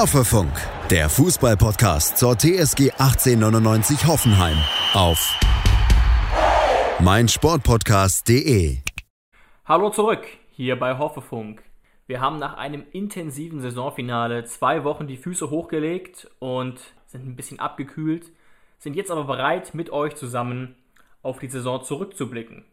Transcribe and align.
Hoffefunk, 0.00 0.50
der 0.88 1.10
Fußballpodcast 1.10 2.16
zur 2.16 2.32
TSG 2.34 2.90
1899 2.92 4.06
Hoffenheim 4.06 4.56
auf 4.94 5.38
meinsportpodcast.de. 7.00 8.78
Hallo 9.66 9.90
zurück, 9.90 10.26
hier 10.52 10.78
bei 10.78 10.96
Hoffefunk. 10.96 11.62
Wir 12.06 12.22
haben 12.22 12.38
nach 12.38 12.56
einem 12.56 12.84
intensiven 12.92 13.60
Saisonfinale 13.60 14.46
zwei 14.46 14.84
Wochen 14.84 15.06
die 15.06 15.18
Füße 15.18 15.50
hochgelegt 15.50 16.30
und 16.38 16.80
sind 17.04 17.26
ein 17.26 17.36
bisschen 17.36 17.60
abgekühlt, 17.60 18.32
sind 18.78 18.96
jetzt 18.96 19.10
aber 19.10 19.24
bereit, 19.24 19.74
mit 19.74 19.90
euch 19.90 20.14
zusammen 20.14 20.76
auf 21.20 21.40
die 21.40 21.50
Saison 21.50 21.84
zurückzublicken. 21.84 22.64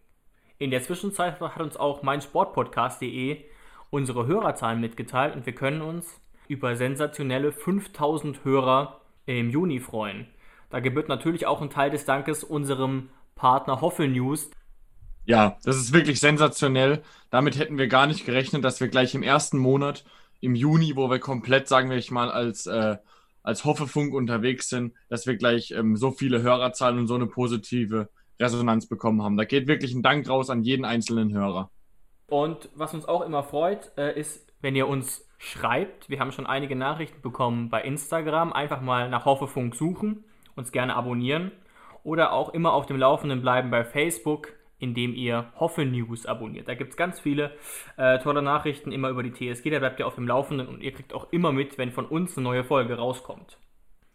In 0.60 0.72
der 0.72 0.82
Zwischenzeit 0.82 1.42
hat 1.42 1.60
uns 1.60 1.76
auch 1.76 2.04
meinsportpodcast.de 2.04 3.44
unsere 3.90 4.28
Hörerzahlen 4.28 4.80
mitgeteilt 4.80 5.36
und 5.36 5.46
wir 5.46 5.54
können 5.54 5.82
uns 5.82 6.22
über 6.48 6.76
sensationelle 6.76 7.52
5000 7.52 8.44
Hörer 8.44 9.02
im 9.26 9.50
Juni 9.50 9.80
freuen. 9.80 10.28
Da 10.70 10.80
gebührt 10.80 11.10
natürlich 11.10 11.46
auch 11.46 11.62
ein 11.62 11.70
Teil 11.70 11.90
des 11.90 12.06
Dankes 12.06 12.44
unserem 12.44 13.10
Partner 13.36 13.82
Hoffel 13.82 14.08
News. 14.08 14.50
Ja, 15.26 15.58
das 15.64 15.78
ist 15.78 15.94
wirklich 15.94 16.20
sensationell. 16.20 17.04
Damit 17.30 17.58
hätten 17.58 17.78
wir 17.78 17.88
gar 17.88 18.08
nicht 18.08 18.26
gerechnet, 18.26 18.64
dass 18.64 18.80
wir 18.80 18.88
gleich 18.88 19.14
im 19.14 19.24
ersten 19.24 19.58
Monat, 19.58 20.06
im 20.40 20.56
Juni, 20.56 20.96
wo 20.96 21.10
wir 21.10 21.20
komplett, 21.20 21.68
sagen 21.68 21.90
wir 21.90 22.02
mal, 22.12 22.32
als, 22.32 22.66
äh, 22.66 22.98
als 23.44 23.66
Hoffefunk 23.66 24.14
unterwegs 24.14 24.70
sind, 24.70 24.94
dass 25.10 25.28
wir 25.28 25.36
gleich 25.36 25.72
ähm, 25.72 25.98
so 25.98 26.12
viele 26.12 26.42
Hörerzahlen 26.42 27.00
und 27.00 27.08
so 27.08 27.16
eine 27.16 27.28
positive 27.28 28.10
Resonanz 28.40 28.88
bekommen 28.88 29.22
haben. 29.22 29.38
Da 29.38 29.46
geht 29.46 29.68
wirklich 29.68 29.94
ein 29.94 30.04
Dank 30.04 30.30
raus 30.30 30.50
an 30.50 30.64
jeden 30.64 30.86
einzelnen 30.86 31.34
Hörer. 31.34 31.72
Und 32.28 32.70
was 32.76 32.94
uns 32.94 33.06
auch 33.06 33.22
immer 33.22 33.44
freut, 33.44 33.92
äh, 33.98 34.18
ist, 34.20 34.54
wenn 34.62 34.76
ihr 34.76 34.88
uns 34.88 35.27
schreibt. 35.38 36.10
Wir 36.10 36.20
haben 36.20 36.32
schon 36.32 36.48
einige 36.48 36.76
Nachrichten 36.76 37.22
bekommen 37.22 37.70
bei 37.70 37.82
Instagram. 37.82 38.54
Einfach 38.54 38.82
mal 38.82 39.10
nach 39.10 39.26
Hoffefunk 39.26 39.76
suchen, 39.76 40.24
uns 40.56 40.72
gerne 40.72 40.96
abonnieren 40.96 41.52
oder 42.04 42.32
auch 42.32 42.54
immer 42.54 42.74
auf 42.74 42.86
dem 42.86 42.98
Laufenden 42.98 43.42
bleiben 43.42 43.70
bei 43.70 43.84
Facebook, 43.84 44.54
indem 44.80 45.14
ihr 45.14 45.52
Hoffe 45.60 45.86
News 45.86 46.26
abonniert. 46.26 46.68
Da 46.68 46.76
gibt 46.76 46.92
es 46.92 46.98
ganz 46.98 47.20
viele 47.20 47.52
äh, 47.98 48.20
tolle 48.20 48.42
Nachrichten 48.42 48.92
immer 48.92 49.10
über 49.10 49.24
die 49.24 49.34
TSG. 49.34 49.70
Da 49.72 49.80
bleibt 49.80 50.00
ihr 50.00 50.08
auf 50.08 50.16
dem 50.16 50.28
Laufenden 50.28 50.68
und 50.68 50.82
ihr 50.82 50.94
kriegt 50.94 51.14
auch 51.14 51.32
immer 51.32 51.52
mit, 51.52 51.78
wenn 51.78 51.92
von 51.92 52.06
uns 52.06 52.38
eine 52.38 52.44
neue 52.44 52.64
Folge 52.64 52.96
rauskommt. 52.96 53.58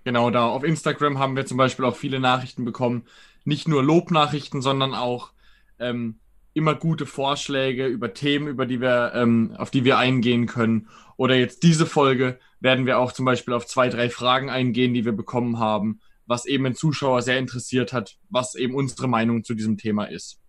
Genau, 0.04 0.30
da 0.30 0.46
auf 0.46 0.64
Instagram 0.64 1.18
haben 1.18 1.36
wir 1.36 1.46
zum 1.46 1.58
Beispiel 1.58 1.84
auch 1.84 1.94
viele 1.94 2.18
Nachrichten 2.18 2.64
bekommen. 2.64 3.04
Nicht 3.44 3.68
nur 3.68 3.82
Lobnachrichten, 3.82 4.62
sondern 4.62 4.94
auch 4.94 5.32
ähm, 5.78 6.18
immer 6.54 6.74
gute 6.74 7.06
Vorschläge 7.06 7.86
über 7.86 8.14
Themen, 8.14 8.48
über 8.48 8.66
die 8.66 8.80
wir, 8.80 9.12
ähm, 9.14 9.54
auf 9.56 9.70
die 9.70 9.84
wir 9.84 9.98
eingehen 9.98 10.46
können. 10.46 10.88
Oder 11.16 11.34
jetzt 11.36 11.62
diese 11.62 11.86
Folge 11.86 12.38
werden 12.60 12.86
wir 12.86 12.98
auch 12.98 13.12
zum 13.12 13.24
Beispiel 13.24 13.54
auf 13.54 13.66
zwei, 13.66 13.88
drei 13.88 14.10
Fragen 14.10 14.50
eingehen, 14.50 14.94
die 14.94 15.04
wir 15.04 15.12
bekommen 15.12 15.58
haben, 15.58 16.00
was 16.26 16.46
eben 16.46 16.66
ein 16.66 16.74
Zuschauer 16.74 17.22
sehr 17.22 17.38
interessiert 17.38 17.92
hat, 17.92 18.16
was 18.30 18.54
eben 18.54 18.74
unsere 18.74 19.08
Meinung 19.08 19.44
zu 19.44 19.54
diesem 19.54 19.78
Thema 19.78 20.04
ist. 20.04 20.40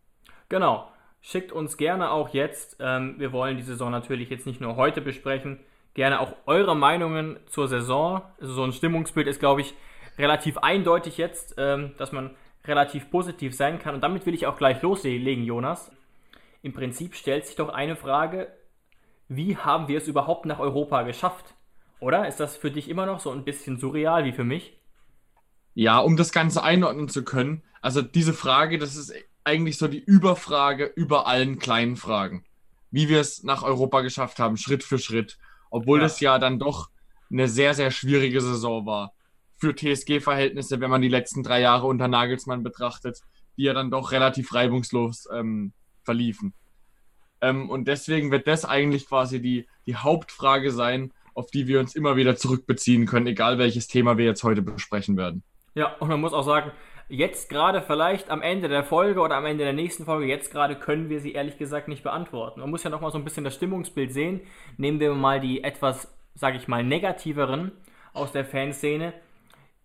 Genau. 0.49 0.89
Schickt 1.21 1.53
uns 1.53 1.77
gerne 1.77 2.11
auch 2.11 2.33
jetzt, 2.33 2.75
ähm, 2.81 3.15
wir 3.17 3.31
wollen 3.31 3.55
die 3.55 3.63
Saison 3.63 3.91
natürlich 3.91 4.29
jetzt 4.29 4.45
nicht 4.45 4.59
nur 4.59 4.75
heute 4.75 4.99
besprechen, 4.99 5.59
gerne 5.93 6.19
auch 6.19 6.35
eure 6.45 6.75
Meinungen 6.75 7.39
zur 7.45 7.69
Saison. 7.69 8.23
Also 8.41 8.53
so 8.53 8.63
ein 8.63 8.73
Stimmungsbild 8.73 9.27
ist, 9.27 9.39
glaube 9.39 9.61
ich, 9.61 9.73
relativ 10.17 10.57
eindeutig 10.57 11.17
jetzt, 11.17 11.55
ähm, 11.57 11.93
dass 11.97 12.11
man 12.11 12.31
relativ 12.65 13.09
positiv 13.09 13.55
sein 13.55 13.79
kann. 13.79 13.95
Und 13.95 14.01
damit 14.01 14.25
will 14.25 14.33
ich 14.33 14.47
auch 14.47 14.57
gleich 14.57 14.81
loslegen, 14.81 15.43
Jonas. 15.43 15.91
Im 16.61 16.73
Prinzip 16.73 17.15
stellt 17.15 17.45
sich 17.45 17.55
doch 17.55 17.69
eine 17.69 17.95
Frage, 17.95 18.51
wie 19.27 19.57
haben 19.57 19.87
wir 19.87 19.97
es 19.97 20.07
überhaupt 20.07 20.45
nach 20.45 20.59
Europa 20.59 21.03
geschafft? 21.03 21.55
Oder 21.99 22.27
ist 22.27 22.39
das 22.39 22.55
für 22.55 22.71
dich 22.71 22.89
immer 22.89 23.05
noch 23.05 23.19
so 23.19 23.31
ein 23.31 23.43
bisschen 23.43 23.77
surreal 23.79 24.25
wie 24.25 24.33
für 24.33 24.43
mich? 24.43 24.77
Ja, 25.73 25.99
um 25.99 26.17
das 26.17 26.31
Ganze 26.31 26.63
einordnen 26.63 27.09
zu 27.09 27.23
können, 27.23 27.63
also 27.81 28.01
diese 28.01 28.33
Frage, 28.33 28.77
das 28.77 28.95
ist 28.95 29.13
eigentlich 29.43 29.77
so 29.77 29.87
die 29.87 30.03
Überfrage 30.03 30.85
über 30.85 31.27
allen 31.27 31.59
kleinen 31.59 31.97
Fragen. 31.97 32.45
Wie 32.91 33.09
wir 33.09 33.19
es 33.19 33.43
nach 33.43 33.63
Europa 33.63 34.01
geschafft 34.01 34.39
haben, 34.39 34.55
Schritt 34.55 34.83
für 34.83 34.99
Schritt. 34.99 35.37
Obwohl 35.69 35.99
ja. 35.99 36.03
das 36.03 36.19
ja 36.19 36.39
dann 36.39 36.59
doch 36.59 36.89
eine 37.31 37.47
sehr, 37.47 37.73
sehr 37.73 37.91
schwierige 37.91 38.39
Saison 38.39 38.85
war 38.85 39.13
für 39.63 39.73
TSG-Verhältnisse, 39.73 40.81
wenn 40.81 40.89
man 40.89 41.01
die 41.01 41.07
letzten 41.07 41.41
drei 41.41 41.61
Jahre 41.61 41.87
unter 41.87 42.09
Nagelsmann 42.09 42.63
betrachtet, 42.63 43.21
die 43.55 43.63
ja 43.63 43.73
dann 43.73 43.91
doch 43.91 44.11
relativ 44.11 44.53
reibungslos 44.53 45.29
ähm, 45.33 45.71
verliefen. 46.03 46.53
Ähm, 47.39 47.69
und 47.69 47.87
deswegen 47.87 48.29
wird 48.29 48.45
das 48.45 48.65
eigentlich 48.65 49.07
quasi 49.07 49.41
die, 49.41 49.65
die 49.85 49.95
Hauptfrage 49.95 50.69
sein, 50.71 51.13
auf 51.33 51.49
die 51.49 51.67
wir 51.67 51.79
uns 51.79 51.95
immer 51.95 52.17
wieder 52.17 52.35
zurückbeziehen 52.35 53.05
können, 53.05 53.27
egal 53.27 53.57
welches 53.57 53.87
Thema 53.87 54.17
wir 54.17 54.25
jetzt 54.25 54.43
heute 54.43 54.61
besprechen 54.61 55.15
werden. 55.15 55.43
Ja, 55.75 55.95
und 55.95 56.09
man 56.09 56.19
muss 56.19 56.33
auch 56.33 56.43
sagen, 56.43 56.73
jetzt 57.07 57.47
gerade 57.47 57.81
vielleicht 57.81 58.29
am 58.29 58.41
Ende 58.41 58.67
der 58.67 58.83
Folge 58.83 59.21
oder 59.21 59.37
am 59.37 59.45
Ende 59.45 59.63
der 59.63 59.71
nächsten 59.71 60.03
Folge, 60.03 60.25
jetzt 60.25 60.51
gerade 60.51 60.75
können 60.75 61.07
wir 61.07 61.21
sie 61.21 61.31
ehrlich 61.31 61.57
gesagt 61.57 61.87
nicht 61.87 62.03
beantworten. 62.03 62.59
Man 62.59 62.69
muss 62.69 62.83
ja 62.83 62.89
nochmal 62.89 63.11
so 63.11 63.17
ein 63.17 63.23
bisschen 63.23 63.45
das 63.45 63.55
Stimmungsbild 63.55 64.11
sehen. 64.11 64.41
Nehmen 64.75 64.99
wir 64.99 65.13
mal 65.13 65.39
die 65.39 65.63
etwas, 65.63 66.13
sage 66.35 66.57
ich 66.57 66.67
mal, 66.67 66.83
negativeren 66.83 67.71
aus 68.11 68.33
der 68.33 68.43
Fanszene 68.43 69.13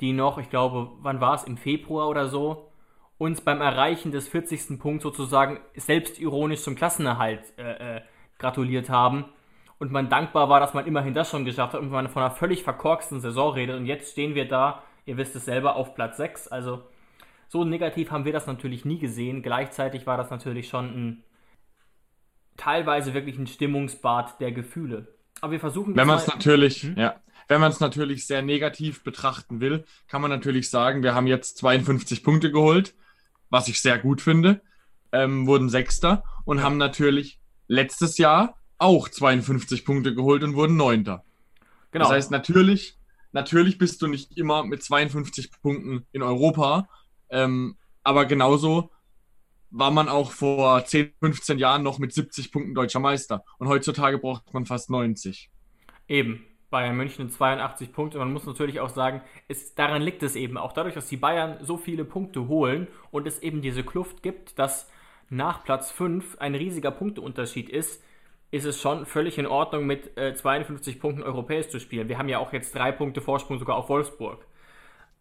die 0.00 0.12
noch, 0.12 0.38
ich 0.38 0.50
glaube, 0.50 0.91
wann 1.00 1.20
war 1.20 1.34
es, 1.34 1.44
im 1.44 1.56
Februar 1.56 2.09
oder 2.09 2.28
so, 2.28 2.70
uns 3.19 3.41
beim 3.41 3.60
Erreichen 3.60 4.12
des 4.12 4.28
40. 4.28 4.78
Punkts 4.78 5.03
sozusagen 5.03 5.60
selbstironisch 5.75 6.62
zum 6.62 6.76
Klassenerhalt 6.76 7.42
äh, 7.59 7.97
äh, 7.97 8.00
gratuliert 8.38 8.91
haben. 8.91 9.25
Und 9.78 9.92
man 9.92 10.08
dankbar 10.08 10.48
war, 10.48 10.60
dass 10.60 10.75
man 10.75 10.87
immerhin 10.87 11.14
das 11.14 11.31
schon 11.31 11.44
geschafft 11.44 11.75
hat 11.75 11.81
und 11.81 11.91
man 11.91 12.08
von 12.08 12.22
einer 12.22 12.34
völlig 12.34 12.62
verkorksten 12.62 13.20
Saison 13.20 13.53
redet. 13.53 13.76
Und 13.76 13.87
jetzt 13.87 14.12
stehen 14.12 14.34
wir 14.34 14.48
da, 14.48 14.82
ihr 15.06 15.16
wisst 15.16 15.37
es 15.37 15.44
selber, 15.44 15.76
auf 15.76 15.94
Platz 15.94 16.16
6. 16.16 16.48
Also 16.48 16.82
so 17.48 17.64
negativ 17.64 18.10
haben 18.10 18.25
wir 18.25 18.32
das 18.32 18.47
natürlich 18.47 18.84
nie 18.84 18.98
gesehen. 18.98 19.42
Gleichzeitig 19.42 20.06
war 20.06 20.16
das 20.16 20.31
natürlich 20.31 20.69
schon 20.69 20.87
ein 20.87 21.25
teilweise 22.56 23.14
wirklich 23.14 23.38
ein 23.38 23.47
Stimmungsbad 23.47 24.41
der 24.41 24.53
Gefühle. 24.53 25.06
Aber 25.41 25.53
wir 25.53 25.60
versuchen. 25.60 25.97
Wenn 25.97 26.06
man 26.06 26.19
es 26.19 26.26
natürlich, 26.26 26.82
hm? 26.82 26.97
ja, 26.98 27.16
wenn 27.48 27.60
man 27.60 27.72
es 27.72 27.81
natürlich 27.81 28.26
sehr 28.26 28.42
negativ 28.42 29.03
betrachten 29.03 29.60
will, 29.60 29.84
kann 30.06 30.22
man 30.22 30.31
natürlich 30.31 30.70
sagen, 30.70 31.03
wir 31.03 31.14
haben 31.14 31.26
jetzt 31.26 31.59
52 31.59 32.22
Punkte 32.22 32.53
geholt, 32.53 32.94
was 33.50 33.69
ich 33.69 33.81
sehr 33.81 33.98
gut 33.98 34.20
finde, 34.20 34.60
ähm, 35.12 35.47
wurden 35.47 35.70
Sechster 35.70 36.22
und 36.44 36.62
haben 36.62 36.76
natürlich 36.76 37.41
letztes 37.66 38.19
Jahr 38.19 38.56
auch 38.76 39.08
52 39.08 39.84
Punkte 39.84 40.14
geholt 40.14 40.42
und 40.44 40.54
wurden 40.54 40.76
Neunter. 40.76 41.25
Genau. 41.91 42.04
Das 42.04 42.12
heißt, 42.12 42.31
natürlich, 42.31 42.98
natürlich 43.32 43.78
bist 43.78 44.03
du 44.03 44.06
nicht 44.06 44.37
immer 44.37 44.64
mit 44.64 44.82
52 44.82 45.50
Punkten 45.62 46.06
in 46.12 46.22
Europa, 46.22 46.88
ähm, 47.31 47.76
aber 48.03 48.26
genauso 48.26 48.91
war 49.70 49.91
man 49.91 50.08
auch 50.08 50.32
vor 50.32 50.84
10, 50.84 51.12
15 51.20 51.58
Jahren 51.58 51.82
noch 51.82 51.98
mit 51.98 52.12
70 52.12 52.53
Punkten 52.53 52.75
deutscher 52.75 53.00
Meister. 53.00 53.44
Und 53.58 53.69
heutzutage 53.69 54.19
braucht 54.19 54.53
man 54.54 54.66
fast 54.66 54.88
90. 54.91 55.50
Eben. 56.06 56.44
Bayern 56.71 56.97
München 56.97 57.31
82 57.31 57.93
Punkte. 57.93 58.19
Man 58.19 58.33
muss 58.33 58.47
natürlich 58.47 58.81
auch 58.81 58.91
sagen, 58.91 59.23
es, 59.49 59.75
daran 59.75 60.03
liegt 60.03 60.23
es 60.23 60.37
eben 60.37 60.59
auch. 60.59 60.73
Dadurch, 60.73 60.95
dass 60.95 61.06
die 61.06 61.17
Bayern 61.17 61.59
so 61.61 61.77
viele 61.77 62.05
Punkte 62.05 62.49
holen 62.49 62.89
und 63.11 63.27
es 63.27 63.41
eben 63.41 63.62
diese 63.62 63.83
Kluft 63.83 64.23
gibt, 64.23 64.59
dass 64.59 64.91
nach 65.31 65.65
Platz 65.65 65.91
5 65.91 66.39
ein 66.39 66.55
riesiger 66.55 66.91
Punkteunterschied 66.91 67.69
ist, 67.69 68.03
ist 68.51 68.65
es 68.65 68.81
schon 68.81 69.05
völlig 69.05 69.39
in 69.39 69.47
Ordnung, 69.47 69.87
mit 69.87 70.17
äh, 70.17 70.34
52 70.34 71.01
Punkten 71.01 71.23
europäisch 71.23 71.69
zu 71.69 71.81
spielen. 71.81 72.09
Wir 72.09 72.19
haben 72.19 72.29
ja 72.29 72.39
auch 72.39 72.53
jetzt 72.53 72.75
drei 72.75 72.93
Punkte 72.93 73.21
Vorsprung 73.21 73.59
sogar 73.59 73.77
auf 73.77 73.89
Wolfsburg. 73.89 74.47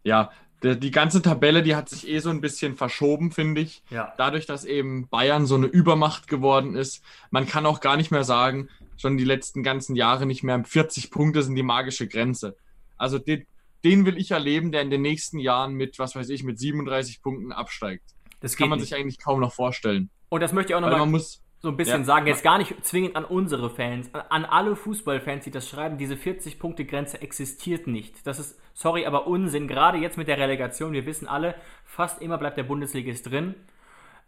Ja, 0.02 0.30
die, 0.62 0.90
ganze 0.90 1.22
Tabelle, 1.22 1.62
die 1.62 1.76
hat 1.76 1.88
sich 1.88 2.08
eh 2.08 2.18
so 2.18 2.30
ein 2.30 2.40
bisschen 2.40 2.74
verschoben, 2.74 3.30
finde 3.30 3.60
ich. 3.60 3.82
Ja. 3.90 4.12
Dadurch, 4.16 4.44
dass 4.44 4.64
eben 4.64 5.06
Bayern 5.08 5.46
so 5.46 5.54
eine 5.54 5.66
Übermacht 5.66 6.26
geworden 6.26 6.74
ist. 6.74 7.04
Man 7.30 7.46
kann 7.46 7.64
auch 7.64 7.80
gar 7.80 7.96
nicht 7.96 8.10
mehr 8.10 8.24
sagen, 8.24 8.68
schon 8.98 9.16
die 9.16 9.24
letzten 9.24 9.62
ganzen 9.62 9.96
Jahre 9.96 10.26
nicht 10.26 10.42
mehr. 10.42 10.62
40 10.62 11.10
Punkte 11.10 11.42
sind 11.42 11.54
die 11.54 11.62
magische 11.62 12.06
Grenze. 12.06 12.56
Also 12.96 13.18
den, 13.18 13.46
den 13.84 14.04
will 14.04 14.18
ich 14.18 14.32
erleben, 14.32 14.72
der 14.72 14.82
in 14.82 14.90
den 14.90 15.02
nächsten 15.02 15.38
Jahren 15.38 15.74
mit, 15.74 15.98
was 15.98 16.16
weiß 16.16 16.28
ich, 16.30 16.42
mit 16.42 16.58
37 16.58 17.22
Punkten 17.22 17.52
absteigt. 17.52 18.04
Das, 18.40 18.56
kann 18.56 18.68
man 18.68 18.78
nicht. 18.78 18.88
sich 18.88 18.98
eigentlich 18.98 19.18
kaum 19.18 19.40
noch 19.40 19.52
vorstellen. 19.52 20.10
Und 20.28 20.42
das 20.42 20.52
möchte 20.52 20.72
ich 20.72 20.76
auch 20.76 20.80
nochmal 20.80 21.20
so 21.60 21.68
ein 21.70 21.76
bisschen 21.76 22.00
ja. 22.00 22.04
sagen. 22.04 22.26
Jetzt 22.26 22.44
gar 22.44 22.58
nicht 22.58 22.84
zwingend 22.84 23.16
an 23.16 23.24
unsere 23.24 23.70
Fans, 23.70 24.10
an 24.12 24.44
alle 24.44 24.76
Fußballfans, 24.76 25.44
die 25.44 25.50
das 25.50 25.68
schreiben. 25.68 25.98
Diese 25.98 26.14
40-Punkte-Grenze 26.14 27.20
existiert 27.20 27.86
nicht. 27.86 28.26
Das 28.26 28.38
ist, 28.38 28.60
sorry, 28.74 29.06
aber 29.06 29.26
Unsinn. 29.26 29.66
Gerade 29.66 29.98
jetzt 29.98 30.16
mit 30.16 30.28
der 30.28 30.38
Relegation. 30.38 30.92
Wir 30.92 31.06
wissen 31.06 31.26
alle, 31.26 31.54
fast 31.84 32.22
immer 32.22 32.38
bleibt 32.38 32.58
der 32.58 32.62
Bundesligist 32.64 33.30
drin. 33.30 33.54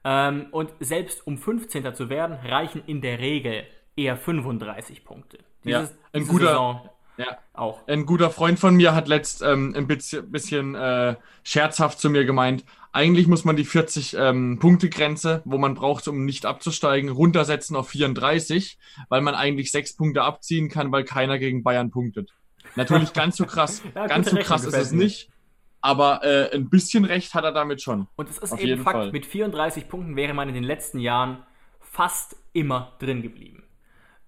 Ähm, 0.03 0.47
und 0.51 0.73
selbst 0.81 1.27
um 1.27 1.39
15. 1.39 1.95
zu 1.95 2.09
werden, 2.09 2.37
reichen 2.45 2.83
in 2.87 3.01
der 3.01 3.21
Regel 3.21 3.65
eher 4.01 4.17
35 4.17 5.05
Punkte. 5.05 5.39
Dieses, 5.65 5.91
ja, 5.91 5.97
ein 6.13 6.27
guter, 6.27 6.47
Saison 6.49 6.91
ja. 7.17 7.39
auch. 7.53 7.87
Ein 7.87 8.07
guter 8.07 8.31
Freund 8.31 8.59
von 8.59 8.75
mir 8.77 8.95
hat 8.95 9.09
letzt 9.09 9.43
ähm, 9.43 9.75
ein 9.77 9.87
bisschen, 9.87 10.31
bisschen 10.31 10.75
äh, 10.75 11.17
scherzhaft 11.45 12.01
zu 12.01 12.11
mir 12.11 12.25
gemeint, 12.25 12.65
eigentlich 12.93 13.29
muss 13.29 13.45
man 13.45 13.57
die 13.57 13.65
40 13.65 14.17
ähm, 14.19 14.59
wo 15.45 15.59
man 15.59 15.75
braucht, 15.75 16.09
um 16.09 16.25
nicht 16.25 16.45
abzusteigen, 16.47 17.11
runtersetzen 17.11 17.77
auf 17.77 17.91
34, 17.91 18.79
weil 19.09 19.21
man 19.21 19.35
eigentlich 19.35 19.71
sechs 19.71 19.95
Punkte 19.95 20.23
abziehen 20.23 20.69
kann, 20.69 20.91
weil 20.91 21.05
keiner 21.05 21.39
gegen 21.39 21.63
Bayern 21.63 21.91
punktet. 21.91 22.33
Natürlich 22.77 23.13
ganz 23.13 23.37
so 23.37 23.47
krass, 23.47 23.83
ja, 23.95 24.07
ganz 24.07 24.31
so 24.31 24.37
krass 24.37 24.65
ist 24.65 24.77
es 24.77 24.93
nicht. 24.93 25.31
Aber 25.83 26.23
äh, 26.25 26.55
ein 26.55 26.69
bisschen 26.69 27.07
recht 27.07 27.33
hat 27.33 27.45
er 27.45 27.53
damit 27.53 27.81
schon. 27.81 28.07
Und 28.17 28.29
es 28.29 28.37
ist 28.37 28.53
Auf 28.53 28.61
eben 28.61 28.83
Fakt, 28.83 28.97
Fall. 28.97 29.13
mit 29.13 29.25
34 29.25 29.89
Punkten 29.89 30.15
wäre 30.15 30.35
man 30.35 30.49
in 30.49 30.55
den 30.55 30.65
letzten 30.65 30.99
Jahren 30.99 31.43
fast 31.81 32.37
immer 32.53 32.97
drin 32.99 33.23
geblieben. 33.23 33.63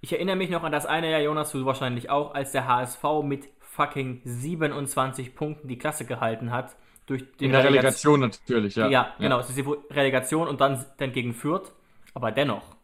Ich 0.05 0.13
erinnere 0.13 0.35
mich 0.35 0.51
noch 0.51 0.65
an 0.65 0.73
das 0.73 0.85
eine 0.85 1.13
Jahr, 1.13 1.21
Jonas, 1.21 1.53
du 1.53 1.65
wahrscheinlich 1.65 2.11
auch, 2.11 2.35
als 2.35 2.51
der 2.51 2.67
HSV 2.67 3.05
mit 3.23 3.49
fucking 3.61 4.21
27 4.25 5.37
Punkten 5.37 5.69
die 5.69 5.79
Klasse 5.79 6.05
gehalten 6.05 6.51
hat. 6.51 6.75
Durch 7.07 7.23
den 7.37 7.47
In 7.47 7.53
der 7.53 7.63
Relegation, 7.63 8.19
natürlich, 8.19 8.75
ja. 8.75 8.89
Ja, 8.89 9.15
genau. 9.21 9.39
Es 9.39 9.49
ist 9.49 9.59
die 9.59 9.65
Relegation 9.91 10.49
und 10.49 10.61
dann, 10.61 10.85
dann 10.99 11.13
gegen 11.13 11.35
Fürth. 11.35 11.73
Aber 12.15 12.33
dennoch, 12.33 12.75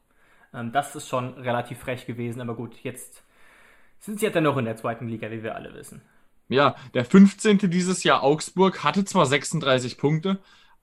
ähm, 0.55 0.71
das 0.71 0.95
ist 0.95 1.09
schon 1.09 1.35
relativ 1.35 1.79
frech 1.81 2.07
gewesen. 2.07 2.41
Aber 2.41 2.55
gut, 2.55 2.77
jetzt 2.85 3.25
sind 3.99 4.21
sie 4.21 4.27
ja 4.27 4.33
dennoch 4.33 4.57
in 4.57 4.65
der 4.65 4.77
zweiten 4.77 5.09
Liga, 5.09 5.29
wie 5.33 5.43
wir 5.43 5.57
alle 5.57 5.75
wissen. 5.75 6.03
Ja, 6.49 6.77
der 6.95 7.05
15. 7.05 7.59
dieses 7.69 8.05
Jahr 8.05 8.23
Augsburg 8.23 8.85
hatte 8.85 9.05
zwar 9.05 9.27
36 9.27 9.99
Punkte, 9.99 10.39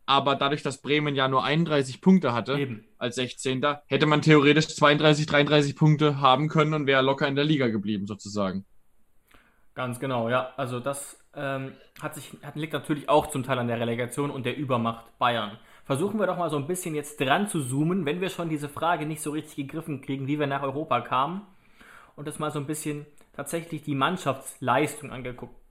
aber 0.05 0.35
dadurch, 0.35 0.61
dass 0.61 0.81
Bremen 0.81 1.15
ja 1.15 1.27
nur 1.27 1.43
31 1.43 2.01
Punkte 2.01 2.33
hatte 2.33 2.59
Eben. 2.59 2.85
als 2.97 3.15
16. 3.15 3.65
hätte 3.87 4.05
man 4.05 4.21
theoretisch 4.21 4.67
32, 4.67 5.25
33 5.25 5.75
Punkte 5.75 6.21
haben 6.21 6.47
können 6.47 6.73
und 6.73 6.87
wäre 6.87 7.01
locker 7.01 7.27
in 7.27 7.35
der 7.35 7.45
Liga 7.45 7.67
geblieben, 7.67 8.07
sozusagen. 8.07 8.65
Ganz 9.73 9.99
genau, 9.99 10.29
ja. 10.29 10.53
Also 10.57 10.79
das 10.79 11.17
ähm, 11.35 11.73
hat 12.01 12.15
sich, 12.15 12.31
hat, 12.43 12.55
liegt 12.55 12.73
natürlich 12.73 13.09
auch 13.09 13.27
zum 13.27 13.43
Teil 13.43 13.59
an 13.59 13.67
der 13.67 13.79
Relegation 13.79 14.31
und 14.31 14.45
der 14.45 14.55
Übermacht 14.55 15.05
Bayern. 15.19 15.57
Versuchen 15.85 16.19
wir 16.19 16.27
doch 16.27 16.37
mal 16.37 16.49
so 16.49 16.57
ein 16.57 16.65
bisschen 16.65 16.95
jetzt 16.95 17.19
dran 17.19 17.47
zu 17.47 17.63
zoomen, 17.63 18.05
wenn 18.05 18.21
wir 18.21 18.29
schon 18.29 18.49
diese 18.49 18.69
Frage 18.69 19.05
nicht 19.05 19.21
so 19.21 19.31
richtig 19.31 19.55
gegriffen 19.55 20.01
kriegen, 20.01 20.27
wie 20.27 20.39
wir 20.39 20.47
nach 20.47 20.63
Europa 20.63 21.01
kamen. 21.01 21.41
Und 22.15 22.27
das 22.27 22.39
mal 22.39 22.51
so 22.51 22.59
ein 22.59 22.65
bisschen 22.65 23.05
tatsächlich 23.35 23.83
die 23.83 23.95
Mannschaftsleistung 23.95 25.11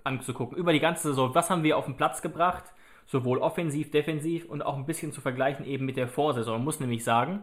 anzugucken. 0.05 0.57
Über 0.57 0.73
die 0.73 0.81
ganze 0.81 1.09
Saison. 1.09 1.35
Was 1.35 1.51
haben 1.51 1.63
wir 1.63 1.79
auf 1.79 1.87
den 1.87 1.97
Platz 1.97 2.21
gebracht? 2.21 2.65
Sowohl 3.07 3.39
offensiv, 3.39 3.91
defensiv 3.91 4.47
und 4.47 4.63
auch 4.63 4.77
ein 4.77 4.87
bisschen 4.87 5.13
zu 5.13 5.21
vergleichen 5.21 5.67
eben 5.67 5.85
mit 5.85 5.97
der 5.97 6.09
Vorsaison. 6.09 6.55
Man 6.55 6.65
muss 6.65 6.81
nämlich 6.81 7.05
sagen, 7.05 7.43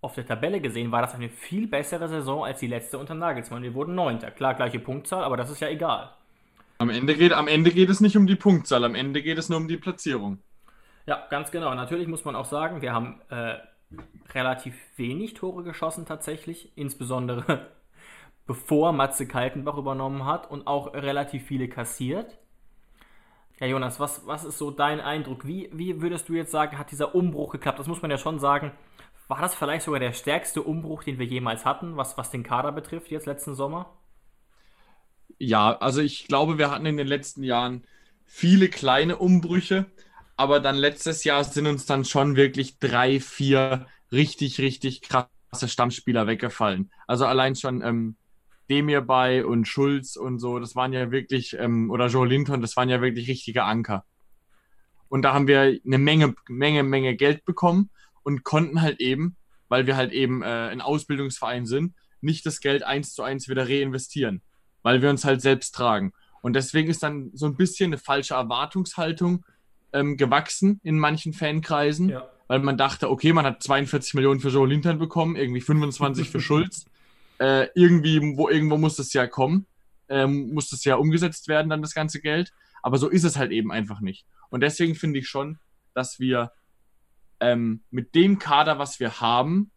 auf 0.00 0.14
der 0.14 0.26
Tabelle 0.26 0.60
gesehen 0.60 0.92
war 0.92 1.02
das 1.02 1.14
eine 1.14 1.28
viel 1.28 1.66
bessere 1.66 2.08
Saison 2.08 2.44
als 2.44 2.60
die 2.60 2.66
letzte 2.66 2.98
unter 2.98 3.14
Nagelsmann. 3.14 3.62
Wir 3.62 3.74
wurden 3.74 3.94
Neunter. 3.94 4.30
Klar, 4.30 4.54
gleiche 4.54 4.78
Punktzahl, 4.78 5.24
aber 5.24 5.36
das 5.36 5.50
ist 5.50 5.60
ja 5.60 5.68
egal. 5.68 6.10
Am 6.78 6.90
Ende, 6.90 7.14
geht, 7.14 7.32
am 7.32 7.48
Ende 7.48 7.70
geht 7.70 7.88
es 7.88 8.00
nicht 8.00 8.16
um 8.16 8.26
die 8.26 8.36
Punktzahl, 8.36 8.84
am 8.84 8.94
Ende 8.94 9.22
geht 9.22 9.38
es 9.38 9.48
nur 9.48 9.58
um 9.58 9.66
die 9.66 9.78
Platzierung. 9.78 10.38
Ja, 11.06 11.26
ganz 11.30 11.50
genau. 11.50 11.74
Natürlich 11.74 12.06
muss 12.06 12.24
man 12.24 12.36
auch 12.36 12.44
sagen, 12.44 12.82
wir 12.82 12.92
haben 12.92 13.20
äh, 13.30 13.54
relativ 14.34 14.74
wenig 14.96 15.34
Tore 15.34 15.62
geschossen 15.62 16.04
tatsächlich, 16.04 16.76
insbesondere 16.76 17.70
bevor 18.46 18.92
Matze 18.92 19.26
Kaltenbach 19.26 19.78
übernommen 19.78 20.26
hat 20.26 20.50
und 20.50 20.66
auch 20.66 20.92
relativ 20.92 21.44
viele 21.46 21.68
kassiert. 21.68 22.38
Ja, 23.60 23.66
Jonas, 23.66 24.00
was, 24.00 24.26
was 24.26 24.44
ist 24.44 24.58
so 24.58 24.70
dein 24.70 25.00
Eindruck? 25.00 25.46
Wie, 25.46 25.70
wie 25.72 26.00
würdest 26.02 26.28
du 26.28 26.34
jetzt 26.34 26.50
sagen, 26.50 26.78
hat 26.78 26.90
dieser 26.90 27.14
Umbruch 27.14 27.52
geklappt? 27.52 27.78
Das 27.78 27.86
muss 27.86 28.02
man 28.02 28.10
ja 28.10 28.18
schon 28.18 28.38
sagen. 28.38 28.72
War 29.28 29.40
das 29.40 29.54
vielleicht 29.54 29.84
sogar 29.84 30.00
der 30.00 30.12
stärkste 30.12 30.62
Umbruch, 30.62 31.02
den 31.04 31.18
wir 31.18 31.26
jemals 31.26 31.64
hatten, 31.64 31.96
was, 31.96 32.16
was 32.18 32.30
den 32.30 32.42
Kader 32.44 32.72
betrifft, 32.72 33.10
jetzt 33.10 33.26
letzten 33.26 33.54
Sommer? 33.54 33.90
Ja, 35.38 35.76
also 35.78 36.00
ich 36.00 36.28
glaube, 36.28 36.58
wir 36.58 36.70
hatten 36.70 36.86
in 36.86 36.96
den 36.96 37.06
letzten 37.06 37.42
Jahren 37.42 37.86
viele 38.24 38.68
kleine 38.68 39.16
Umbrüche, 39.18 39.86
aber 40.36 40.60
dann 40.60 40.76
letztes 40.76 41.24
Jahr 41.24 41.44
sind 41.44 41.66
uns 41.66 41.86
dann 41.86 42.04
schon 42.04 42.36
wirklich 42.36 42.78
drei, 42.78 43.20
vier 43.20 43.86
richtig, 44.12 44.58
richtig 44.60 45.02
krasse 45.02 45.28
Stammspieler 45.68 46.26
weggefallen. 46.26 46.90
Also 47.06 47.26
allein 47.26 47.54
schon 47.56 47.82
ähm, 47.82 48.16
Demir 48.68 49.00
bei 49.00 49.44
und 49.44 49.66
Schulz 49.66 50.16
und 50.16 50.38
so, 50.38 50.58
das 50.58 50.74
waren 50.74 50.92
ja 50.92 51.10
wirklich, 51.10 51.56
ähm, 51.58 51.90
oder 51.90 52.08
Joe 52.08 52.26
Linton, 52.26 52.60
das 52.60 52.76
waren 52.76 52.88
ja 52.88 53.00
wirklich 53.00 53.28
richtige 53.28 53.64
Anker. 53.64 54.04
Und 55.08 55.22
da 55.22 55.32
haben 55.32 55.46
wir 55.46 55.78
eine 55.84 55.98
Menge, 55.98 56.34
Menge, 56.48 56.82
Menge 56.82 57.14
Geld 57.14 57.44
bekommen 57.44 57.90
und 58.24 58.42
konnten 58.42 58.82
halt 58.82 59.00
eben, 59.00 59.36
weil 59.68 59.86
wir 59.86 59.96
halt 59.96 60.12
eben 60.12 60.42
äh, 60.42 60.46
ein 60.46 60.80
Ausbildungsverein 60.80 61.66
sind, 61.66 61.94
nicht 62.20 62.44
das 62.44 62.60
Geld 62.60 62.82
eins 62.82 63.14
zu 63.14 63.22
eins 63.22 63.48
wieder 63.48 63.68
reinvestieren, 63.68 64.42
weil 64.82 65.00
wir 65.00 65.10
uns 65.10 65.24
halt 65.24 65.40
selbst 65.40 65.74
tragen. 65.74 66.12
Und 66.42 66.54
deswegen 66.54 66.88
ist 66.88 67.02
dann 67.02 67.30
so 67.34 67.46
ein 67.46 67.56
bisschen 67.56 67.90
eine 67.90 67.98
falsche 67.98 68.34
Erwartungshaltung 68.34 69.44
ähm, 69.92 70.16
gewachsen 70.16 70.80
in 70.82 70.98
manchen 70.98 71.32
Fankreisen, 71.32 72.08
ja. 72.08 72.28
weil 72.48 72.58
man 72.58 72.76
dachte, 72.76 73.10
okay, 73.10 73.32
man 73.32 73.44
hat 73.44 73.62
42 73.62 74.14
Millionen 74.14 74.40
für 74.40 74.48
Joe 74.48 74.66
Linton 74.66 74.98
bekommen, 74.98 75.36
irgendwie 75.36 75.60
25 75.60 76.28
für 76.28 76.40
Schulz 76.40 76.86
äh, 77.38 77.68
irgendwie, 77.74 78.36
wo 78.36 78.48
irgendwo 78.48 78.76
muss 78.76 78.96
das 78.96 79.12
ja 79.12 79.26
kommen, 79.26 79.66
ähm, 80.08 80.52
muss 80.52 80.70
das 80.70 80.84
ja 80.84 80.96
umgesetzt 80.96 81.48
werden, 81.48 81.68
dann 81.68 81.82
das 81.82 81.94
ganze 81.94 82.20
Geld. 82.20 82.52
Aber 82.82 82.98
so 82.98 83.08
ist 83.08 83.24
es 83.24 83.36
halt 83.36 83.52
eben 83.52 83.72
einfach 83.72 84.00
nicht. 84.00 84.26
Und 84.50 84.60
deswegen 84.60 84.94
finde 84.94 85.18
ich 85.18 85.28
schon, 85.28 85.58
dass 85.94 86.20
wir 86.20 86.52
ähm, 87.40 87.82
mit 87.90 88.14
dem 88.14 88.38
Kader, 88.38 88.78
was 88.78 89.00
wir 89.00 89.20
haben, 89.20 89.70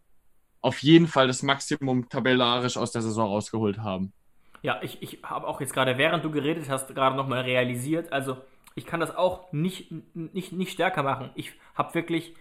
auf 0.62 0.80
jeden 0.84 1.08
Fall 1.08 1.28
das 1.28 1.42
Maximum 1.42 2.10
tabellarisch 2.10 2.78
aus 2.78 2.92
der 2.92 3.02
Saison 3.02 3.28
rausgeholt 3.28 3.80
haben. 3.80 4.14
Ja, 4.62 4.82
ich, 4.82 5.02
ich 5.02 5.20
habe 5.24 5.48
auch 5.48 5.62
jetzt 5.62 5.74
gerade, 5.74 5.98
während 5.98 6.24
du 6.26 6.32
geredet 6.32 6.70
hast, 6.70 6.94
gerade 6.94 7.16
nochmal 7.16 7.42
realisiert, 7.42 8.12
also 8.12 8.38
ich 8.76 8.86
kann 8.86 9.00
das 9.00 9.16
auch 9.16 9.52
nicht, 9.52 9.92
nicht, 10.14 10.52
nicht 10.52 10.72
stärker 10.72 11.04
machen. 11.04 11.32
Ich 11.36 11.54
habe 11.76 11.94
wirklich 11.94 12.36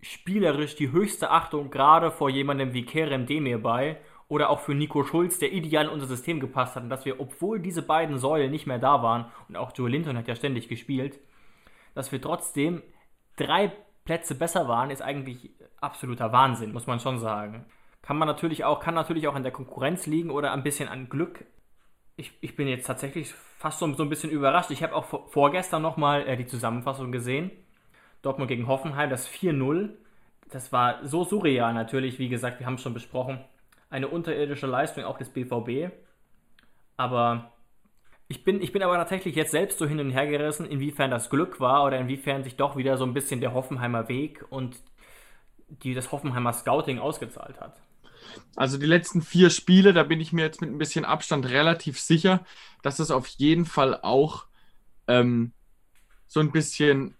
spielerisch 0.00 0.76
die 0.76 0.92
höchste 0.92 1.30
Achtung 1.30 1.70
gerade 1.70 2.10
vor 2.10 2.30
jemandem 2.30 2.72
wie 2.72 2.84
Kerem 2.84 3.26
Demir 3.26 3.60
bei 3.60 4.00
oder 4.28 4.50
auch 4.50 4.60
für 4.60 4.74
Nico 4.74 5.04
Schulz, 5.04 5.38
der 5.38 5.52
ideal 5.52 5.86
in 5.86 5.90
unser 5.90 6.06
System 6.06 6.40
gepasst 6.40 6.76
hat 6.76 6.82
und 6.82 6.90
dass 6.90 7.04
wir, 7.04 7.20
obwohl 7.20 7.60
diese 7.60 7.82
beiden 7.82 8.18
Säulen 8.18 8.50
nicht 8.50 8.66
mehr 8.66 8.78
da 8.78 9.02
waren 9.02 9.26
und 9.48 9.56
auch 9.56 9.72
Joe 9.74 9.88
Linton 9.88 10.16
hat 10.16 10.28
ja 10.28 10.36
ständig 10.36 10.68
gespielt, 10.68 11.18
dass 11.94 12.12
wir 12.12 12.20
trotzdem 12.20 12.82
drei 13.36 13.72
Plätze 14.04 14.34
besser 14.34 14.68
waren, 14.68 14.90
ist 14.90 15.02
eigentlich 15.02 15.50
absoluter 15.80 16.32
Wahnsinn, 16.32 16.72
muss 16.72 16.86
man 16.86 17.00
schon 17.00 17.18
sagen. 17.18 17.64
Kann 18.02 18.18
man 18.18 18.28
natürlich 18.28 18.64
auch, 18.64 18.80
kann 18.80 18.94
natürlich 18.94 19.28
auch 19.28 19.34
an 19.34 19.42
der 19.42 19.52
Konkurrenz 19.52 20.06
liegen 20.06 20.30
oder 20.30 20.52
ein 20.52 20.62
bisschen 20.62 20.88
an 20.88 21.08
Glück. 21.08 21.44
Ich, 22.16 22.32
ich 22.40 22.56
bin 22.56 22.68
jetzt 22.68 22.86
tatsächlich 22.86 23.32
fast 23.58 23.78
so, 23.78 23.92
so 23.94 24.02
ein 24.02 24.08
bisschen 24.08 24.30
überrascht. 24.30 24.70
Ich 24.70 24.82
habe 24.82 24.94
auch 24.94 25.04
vor, 25.04 25.28
vorgestern 25.28 25.82
nochmal 25.82 26.26
äh, 26.26 26.36
die 26.36 26.46
Zusammenfassung 26.46 27.12
gesehen 27.12 27.50
Dortmund 28.22 28.48
gegen 28.48 28.66
Hoffenheim, 28.66 29.10
das 29.10 29.28
4-0. 29.28 29.90
Das 30.50 30.72
war 30.72 31.06
so 31.06 31.24
surreal 31.24 31.74
natürlich, 31.74 32.18
wie 32.18 32.28
gesagt, 32.28 32.58
wir 32.58 32.66
haben 32.66 32.74
es 32.74 32.82
schon 32.82 32.94
besprochen. 32.94 33.40
Eine 33.90 34.08
unterirdische 34.08 34.66
Leistung 34.66 35.04
auch 35.04 35.18
des 35.18 35.30
BVB. 35.30 35.92
Aber 36.96 37.52
ich 38.28 38.44
bin, 38.44 38.60
ich 38.60 38.72
bin 38.72 38.82
aber 38.82 38.96
tatsächlich 38.96 39.34
jetzt 39.34 39.52
selbst 39.52 39.78
so 39.78 39.86
hin 39.86 40.00
und 40.00 40.10
her 40.10 40.26
gerissen, 40.26 40.66
inwiefern 40.66 41.10
das 41.10 41.30
Glück 41.30 41.60
war 41.60 41.84
oder 41.84 41.98
inwiefern 41.98 42.44
sich 42.44 42.56
doch 42.56 42.76
wieder 42.76 42.98
so 42.98 43.04
ein 43.04 43.14
bisschen 43.14 43.40
der 43.40 43.54
Hoffenheimer 43.54 44.08
Weg 44.08 44.44
und 44.50 44.76
die, 45.68 45.94
das 45.94 46.12
Hoffenheimer 46.12 46.52
Scouting 46.52 46.98
ausgezahlt 46.98 47.60
hat. 47.60 47.80
Also 48.56 48.76
die 48.76 48.86
letzten 48.86 49.22
vier 49.22 49.48
Spiele, 49.48 49.94
da 49.94 50.02
bin 50.02 50.20
ich 50.20 50.32
mir 50.32 50.42
jetzt 50.42 50.60
mit 50.60 50.70
ein 50.70 50.78
bisschen 50.78 51.04
Abstand 51.04 51.48
relativ 51.48 51.98
sicher, 51.98 52.44
dass 52.82 52.98
es 52.98 53.10
auf 53.10 53.26
jeden 53.26 53.64
Fall 53.64 53.98
auch 54.02 54.46
ähm, 55.06 55.52
so 56.26 56.40
ein 56.40 56.52
bisschen 56.52 57.16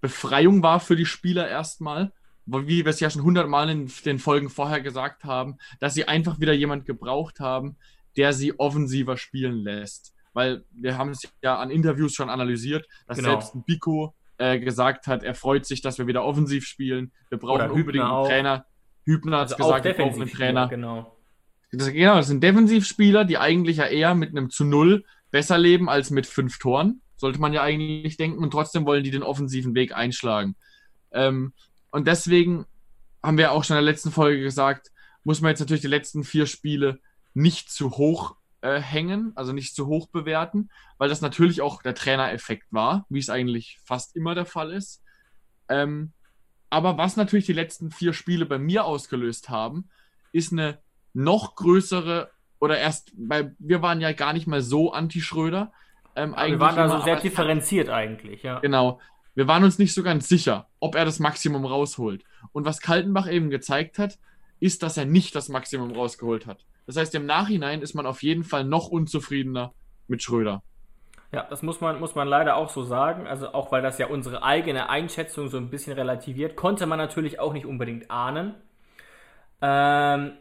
Befreiung 0.00 0.62
war 0.62 0.80
für 0.80 0.96
die 0.96 1.06
Spieler 1.06 1.48
erstmal, 1.48 2.12
wie 2.46 2.84
wir 2.84 2.86
es 2.86 3.00
ja 3.00 3.10
schon 3.10 3.22
hundertmal 3.22 3.68
in 3.70 3.90
den 4.04 4.18
Folgen 4.18 4.48
vorher 4.48 4.80
gesagt 4.80 5.24
haben, 5.24 5.58
dass 5.80 5.94
sie 5.94 6.08
einfach 6.08 6.40
wieder 6.40 6.52
jemand 6.52 6.86
gebraucht 6.86 7.40
haben, 7.40 7.76
der 8.16 8.32
sie 8.32 8.58
offensiver 8.58 9.16
spielen 9.16 9.56
lässt. 9.62 10.14
Weil 10.32 10.64
wir 10.72 10.98
haben 10.98 11.10
es 11.10 11.22
ja 11.42 11.58
an 11.58 11.70
Interviews 11.70 12.14
schon 12.14 12.30
analysiert, 12.30 12.86
dass 13.06 13.18
genau. 13.18 13.30
selbst 13.30 13.54
ein 13.54 13.64
Biko 13.64 14.14
äh, 14.38 14.58
gesagt 14.58 15.06
hat, 15.06 15.22
er 15.22 15.34
freut 15.34 15.66
sich, 15.66 15.82
dass 15.82 15.98
wir 15.98 16.06
wieder 16.06 16.24
offensiv 16.24 16.66
spielen. 16.66 17.12
Wir 17.28 17.38
brauchen 17.38 17.70
unbedingt 17.70 18.04
einen 18.04 18.24
Trainer. 18.24 18.66
Hübner 19.04 19.38
hat 19.40 19.52
also 19.52 19.56
gesagt, 19.56 19.84
wir 19.84 19.94
brauchen 19.94 20.22
einen 20.22 20.30
Trainer. 20.30 20.68
Genau. 20.68 21.16
Das, 21.70 21.90
genau, 21.92 22.16
das 22.16 22.28
sind 22.28 22.42
Defensivspieler, 22.42 23.24
die 23.24 23.38
eigentlich 23.38 23.78
ja 23.78 23.86
eher 23.86 24.14
mit 24.14 24.30
einem 24.30 24.50
zu 24.50 24.64
Null 24.64 25.04
besser 25.30 25.58
leben 25.58 25.88
als 25.88 26.10
mit 26.10 26.26
fünf 26.26 26.58
Toren 26.58 27.02
sollte 27.22 27.40
man 27.40 27.52
ja 27.52 27.62
eigentlich 27.62 28.16
denken. 28.16 28.42
Und 28.42 28.50
trotzdem 28.50 28.84
wollen 28.84 29.04
die 29.04 29.12
den 29.12 29.22
offensiven 29.22 29.74
Weg 29.74 29.94
einschlagen. 29.94 30.56
Ähm, 31.12 31.52
und 31.92 32.08
deswegen 32.08 32.66
haben 33.22 33.38
wir 33.38 33.52
auch 33.52 33.62
schon 33.62 33.76
in 33.76 33.84
der 33.84 33.92
letzten 33.92 34.10
Folge 34.10 34.42
gesagt, 34.42 34.90
muss 35.22 35.40
man 35.40 35.50
jetzt 35.50 35.60
natürlich 35.60 35.82
die 35.82 35.88
letzten 35.88 36.24
vier 36.24 36.46
Spiele 36.46 36.98
nicht 37.34 37.70
zu 37.70 37.92
hoch 37.92 38.34
äh, 38.62 38.80
hängen, 38.80 39.32
also 39.36 39.52
nicht 39.52 39.76
zu 39.76 39.86
hoch 39.86 40.08
bewerten, 40.08 40.70
weil 40.98 41.08
das 41.08 41.20
natürlich 41.20 41.62
auch 41.62 41.82
der 41.82 41.94
Trainereffekt 41.94 42.72
war, 42.72 43.06
wie 43.08 43.20
es 43.20 43.30
eigentlich 43.30 43.78
fast 43.84 44.16
immer 44.16 44.34
der 44.34 44.46
Fall 44.46 44.72
ist. 44.72 45.02
Ähm, 45.68 46.12
aber 46.70 46.96
was 46.98 47.16
natürlich 47.16 47.46
die 47.46 47.52
letzten 47.52 47.90
vier 47.90 48.12
Spiele 48.12 48.46
bei 48.46 48.58
mir 48.58 48.84
ausgelöst 48.84 49.50
haben, 49.50 49.90
ist 50.32 50.52
eine 50.52 50.78
noch 51.12 51.54
größere 51.54 52.30
oder 52.58 52.78
erst, 52.78 53.12
weil 53.16 53.54
wir 53.58 53.82
waren 53.82 54.00
ja 54.00 54.12
gar 54.12 54.32
nicht 54.32 54.46
mal 54.46 54.62
so 54.62 54.92
anti-Schröder, 54.92 55.72
ähm, 56.16 56.34
wir 56.34 56.60
waren 56.60 56.76
da 56.76 56.88
so 56.88 57.00
sehr 57.00 57.16
differenziert 57.16 57.88
eigentlich, 57.88 58.42
ja. 58.42 58.60
Genau. 58.60 59.00
Wir 59.34 59.48
waren 59.48 59.64
uns 59.64 59.78
nicht 59.78 59.94
so 59.94 60.02
ganz 60.02 60.28
sicher, 60.28 60.68
ob 60.78 60.94
er 60.94 61.04
das 61.04 61.18
Maximum 61.18 61.64
rausholt. 61.64 62.24
Und 62.52 62.66
was 62.66 62.80
Kaltenbach 62.80 63.30
eben 63.30 63.50
gezeigt 63.50 63.98
hat, 63.98 64.18
ist, 64.60 64.82
dass 64.82 64.96
er 64.96 65.06
nicht 65.06 65.34
das 65.34 65.48
Maximum 65.48 65.92
rausgeholt 65.92 66.46
hat. 66.46 66.64
Das 66.86 66.96
heißt, 66.96 67.14
im 67.14 67.26
Nachhinein 67.26 67.80
ist 67.80 67.94
man 67.94 68.06
auf 68.06 68.22
jeden 68.22 68.44
Fall 68.44 68.64
noch 68.64 68.88
unzufriedener 68.88 69.72
mit 70.06 70.22
Schröder. 70.22 70.62
Ja, 71.32 71.46
das 71.48 71.62
muss 71.62 71.80
man, 71.80 71.98
muss 71.98 72.14
man 72.14 72.28
leider 72.28 72.56
auch 72.56 72.68
so 72.68 72.82
sagen. 72.82 73.26
Also 73.26 73.54
auch 73.54 73.72
weil 73.72 73.80
das 73.80 73.98
ja 73.98 74.06
unsere 74.08 74.42
eigene 74.42 74.90
Einschätzung 74.90 75.48
so 75.48 75.56
ein 75.56 75.70
bisschen 75.70 75.94
relativiert, 75.94 76.56
konnte 76.56 76.86
man 76.86 76.98
natürlich 76.98 77.40
auch 77.40 77.54
nicht 77.54 77.64
unbedingt 77.64 78.10
ahnen. 78.10 78.54
Ähm, 79.62 80.32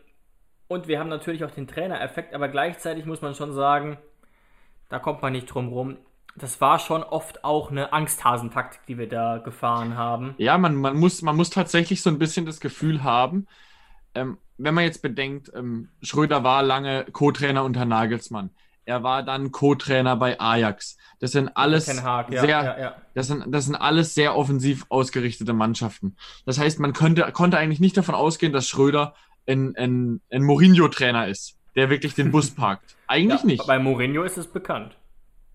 und 0.68 0.88
wir 0.88 1.00
haben 1.00 1.10
natürlich 1.10 1.46
auch 1.46 1.52
den 1.52 1.68
Trainereffekt, 1.68 2.34
aber 2.34 2.50
gleichzeitig 2.50 3.06
muss 3.06 3.22
man 3.22 3.36
schon 3.36 3.54
sagen, 3.54 3.98
da 4.90 5.00
kommt 5.00 5.22
man 5.22 5.32
nicht 5.32 5.48
drum 5.48 5.70
rum. 5.70 5.98
Das 6.36 6.62
war 6.62 6.80
schon 6.80 7.04
oft 7.04 7.44
auch 7.44 7.72
eine 7.72 7.94
Angsthasentaktik, 7.94 8.82
die 8.88 8.98
wir 8.98 9.10
da 9.10 9.38
gefahren 9.38 9.98
haben. 9.98 10.34
Ja, 10.38 10.58
man, 10.58 10.76
man, 10.76 10.98
muss, 10.98 11.22
man 11.22 11.36
muss 11.36 11.50
tatsächlich 11.50 12.02
so 12.02 12.10
ein 12.10 12.20
bisschen 12.20 12.46
das 12.46 12.60
Gefühl 12.60 13.04
haben, 13.04 13.48
ähm, 14.16 14.38
wenn 14.58 14.74
man 14.74 14.84
jetzt 14.84 15.02
bedenkt, 15.02 15.52
ähm, 15.56 15.90
Schröder 16.02 16.44
war 16.44 16.64
lange 16.64 17.06
Co-Trainer 17.12 17.64
unter 17.64 17.86
Nagelsmann. 17.86 18.52
Er 18.86 19.04
war 19.04 19.24
dann 19.24 19.52
Co-Trainer 19.52 20.16
bei 20.16 20.40
Ajax. 20.40 20.98
Das 21.20 21.32
sind 21.32 21.56
alles 21.56 22.04
Haag, 22.04 22.32
ja, 22.32 22.42
sehr, 22.42 22.64
ja, 22.64 22.80
ja. 22.80 22.96
Das, 23.14 23.28
sind, 23.28 23.46
das 23.54 23.66
sind 23.66 23.76
alles 23.76 24.16
sehr 24.16 24.36
offensiv 24.36 24.86
ausgerichtete 24.90 25.54
Mannschaften. 25.54 26.16
Das 26.46 26.60
heißt, 26.60 26.80
man 26.80 26.94
könnte, 26.94 27.32
konnte 27.32 27.58
eigentlich 27.58 27.80
nicht 27.80 27.96
davon 27.96 28.16
ausgehen, 28.16 28.54
dass 28.54 28.68
Schröder 28.68 29.14
ein, 29.48 29.76
ein, 29.78 30.22
ein 30.32 30.44
Mourinho-Trainer 30.44 31.28
ist, 31.28 31.58
der 31.76 31.90
wirklich 31.90 32.16
den 32.16 32.32
Bus 32.32 32.52
parkt. 32.56 32.96
Eigentlich 33.08 33.44
nicht. 33.44 33.66
Bei 33.68 33.80
Mourinho 33.80 34.24
ist 34.24 34.38
es 34.38 34.48
bekannt. 34.48 34.98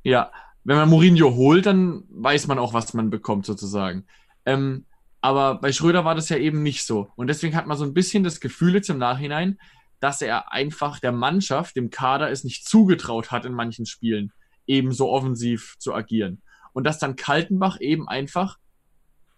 Ja, 0.02 0.30
wenn 0.66 0.76
man 0.76 0.90
Mourinho 0.90 1.34
holt, 1.34 1.64
dann 1.64 2.02
weiß 2.10 2.48
man 2.48 2.58
auch, 2.58 2.74
was 2.74 2.92
man 2.92 3.08
bekommt, 3.08 3.46
sozusagen. 3.46 4.04
Ähm, 4.44 4.84
aber 5.20 5.60
bei 5.60 5.72
Schröder 5.72 6.04
war 6.04 6.16
das 6.16 6.28
ja 6.28 6.38
eben 6.38 6.62
nicht 6.64 6.84
so. 6.84 7.08
Und 7.14 7.28
deswegen 7.28 7.54
hat 7.54 7.68
man 7.68 7.76
so 7.76 7.84
ein 7.84 7.94
bisschen 7.94 8.24
das 8.24 8.40
Gefühl 8.40 8.74
jetzt 8.74 8.90
im 8.90 8.98
Nachhinein, 8.98 9.58
dass 10.00 10.20
er 10.22 10.52
einfach 10.52 10.98
der 10.98 11.12
Mannschaft, 11.12 11.76
dem 11.76 11.90
Kader, 11.90 12.30
es 12.30 12.42
nicht 12.42 12.66
zugetraut 12.66 13.30
hat, 13.30 13.44
in 13.44 13.52
manchen 13.52 13.86
Spielen 13.86 14.32
eben 14.66 14.90
so 14.90 15.08
offensiv 15.08 15.76
zu 15.78 15.94
agieren. 15.94 16.42
Und 16.72 16.84
dass 16.84 16.98
dann 16.98 17.14
Kaltenbach 17.14 17.80
eben 17.80 18.08
einfach, 18.08 18.58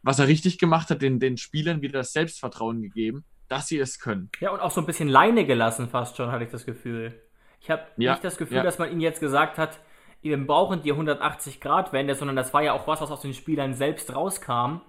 was 0.02 0.18
er 0.18 0.28
richtig 0.28 0.58
gemacht 0.58 0.88
hat, 0.88 1.02
den, 1.02 1.20
den 1.20 1.36
Spielern 1.36 1.82
wieder 1.82 1.98
das 1.98 2.12
Selbstvertrauen 2.12 2.80
gegeben, 2.80 3.24
dass 3.48 3.66
sie 3.66 3.78
es 3.78 4.00
können. 4.00 4.30
Ja, 4.40 4.50
und 4.50 4.60
auch 4.60 4.70
so 4.70 4.80
ein 4.80 4.86
bisschen 4.86 5.08
Leine 5.08 5.44
gelassen 5.44 5.90
fast 5.90 6.16
schon, 6.16 6.32
hatte 6.32 6.44
ich 6.44 6.50
das 6.50 6.64
Gefühl. 6.64 7.20
Ich 7.60 7.70
habe 7.70 7.82
Ja, 7.98 8.12
nicht 8.12 8.24
das 8.24 8.38
Gefühl, 8.38 8.58
ja. 8.58 8.62
dass 8.62 8.78
man 8.78 8.90
ihnen 8.90 9.02
jetzt 9.02 9.20
gesagt 9.20 9.58
hat, 9.58 9.78
wir 10.22 10.46
brauchen 10.46 10.82
die 10.82 10.92
180-Grad-Wende, 10.92 12.14
sondern 12.14 12.36
das 12.36 12.52
war 12.52 12.62
ja 12.62 12.72
auch 12.72 12.86
was, 12.86 13.00
was 13.00 13.10
aus 13.10 13.20
den 13.20 13.34
Spielern 13.34 13.74
selbst 13.74 14.14
rauskam. 14.14 14.80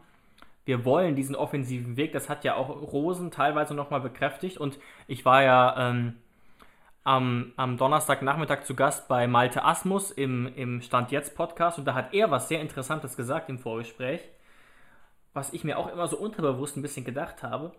Wir 0.65 0.85
wollen 0.85 1.15
diesen 1.15 1.35
offensiven 1.35 1.97
Weg. 1.97 2.13
Das 2.13 2.29
hat 2.29 2.43
ja 2.43 2.55
auch 2.55 2.69
Rosen 2.69 3.31
teilweise 3.31 3.73
nochmal 3.73 4.01
bekräftigt. 4.01 4.57
Und 4.57 4.79
ich 5.07 5.25
war 5.25 5.43
ja 5.43 5.89
ähm, 5.89 6.17
am, 7.03 7.53
am 7.55 7.77
Donnerstagnachmittag 7.77 8.63
zu 8.63 8.75
Gast 8.75 9.07
bei 9.07 9.27
Malte 9.27 9.63
Asmus 9.63 10.11
im, 10.11 10.51
im 10.55 10.81
Stand 10.81 11.11
Jetzt 11.11 11.35
Podcast 11.35 11.79
und 11.79 11.85
da 11.85 11.93
hat 11.93 12.13
er 12.13 12.29
was 12.31 12.49
sehr 12.49 12.61
Interessantes 12.61 13.15
gesagt 13.15 13.49
im 13.49 13.59
Vorgespräch, 13.59 14.21
was 15.33 15.53
ich 15.53 15.63
mir 15.63 15.77
auch 15.77 15.91
immer 15.91 16.07
so 16.07 16.17
unterbewusst 16.17 16.77
ein 16.77 16.81
bisschen 16.81 17.05
gedacht 17.05 17.41
habe 17.43 17.71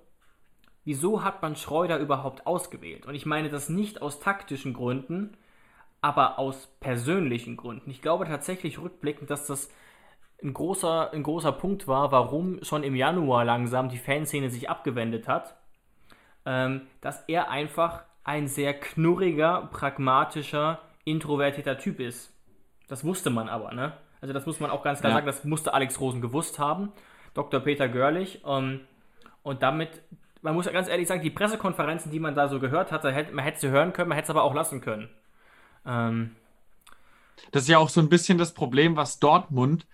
wieso 0.85 1.25
hat 1.25 1.43
man 1.43 1.57
Schreuder 1.57 1.99
überhaupt 1.99 2.47
ausgewählt? 2.47 3.07
Und 3.07 3.15
ich 3.15 3.27
meine 3.27 3.49
das 3.49 3.69
nicht 3.69 4.03
aus 4.03 4.21
taktischen 4.21 4.75
Gründen, 4.75 5.37
aber 6.01 6.39
aus 6.39 6.67
persönlichen 6.81 7.57
Gründen. 7.57 7.91
Ich 7.91 8.03
glaube 8.03 8.27
tatsächlich 8.27 8.79
rückblickend, 8.79 9.31
dass 9.31 9.47
das 9.47 9.71
ein 10.43 10.55
großer, 10.55 11.13
ein 11.13 11.23
großer 11.23 11.53
Punkt 11.53 11.87
war, 11.87 12.13
warum 12.13 12.63
schon 12.65 12.83
im 12.83 12.97
Januar 12.97 13.45
langsam 13.45 13.89
die 13.89 13.99
Fanszene 13.99 14.49
sich 14.51 14.71
abgewendet 14.71 15.29
hat. 15.29 15.57
Ähm, 16.47 16.83
dass 17.03 17.23
er 17.29 17.51
einfach 17.51 18.05
ein 18.25 18.49
sehr 18.49 18.73
knurriger, 18.73 19.69
pragmatischer, 19.73 20.81
introvertierter 21.05 21.79
Typ 21.79 22.01
ist. 22.01 22.35
Das 22.89 23.05
wusste 23.05 23.29
man 23.31 23.49
aber, 23.49 23.73
ne? 23.73 23.93
Also 24.23 24.33
das 24.33 24.47
muss 24.47 24.61
man 24.61 24.71
auch 24.71 24.83
ganz 24.83 25.01
klar 25.01 25.11
Ja. 25.11 25.17
sagen, 25.17 25.27
das 25.27 25.45
musste 25.45 25.75
Alex 25.75 26.01
Rosen 26.01 26.21
gewusst 26.21 26.59
haben. 26.59 26.93
Dr. 27.35 27.61
Peter 27.61 27.89
Görlich. 27.89 28.43
Ähm, 28.47 28.81
und 29.43 29.63
damit, 29.63 30.03
man 30.43 30.55
muss 30.55 30.67
ja 30.67 30.73
ganz 30.73 30.89
ehrlich 30.89 31.09
sagen, 31.09 31.23
die 31.23 31.31
Pressekonferenzen, 31.31 32.11
die 32.11 32.21
man 32.21 32.35
da 32.35 32.49
so 32.49 32.59
gehört 32.59 32.91
hatte, 32.93 33.13
man 33.33 33.45
hätte 33.45 33.61
sie 33.61 33.69
hören 33.71 33.93
können, 33.93 34.09
man 34.09 34.17
hätte 34.17 34.27
es 34.27 34.31
aber 34.31 34.43
auch 34.43 34.55
lassen 34.55 34.81
können. 34.81 35.09
Ähm, 35.87 36.37
Das 37.53 37.63
ist 37.63 37.69
ja 37.69 37.79
auch 37.79 37.89
so 37.89 38.01
ein 38.01 38.09
bisschen 38.09 38.39
das 38.39 38.55
Problem, 38.55 38.97
was 38.97 39.19
Dortmund 39.19 39.87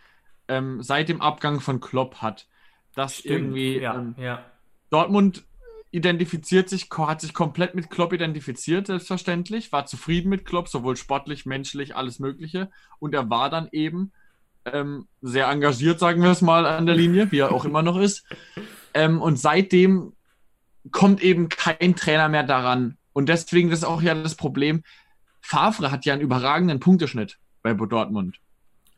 ähm, 0.48 0.82
seit 0.82 1.08
dem 1.08 1.20
Abgang 1.20 1.60
von 1.60 1.80
Klopp 1.80 2.16
hat. 2.16 2.46
Dass 2.94 3.20
irgendwie 3.20 3.78
ja, 3.78 3.94
ähm, 3.94 4.14
ja. 4.18 4.44
Dortmund 4.90 5.44
identifiziert 5.90 6.68
sich, 6.68 6.88
hat 6.90 7.20
sich 7.20 7.32
komplett 7.32 7.74
mit 7.74 7.90
Klopp 7.90 8.12
identifiziert, 8.12 8.86
selbstverständlich, 8.86 9.72
war 9.72 9.86
zufrieden 9.86 10.28
mit 10.28 10.44
Klopp, 10.44 10.68
sowohl 10.68 10.96
sportlich, 10.96 11.46
menschlich, 11.46 11.94
alles 11.96 12.18
Mögliche. 12.18 12.70
Und 12.98 13.14
er 13.14 13.30
war 13.30 13.50
dann 13.50 13.68
eben 13.72 14.12
ähm, 14.64 15.06
sehr 15.22 15.48
engagiert, 15.48 15.98
sagen 15.98 16.22
wir 16.22 16.30
es 16.30 16.42
mal, 16.42 16.66
an 16.66 16.86
der 16.86 16.96
Linie, 16.96 17.30
wie 17.32 17.38
er 17.38 17.52
auch 17.52 17.64
immer 17.64 17.82
noch 17.82 17.98
ist. 17.98 18.24
Ähm, 18.94 19.22
und 19.22 19.38
seitdem 19.38 20.12
kommt 20.90 21.22
eben 21.22 21.48
kein 21.48 21.96
Trainer 21.96 22.28
mehr 22.28 22.42
daran. 22.42 22.96
Und 23.12 23.28
deswegen 23.28 23.70
das 23.70 23.80
ist 23.80 23.84
auch 23.84 24.02
ja 24.02 24.14
das 24.14 24.34
Problem. 24.34 24.82
Favre 25.46 25.92
hat 25.92 26.04
ja 26.04 26.12
einen 26.12 26.22
überragenden 26.22 26.80
Punkteschnitt 26.80 27.38
bei 27.62 27.72
Dortmund 27.72 28.40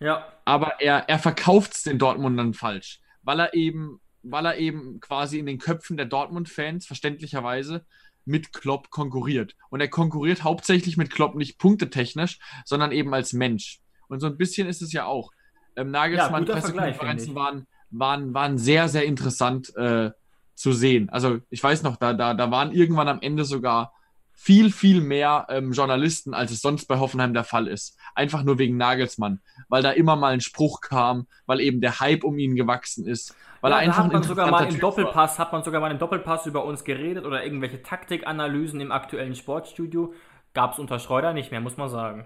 Ja, 0.00 0.26
aber 0.46 0.80
er, 0.80 1.08
er 1.08 1.18
verkauft 1.18 1.74
es 1.74 1.82
den 1.82 1.98
Dortmundern 1.98 2.54
falsch, 2.54 3.00
weil 3.22 3.38
er 3.38 3.52
eben, 3.52 4.00
weil 4.22 4.46
er 4.46 4.56
eben 4.56 4.98
quasi 5.00 5.38
in 5.38 5.44
den 5.44 5.58
Köpfen 5.58 5.98
der 5.98 6.06
Dortmund-Fans 6.06 6.86
verständlicherweise 6.86 7.84
mit 8.24 8.54
Klopp 8.54 8.88
konkurriert. 8.90 9.56
Und 9.68 9.82
er 9.82 9.88
konkurriert 9.88 10.42
hauptsächlich 10.42 10.96
mit 10.96 11.10
Klopp 11.10 11.34
nicht 11.34 11.58
punktetechnisch, 11.58 12.38
sondern 12.64 12.92
eben 12.92 13.12
als 13.12 13.34
Mensch. 13.34 13.80
Und 14.08 14.20
so 14.20 14.26
ein 14.26 14.38
bisschen 14.38 14.68
ist 14.68 14.80
es 14.80 14.92
ja 14.92 15.04
auch. 15.04 15.32
Ähm, 15.76 15.90
Nagelsmann 15.90 16.46
Vergleich, 16.46 16.62
Pressekonferenzen 16.62 17.34
waren, 17.34 17.66
waren, 17.90 18.32
waren 18.32 18.56
sehr, 18.56 18.88
sehr 18.88 19.04
interessant 19.04 19.74
äh, 19.76 20.12
zu 20.54 20.72
sehen. 20.72 21.10
Also 21.10 21.40
ich 21.50 21.62
weiß 21.62 21.82
noch, 21.82 21.96
da, 21.96 22.14
da, 22.14 22.32
da 22.32 22.50
waren 22.50 22.72
irgendwann 22.72 23.08
am 23.08 23.20
Ende 23.20 23.44
sogar 23.44 23.92
viel, 24.40 24.70
viel 24.70 25.00
mehr 25.00 25.48
ähm, 25.50 25.72
Journalisten, 25.72 26.32
als 26.32 26.52
es 26.52 26.60
sonst 26.60 26.86
bei 26.86 27.00
Hoffenheim 27.00 27.34
der 27.34 27.42
Fall 27.42 27.66
ist. 27.66 27.98
Einfach 28.14 28.44
nur 28.44 28.56
wegen 28.56 28.76
Nagelsmann, 28.76 29.40
weil 29.68 29.82
da 29.82 29.90
immer 29.90 30.14
mal 30.14 30.32
ein 30.32 30.40
Spruch 30.40 30.80
kam, 30.80 31.26
weil 31.46 31.58
eben 31.58 31.80
der 31.80 31.98
Hype 31.98 32.22
um 32.22 32.38
ihn 32.38 32.54
gewachsen 32.54 33.04
ist, 33.04 33.34
weil 33.60 33.72
ja 33.72 33.78
er 33.78 33.82
einfach 33.82 34.04
hat 34.04 34.12
man 34.12 34.22
sogar 34.22 34.48
mal 34.48 34.62
im 34.62 34.70
Typ 34.70 34.80
war. 34.80 34.90
Doppelpass, 34.90 35.40
hat 35.40 35.52
man 35.52 35.64
sogar 35.64 35.80
mal 35.80 35.90
im 35.90 35.98
Doppelpass 35.98 36.46
über 36.46 36.64
uns 36.64 36.84
geredet 36.84 37.26
oder 37.26 37.42
irgendwelche 37.42 37.82
Taktikanalysen 37.82 38.80
im 38.80 38.92
aktuellen 38.92 39.34
Sportstudio. 39.34 40.14
Gab 40.54 40.74
es 40.74 40.78
unter 40.78 41.00
Schreuder 41.00 41.32
nicht 41.32 41.50
mehr, 41.50 41.60
muss 41.60 41.76
man 41.76 41.88
sagen. 41.88 42.24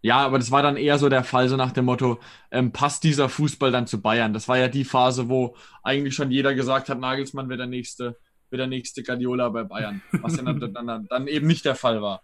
Ja, 0.00 0.18
aber 0.18 0.40
das 0.40 0.50
war 0.50 0.62
dann 0.62 0.76
eher 0.76 0.98
so 0.98 1.08
der 1.08 1.22
Fall, 1.22 1.48
so 1.48 1.56
nach 1.56 1.70
dem 1.70 1.84
Motto, 1.84 2.18
ähm, 2.50 2.72
passt 2.72 3.04
dieser 3.04 3.28
Fußball 3.28 3.70
dann 3.70 3.86
zu 3.86 4.02
Bayern? 4.02 4.34
Das 4.34 4.48
war 4.48 4.58
ja 4.58 4.66
die 4.66 4.84
Phase, 4.84 5.28
wo 5.28 5.54
eigentlich 5.84 6.16
schon 6.16 6.32
jeder 6.32 6.52
gesagt 6.54 6.88
hat, 6.88 6.98
Nagelsmann 6.98 7.48
wird 7.48 7.60
der 7.60 7.68
nächste, 7.68 8.18
wird 8.52 8.60
der 8.60 8.68
nächste 8.68 9.02
Guardiola 9.02 9.48
bei 9.48 9.64
Bayern, 9.64 10.02
was 10.12 10.36
ja 10.36 10.42
dann, 10.42 10.60
dann, 10.72 11.06
dann 11.08 11.26
eben 11.26 11.46
nicht 11.46 11.64
der 11.64 11.74
Fall 11.74 12.00
war. 12.00 12.22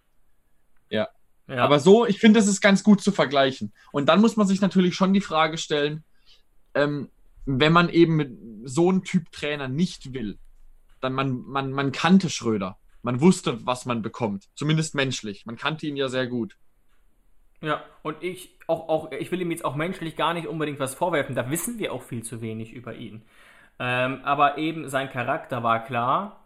Ja. 0.91 1.09
Aber 1.49 1.81
so, 1.81 2.07
ich 2.07 2.19
finde, 2.19 2.39
das 2.39 2.47
ist 2.47 2.61
ganz 2.61 2.85
gut 2.85 3.01
zu 3.01 3.11
vergleichen. 3.11 3.73
Und 3.91 4.09
dann 4.09 4.21
muss 4.21 4.37
man 4.37 4.47
sich 4.47 4.61
natürlich 4.61 4.95
schon 4.95 5.15
die 5.15 5.23
Frage 5.23 5.57
stellen, 5.57 6.05
ähm, 6.75 7.11
wenn 7.47 7.73
man 7.73 7.89
eben 7.89 8.17
mit 8.17 8.39
so 8.65 8.91
einem 8.91 9.03
Typ 9.03 9.33
Trainer 9.33 9.69
nicht 9.69 10.13
will, 10.13 10.39
dann 11.01 11.15
man, 11.15 11.43
man, 11.47 11.73
man 11.73 11.93
kannte 11.93 12.29
Schröder. 12.29 12.77
Man 13.03 13.23
wusste, 13.23 13.65
was 13.65 13.87
man 13.87 14.03
bekommt. 14.03 14.51
Zumindest 14.55 14.95
menschlich. 14.95 15.47
Man 15.47 15.57
kannte 15.57 15.87
ihn 15.87 15.97
ja 15.97 16.09
sehr 16.09 16.27
gut. 16.27 16.59
Ja, 17.63 17.83
und 18.03 18.23
ich 18.23 18.57
auch, 18.67 18.89
auch, 18.89 19.13
ich 19.13 19.33
will 19.33 19.41
ihm 19.41 19.51
jetzt 19.51 19.65
auch 19.65 19.75
menschlich 19.75 20.17
gar 20.17 20.35
nicht 20.35 20.47
unbedingt 20.47 20.79
was 20.79 20.95
vorwerfen. 20.95 21.35
Da 21.35 21.51
wissen 21.51 21.79
wir 21.79 21.93
auch 21.93 22.03
viel 22.03 22.23
zu 22.23 22.43
wenig 22.43 22.73
über 22.73 22.95
ihn. 22.95 23.23
Ähm, 23.79 24.21
aber 24.25 24.59
eben 24.59 24.89
sein 24.89 25.11
Charakter 25.11 25.63
war 25.63 25.85
klar. 25.85 26.41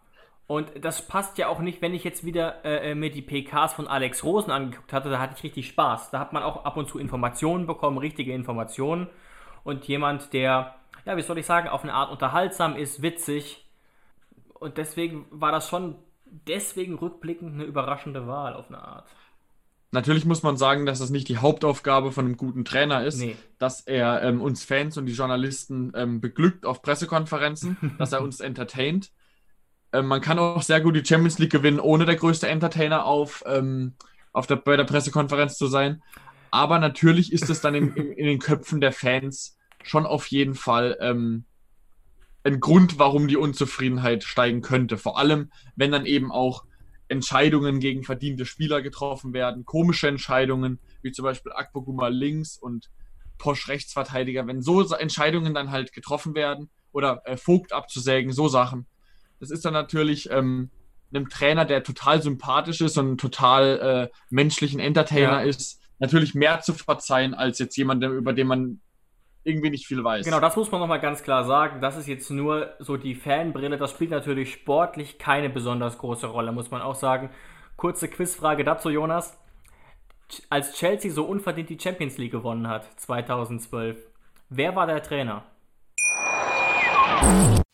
Und 0.45 0.69
das 0.83 1.07
passt 1.07 1.37
ja 1.37 1.47
auch 1.47 1.59
nicht, 1.59 1.81
wenn 1.81 1.93
ich 1.93 2.03
jetzt 2.03 2.25
wieder 2.25 2.63
äh, 2.65 2.93
mir 2.95 3.09
die 3.09 3.21
PKs 3.21 3.73
von 3.73 3.87
Alex 3.87 4.23
Rosen 4.23 4.51
angeguckt 4.51 4.93
hatte, 4.93 5.09
da 5.09 5.19
hatte 5.19 5.35
ich 5.37 5.43
richtig 5.43 5.67
Spaß. 5.67 6.11
Da 6.11 6.19
hat 6.19 6.33
man 6.33 6.43
auch 6.43 6.65
ab 6.65 6.77
und 6.77 6.89
zu 6.89 6.99
Informationen 6.99 7.65
bekommen, 7.65 7.97
richtige 7.97 8.33
Informationen. 8.33 9.07
Und 9.63 9.87
jemand, 9.87 10.33
der, 10.33 10.75
ja, 11.05 11.17
wie 11.17 11.21
soll 11.21 11.37
ich 11.37 11.45
sagen, 11.45 11.69
auf 11.69 11.83
eine 11.83 11.93
Art 11.93 12.11
unterhaltsam 12.11 12.75
ist, 12.75 13.01
witzig. 13.01 13.65
Und 14.53 14.77
deswegen 14.77 15.25
war 15.31 15.51
das 15.51 15.69
schon 15.69 15.95
deswegen 16.25 16.95
rückblickend 16.95 17.53
eine 17.53 17.63
überraschende 17.63 18.27
Wahl 18.27 18.53
auf 18.53 18.67
eine 18.67 18.79
Art. 18.79 19.07
Natürlich 19.93 20.25
muss 20.25 20.41
man 20.43 20.57
sagen, 20.57 20.85
dass 20.85 20.99
das 20.99 21.11
nicht 21.11 21.29
die 21.29 21.37
Hauptaufgabe 21.37 22.11
von 22.11 22.25
einem 22.25 22.35
guten 22.37 22.65
Trainer 22.65 23.05
ist, 23.05 23.19
Nee. 23.19 23.35
dass 23.59 23.81
er 23.81 24.23
ähm, 24.23 24.41
uns 24.41 24.63
Fans 24.65 24.97
und 24.97 25.05
die 25.05 25.13
Journalisten 25.13 25.93
ähm, 25.95 26.19
beglückt 26.19 26.65
auf 26.65 26.81
Pressekonferenzen, 26.81 27.77
dass 27.99 28.11
er 28.11 28.21
uns 28.23 28.39
entertaint. 28.39 29.11
Ähm, 29.93 30.07
man 30.07 30.19
kann 30.19 30.39
auch 30.39 30.63
sehr 30.63 30.81
gut 30.81 30.95
die 30.95 31.05
Champions 31.05 31.37
League 31.37 31.51
gewinnen, 31.51 31.79
ohne 31.79 32.05
der 32.05 32.15
größte 32.15 32.47
Entertainer 32.47 33.05
auf, 33.05 33.43
ähm, 33.45 33.93
auf 34.33 34.47
der, 34.47 34.55
bei 34.55 34.75
der 34.75 34.85
Pressekonferenz 34.85 35.57
zu 35.57 35.67
sein. 35.67 36.01
Aber 36.49 36.79
natürlich 36.79 37.31
ist 37.31 37.49
es 37.49 37.61
dann 37.61 37.75
in, 37.75 37.93
in, 37.93 38.11
in 38.13 38.25
den 38.25 38.39
Köpfen 38.39 38.81
der 38.81 38.91
Fans 38.91 39.57
schon 39.83 40.05
auf 40.07 40.27
jeden 40.27 40.55
Fall 40.55 40.97
ähm, 41.01 41.45
ein 42.43 42.59
Grund, 42.59 42.99
warum 42.99 43.27
die 43.27 43.37
Unzufriedenheit 43.37 44.23
steigen 44.23 44.61
könnte. 44.61 44.97
Vor 44.97 45.17
allem, 45.19 45.51
wenn 45.75 45.91
dann 45.91 46.05
eben 46.05 46.31
auch 46.31 46.65
Entscheidungen 47.07 47.79
gegen 47.79 48.03
verdiente 48.03 48.45
Spieler 48.45 48.81
getroffen 48.81 49.33
werden, 49.33 49.65
komische 49.65 50.07
Entscheidungen, 50.07 50.79
wie 51.01 51.11
zum 51.11 51.23
Beispiel 51.23 51.51
Akpoguma 51.51 52.07
links 52.07 52.57
und 52.57 52.89
Posch 53.37 53.67
Rechtsverteidiger, 53.67 54.47
wenn 54.47 54.61
so 54.61 54.81
Entscheidungen 54.93 55.53
dann 55.53 55.71
halt 55.71 55.93
getroffen 55.93 56.35
werden 56.35 56.69
oder 56.91 57.21
äh, 57.25 57.37
Vogt 57.37 57.73
abzusägen, 57.73 58.31
so 58.31 58.47
Sachen. 58.47 58.85
Das 59.39 59.51
ist 59.51 59.65
dann 59.65 59.73
natürlich 59.73 60.29
ähm, 60.31 60.69
einem 61.13 61.29
Trainer, 61.29 61.65
der 61.65 61.83
total 61.83 62.21
sympathisch 62.21 62.81
ist 62.81 62.97
und 62.97 63.17
total 63.19 64.09
äh, 64.11 64.17
menschlichen 64.29 64.79
Entertainer 64.79 65.41
ja. 65.41 65.43
ist, 65.43 65.81
natürlich 65.99 66.33
mehr 66.33 66.61
zu 66.61 66.73
verzeihen 66.73 67.33
als 67.33 67.59
jetzt 67.59 67.77
jemand, 67.77 68.03
über 68.03 68.33
den 68.33 68.47
man 68.47 68.81
irgendwie 69.43 69.69
nicht 69.69 69.87
viel 69.87 70.03
weiß. 70.03 70.25
Genau, 70.25 70.39
das 70.39 70.55
muss 70.55 70.71
man 70.71 70.79
nochmal 70.79 70.99
ganz 70.99 71.23
klar 71.23 71.43
sagen. 71.43 71.81
Das 71.81 71.97
ist 71.97 72.07
jetzt 72.07 72.29
nur 72.29 72.73
so 72.79 72.97
die 72.97 73.15
Fanbrille. 73.15 73.77
Das 73.77 73.91
spielt 73.91 74.11
natürlich 74.11 74.53
sportlich 74.53 75.19
keine 75.19 75.49
besonders 75.49 75.97
große 75.97 76.27
Rolle, 76.27 76.51
muss 76.51 76.71
man 76.71 76.81
auch 76.81 76.95
sagen. 76.95 77.29
Kurze 77.75 78.07
Quizfrage 78.07 78.63
dazu, 78.63 78.89
Jonas. 78.89 79.37
Als 80.49 80.73
Chelsea 80.73 81.11
so 81.11 81.25
unverdient 81.25 81.69
die 81.69 81.79
Champions 81.79 82.17
League 82.17 82.31
gewonnen 82.31 82.67
hat, 82.67 82.87
2012, 82.99 83.97
wer 84.49 84.75
war 84.75 84.87
der 84.87 85.03
Trainer? 85.03 85.43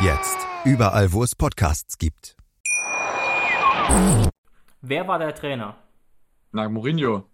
Jetzt. 0.00 0.46
Überall, 0.64 1.12
wo 1.12 1.22
es 1.22 1.34
Podcasts 1.34 1.98
gibt. 1.98 2.36
Wer 4.80 5.06
war 5.06 5.18
der 5.18 5.34
Trainer? 5.34 5.76
Na, 6.50 6.68
Mourinho. 6.68 7.24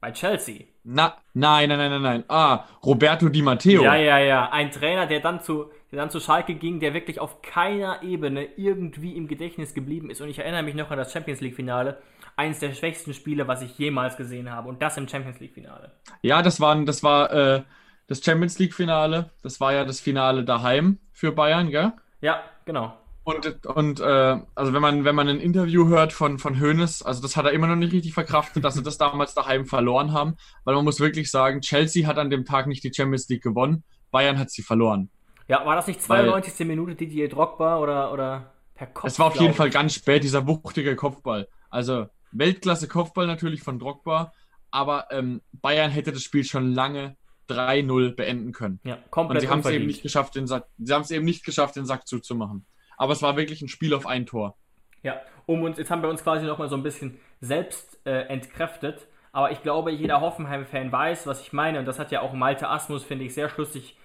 Bei 0.00 0.12
Chelsea. 0.12 0.66
Na, 0.84 1.16
nein, 1.32 1.68
nein, 1.68 1.78
nein, 1.78 1.90
nein, 1.90 2.02
nein. 2.02 2.24
Ah, 2.28 2.66
Roberto 2.84 3.28
Di 3.28 3.42
Matteo. 3.42 3.82
Ja, 3.82 3.96
ja, 3.96 4.18
ja. 4.18 4.50
Ein 4.50 4.70
Trainer, 4.70 5.06
der 5.06 5.20
dann 5.20 5.40
zu, 5.40 5.70
der 5.90 5.98
dann 5.98 6.10
zu 6.10 6.20
Schalke 6.20 6.54
ging, 6.54 6.78
der 6.78 6.92
wirklich 6.92 7.20
auf 7.20 7.42
keiner 7.42 8.02
Ebene 8.02 8.44
irgendwie 8.56 9.16
im 9.16 9.26
Gedächtnis 9.26 9.74
geblieben 9.74 10.10
ist. 10.10 10.20
Und 10.20 10.28
ich 10.28 10.38
erinnere 10.38 10.62
mich 10.62 10.74
noch 10.74 10.90
an 10.90 10.98
das 10.98 11.12
Champions 11.12 11.40
League-Finale. 11.40 12.02
Eines 12.36 12.58
der 12.58 12.74
schwächsten 12.74 13.14
Spiele, 13.14 13.48
was 13.48 13.62
ich 13.62 13.78
jemals 13.78 14.16
gesehen 14.16 14.50
habe. 14.50 14.68
Und 14.68 14.82
das 14.82 14.96
im 14.96 15.08
Champions 15.08 15.40
League-Finale. 15.40 15.92
Ja, 16.22 16.42
das, 16.42 16.60
waren, 16.60 16.84
das 16.84 17.02
war 17.02 17.32
äh, 17.32 17.62
das 18.06 18.22
Champions 18.22 18.58
League-Finale. 18.58 19.30
Das 19.42 19.60
war 19.60 19.72
ja 19.72 19.84
das 19.84 20.00
Finale 20.00 20.44
daheim 20.44 20.98
für 21.12 21.32
Bayern, 21.32 21.70
gell? 21.70 21.92
Ja, 22.20 22.42
genau. 22.64 22.96
Und, 23.24 23.64
und 23.64 24.00
äh, 24.00 24.38
also 24.54 24.74
wenn 24.74 24.82
man, 24.82 25.04
wenn 25.04 25.14
man 25.14 25.28
ein 25.28 25.40
Interview 25.40 25.88
hört 25.88 26.12
von, 26.12 26.38
von 26.38 26.60
Hoeneß, 26.60 27.02
also 27.02 27.22
das 27.22 27.36
hat 27.36 27.46
er 27.46 27.52
immer 27.52 27.66
noch 27.66 27.76
nicht 27.76 27.94
richtig 27.94 28.12
verkraftet, 28.12 28.62
dass 28.64 28.74
sie 28.74 28.82
das 28.82 28.98
damals 28.98 29.32
daheim 29.32 29.64
verloren 29.64 30.12
haben, 30.12 30.36
weil 30.64 30.74
man 30.74 30.84
muss 30.84 31.00
wirklich 31.00 31.30
sagen, 31.30 31.62
Chelsea 31.62 32.06
hat 32.06 32.18
an 32.18 32.28
dem 32.28 32.44
Tag 32.44 32.66
nicht 32.66 32.84
die 32.84 32.92
Champions 32.92 33.26
League 33.30 33.42
gewonnen, 33.42 33.82
Bayern 34.10 34.38
hat 34.38 34.50
sie 34.50 34.62
verloren. 34.62 35.08
Ja, 35.48 35.64
war 35.64 35.74
das 35.74 35.86
nicht 35.86 36.02
92. 36.02 36.60
Weil, 36.60 36.66
Minute 36.66 36.94
Didier 36.94 37.30
Drogba 37.30 37.78
oder, 37.78 38.12
oder 38.12 38.52
per 38.74 38.88
Kopf? 38.88 39.06
Es 39.06 39.18
war 39.18 39.26
auf 39.26 39.40
jeden 39.40 39.54
Fall 39.54 39.70
ganz 39.70 39.94
spät, 39.94 40.22
dieser 40.22 40.46
wuchtige 40.46 40.94
Kopfball. 40.94 41.48
Also 41.70 42.06
Weltklasse 42.32 42.88
Kopfball 42.88 43.26
natürlich 43.26 43.62
von 43.62 43.78
Drogba, 43.78 44.32
aber 44.70 45.06
ähm, 45.10 45.40
Bayern 45.52 45.90
hätte 45.90 46.12
das 46.12 46.22
Spiel 46.22 46.44
schon 46.44 46.72
lange 46.74 47.16
3-0 47.48 48.14
beenden 48.14 48.52
können. 48.52 48.80
Ja, 48.84 48.98
komplett. 49.10 49.36
Und 49.36 49.40
sie 49.40 49.48
haben 49.48 49.60
es 49.60 49.66
eben 49.66 49.86
nicht 49.86 50.02
geschafft, 50.02 50.34
den 50.34 50.46
Sack, 50.46 50.66
sie 50.78 50.92
haben 50.92 51.02
es 51.02 51.10
eben 51.10 51.24
nicht 51.24 51.44
geschafft, 51.44 51.76
den 51.76 51.86
Sack 51.86 52.06
zuzumachen. 52.06 52.66
Aber 52.96 53.12
es 53.12 53.22
war 53.22 53.36
wirklich 53.36 53.62
ein 53.62 53.68
Spiel 53.68 53.94
auf 53.94 54.06
ein 54.06 54.26
Tor. 54.26 54.56
Ja, 55.02 55.20
um 55.46 55.62
uns, 55.62 55.78
jetzt 55.78 55.90
haben 55.90 56.02
wir 56.02 56.08
uns 56.08 56.22
quasi 56.22 56.46
nochmal 56.46 56.68
so 56.68 56.76
ein 56.76 56.82
bisschen 56.82 57.18
selbst 57.40 57.98
äh, 58.06 58.22
entkräftet. 58.28 59.06
Aber 59.32 59.50
ich 59.50 59.62
glaube, 59.62 59.90
jeder 59.90 60.20
Hoffenheim-Fan 60.20 60.92
weiß, 60.92 61.26
was 61.26 61.40
ich 61.42 61.52
meine. 61.52 61.80
Und 61.80 61.86
das 61.86 61.98
hat 61.98 62.12
ja 62.12 62.20
auch 62.20 62.32
Malte 62.32 62.68
Asmus, 62.68 63.04
finde 63.04 63.24
ich, 63.24 63.34
sehr 63.34 63.48
schlüssig 63.48 63.98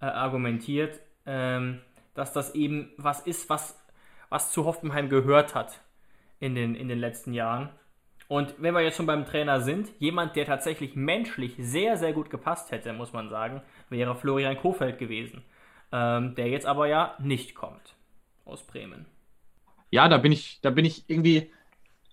äh, 0.00 0.06
argumentiert, 0.06 1.00
ähm, 1.26 1.80
dass 2.14 2.32
das 2.32 2.54
eben 2.54 2.90
was 2.96 3.20
ist, 3.20 3.50
was, 3.50 3.78
was 4.28 4.52
zu 4.52 4.64
Hoffenheim 4.64 5.08
gehört 5.08 5.54
hat 5.54 5.80
in 6.38 6.54
den, 6.54 6.74
in 6.74 6.88
den 6.88 6.98
letzten 6.98 7.32
Jahren. 7.32 7.70
Und 8.28 8.54
wenn 8.58 8.74
wir 8.74 8.80
jetzt 8.80 8.96
schon 8.96 9.06
beim 9.06 9.24
Trainer 9.24 9.60
sind, 9.60 9.88
jemand, 9.98 10.34
der 10.34 10.46
tatsächlich 10.46 10.96
menschlich 10.96 11.54
sehr, 11.58 11.96
sehr 11.96 12.12
gut 12.12 12.30
gepasst 12.30 12.72
hätte, 12.72 12.92
muss 12.92 13.12
man 13.12 13.28
sagen, 13.28 13.62
wäre 13.88 14.16
Florian 14.16 14.56
Kofeld 14.56 14.98
gewesen. 14.98 15.42
Ähm, 15.92 16.34
der 16.34 16.48
jetzt 16.48 16.66
aber 16.66 16.88
ja 16.88 17.14
nicht 17.20 17.54
kommt 17.54 17.94
aus 18.44 18.66
Bremen. 18.66 19.06
Ja, 19.90 20.08
da 20.08 20.18
bin 20.18 20.32
ich, 20.32 20.58
da 20.60 20.70
bin 20.70 20.84
ich 20.84 21.04
irgendwie 21.08 21.52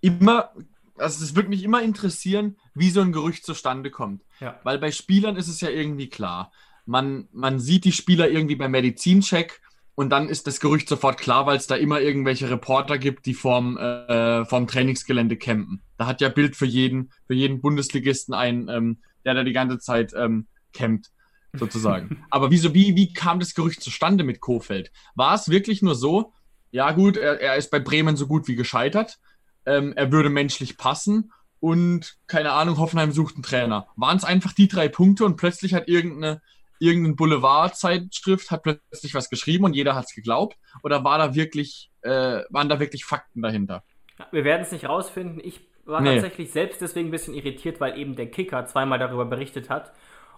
immer, 0.01 0.51
also 0.95 1.23
es 1.23 1.35
würde 1.35 1.49
mich 1.49 1.63
immer 1.63 1.81
interessieren, 1.81 2.57
wie 2.75 2.91
so 2.91 3.01
ein 3.01 3.11
Gerücht 3.11 3.43
zustande 3.43 3.89
kommt. 3.89 4.23
Ja. 4.39 4.59
Weil 4.63 4.77
bei 4.77 4.91
Spielern 4.91 5.37
ist 5.37 5.47
es 5.47 5.61
ja 5.61 5.69
irgendwie 5.69 6.09
klar. 6.09 6.51
Man, 6.85 7.27
man 7.31 7.59
sieht 7.59 7.85
die 7.85 7.91
Spieler 7.91 8.29
irgendwie 8.29 8.55
beim 8.55 8.71
Medizincheck 8.71 9.61
und 9.95 10.09
dann 10.09 10.27
ist 10.27 10.47
das 10.47 10.59
Gerücht 10.59 10.89
sofort 10.89 11.19
klar, 11.19 11.45
weil 11.45 11.57
es 11.57 11.67
da 11.67 11.75
immer 11.75 12.01
irgendwelche 12.01 12.49
Reporter 12.49 12.97
gibt, 12.97 13.25
die 13.25 13.33
vorm, 13.33 13.77
äh, 13.77 14.45
vorm 14.45 14.67
Trainingsgelände 14.67 15.37
campen. 15.37 15.81
Da 15.97 16.07
hat 16.07 16.21
ja 16.21 16.29
Bild 16.29 16.55
für 16.55 16.65
jeden, 16.65 17.11
für 17.27 17.35
jeden 17.35 17.61
Bundesligisten 17.61 18.33
einen, 18.33 18.69
ähm, 18.69 18.97
der 19.23 19.35
da 19.35 19.43
die 19.43 19.53
ganze 19.53 19.77
Zeit 19.79 20.13
ähm, 20.17 20.47
campt, 20.73 21.11
sozusagen. 21.53 22.25
Aber 22.31 22.49
wieso, 22.49 22.73
wie, 22.73 22.95
wie 22.95 23.13
kam 23.13 23.39
das 23.39 23.53
Gerücht 23.53 23.83
zustande 23.83 24.23
mit 24.23 24.39
Kofeld? 24.39 24.91
War 25.13 25.35
es 25.35 25.49
wirklich 25.49 25.83
nur 25.83 25.95
so, 25.95 26.33
ja 26.71 26.91
gut, 26.91 27.15
er, 27.15 27.39
er 27.39 27.55
ist 27.55 27.69
bei 27.69 27.79
Bremen 27.79 28.17
so 28.17 28.25
gut 28.25 28.47
wie 28.47 28.55
gescheitert, 28.55 29.19
ähm, 29.65 29.93
er 29.95 30.11
würde 30.11 30.29
menschlich 30.29 30.77
passen 30.77 31.31
und 31.59 32.17
keine 32.25 32.51
Ahnung, 32.51 32.77
Hoffenheim 32.77 33.11
sucht 33.11 33.35
einen 33.35 33.43
Trainer. 33.43 33.87
Waren 33.95 34.17
es 34.17 34.25
einfach 34.25 34.53
die 34.53 34.67
drei 34.67 34.89
Punkte 34.89 35.23
und 35.23 35.37
plötzlich 35.37 35.75
hat 35.75 35.87
irgendeine 35.87 36.41
irgendeine 36.83 37.15
Boulevardzeitschrift 37.15 38.51
hat 38.51 38.63
plötzlich 38.63 39.13
was 39.15 39.29
geschrieben 39.29 39.63
und 39.65 39.73
jeder 39.73 39.95
hat 39.95 40.05
es 40.05 40.13
geglaubt? 40.13 40.57
Oder 40.83 41.03
war 41.03 41.17
da 41.17 41.33
wirklich, 41.33 41.89
äh, 42.01 42.41
waren 42.49 42.69
da 42.69 42.79
wirklich 42.79 43.05
Fakten 43.05 43.41
dahinter? 43.41 43.83
Wir 44.31 44.43
werden 44.43 44.63
es 44.63 44.71
nicht 44.71 44.87
rausfinden. 44.87 45.41
Ich 45.43 45.61
war 45.85 46.01
nee. 46.01 46.13
tatsächlich 46.13 46.51
selbst 46.51 46.81
deswegen 46.81 47.07
ein 47.07 47.11
bisschen 47.11 47.33
irritiert, 47.33 47.79
weil 47.79 47.97
eben 47.97 48.15
der 48.15 48.29
Kicker 48.29 48.65
zweimal 48.65 48.99
darüber 48.99 49.25
berichtet 49.25 49.69
hat. 49.69 49.93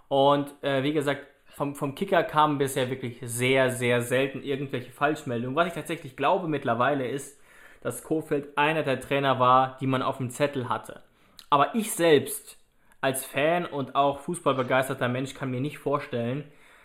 Und 0.08 0.54
äh, 0.62 0.82
wie 0.82 0.92
gesagt, 0.92 1.26
vom, 1.48 1.74
vom 1.74 1.94
Kicker 1.94 2.22
kamen 2.22 2.58
bisher 2.58 2.90
wirklich 2.90 3.18
sehr, 3.22 3.70
sehr 3.70 4.02
selten 4.02 4.42
irgendwelche 4.42 4.92
Falschmeldungen. 4.92 5.56
Was 5.56 5.68
ich 5.68 5.72
tatsächlich 5.72 6.16
glaube 6.16 6.48
mittlerweile 6.48 7.08
ist, 7.08 7.40
dass 7.82 8.04
Kofeld 8.04 8.56
einer 8.56 8.82
der 8.82 9.00
Trainer 9.00 9.38
war, 9.38 9.76
die 9.80 9.86
man 9.86 10.02
auf 10.02 10.18
dem 10.18 10.30
Zettel 10.30 10.68
hatte. 10.68 11.02
Aber 11.50 11.74
ich 11.74 11.92
selbst 11.92 12.58
als 13.06 13.24
Fan 13.24 13.64
und 13.64 13.94
auch 13.94 14.18
fußballbegeisterter 14.18 15.08
Mensch 15.08 15.32
kann 15.34 15.52
mir 15.52 15.60
nicht 15.60 15.78
vorstellen, 15.78 16.42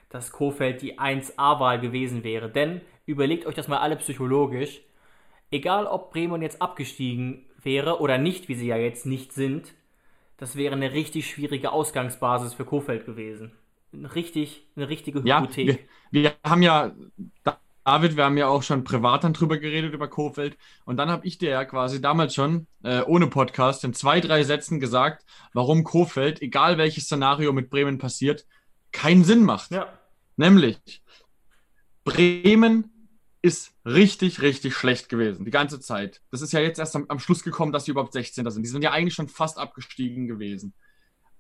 dass 0.10 0.32
Kofeld 0.32 0.84
die 0.84 1.00
1A-Wahl 1.00 1.80
gewesen 1.80 2.24
wäre. 2.24 2.48
Denn 2.48 2.82
überlegt 3.08 3.48
euch 3.48 3.56
das 3.56 3.68
mal 3.68 3.80
alle 3.80 3.96
psychologisch. 3.96 4.82
Egal 5.50 5.88
ob 5.88 6.12
Bremen 6.12 6.44
jetzt 6.44 6.62
abgestiegen 6.62 7.46
wäre 7.60 8.00
oder 8.02 8.20
nicht, 8.20 8.50
wie 8.50 8.56
sie 8.56 8.68
ja 8.68 8.78
jetzt 8.78 9.08
nicht 9.08 9.34
sind, 9.34 9.74
das 10.38 10.56
wäre 10.56 10.76
eine 10.76 10.94
richtig 10.94 11.28
schwierige 11.28 11.72
Ausgangsbasis 11.72 12.54
für 12.54 12.66
Kofeld 12.66 13.08
gewesen. 13.08 13.54
Richtig, 13.92 14.64
eine 14.76 14.90
richtige 14.90 15.24
Hypothek. 15.24 15.68
Ja, 15.68 15.76
wir, 16.12 16.24
wir 16.24 16.34
haben 16.46 16.62
ja 16.62 16.92
David, 17.92 18.16
wir 18.16 18.24
haben 18.24 18.38
ja 18.38 18.48
auch 18.48 18.64
schon 18.64 18.86
privat 18.86 19.26
dann 19.26 19.34
drüber 19.34 19.58
geredet, 19.58 19.94
über 19.94 20.08
Kofeld. 20.08 20.58
Und 20.86 20.96
dann 20.96 21.10
habe 21.10 21.28
ich 21.28 21.40
dir 21.40 21.50
ja 21.50 21.66
quasi 21.66 22.00
damals 22.00 22.34
schon, 22.34 22.66
äh, 22.84 23.02
ohne 23.02 23.28
Podcast, 23.28 23.84
in 23.84 23.94
zwei, 23.94 24.22
drei 24.22 24.46
Sätzen 24.46 24.80
gesagt, 24.80 25.26
warum 25.52 25.84
Kofeld, 25.84 26.42
egal 26.42 26.78
welches 26.78 27.04
Szenario 27.04 27.52
mit 27.52 27.70
Bremen 27.70 27.98
passiert, 27.98 28.46
keinen 28.94 29.26
Sinn 29.26 29.44
macht. 29.44 29.72
Ja. 29.72 29.92
Nämlich, 30.38 31.04
Bremen 32.06 33.12
ist 33.42 33.74
richtig, 33.86 34.42
richtig 34.42 34.74
schlecht 34.74 35.10
gewesen, 35.10 35.44
die 35.44 35.52
ganze 35.52 35.82
Zeit. 35.82 36.22
Das 36.32 36.42
ist 36.42 36.54
ja 36.54 36.62
jetzt 36.62 36.80
erst 36.80 36.96
am, 36.96 37.08
am 37.10 37.20
Schluss 37.20 37.44
gekommen, 37.44 37.74
dass 37.74 37.84
sie 37.84 37.92
überhaupt 37.92 38.14
16. 38.14 38.50
sind. 38.50 38.64
Die 38.64 38.70
sind 38.70 38.86
ja 38.86 38.92
eigentlich 38.92 39.16
schon 39.16 39.28
fast 39.28 39.58
abgestiegen 39.58 40.30
gewesen. 40.30 40.74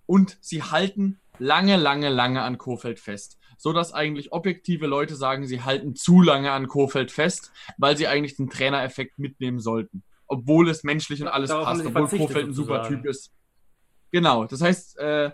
Und 0.05 0.37
sie 0.41 0.63
halten 0.63 1.21
lange, 1.39 1.77
lange, 1.77 2.09
lange 2.09 2.41
an 2.41 2.57
Kofeld 2.57 2.99
fest 2.99 3.37
so 3.61 3.73
dass 3.73 3.93
eigentlich 3.93 4.31
objektive 4.31 4.87
Leute 4.87 5.15
sagen, 5.15 5.45
sie 5.45 5.61
halten 5.61 5.95
zu 5.95 6.21
lange 6.21 6.51
an 6.51 6.67
Kofeld 6.67 7.11
fest, 7.11 7.51
weil 7.77 7.95
sie 7.95 8.07
eigentlich 8.07 8.35
den 8.35 8.49
Trainereffekt 8.49 9.19
mitnehmen 9.19 9.59
sollten. 9.59 10.01
Obwohl 10.25 10.67
es 10.67 10.83
menschlich 10.83 11.21
und 11.21 11.27
alles 11.27 11.49
Darauf 11.49 11.65
passt, 11.65 11.85
obwohl 11.85 12.07
Kofeld 12.07 12.47
ein 12.47 12.53
super 12.53 12.87
Typ 12.87 13.05
ist. 13.05 13.31
Genau, 14.11 14.45
das 14.45 14.61
heißt, 14.61 14.97
äh, 14.97 15.31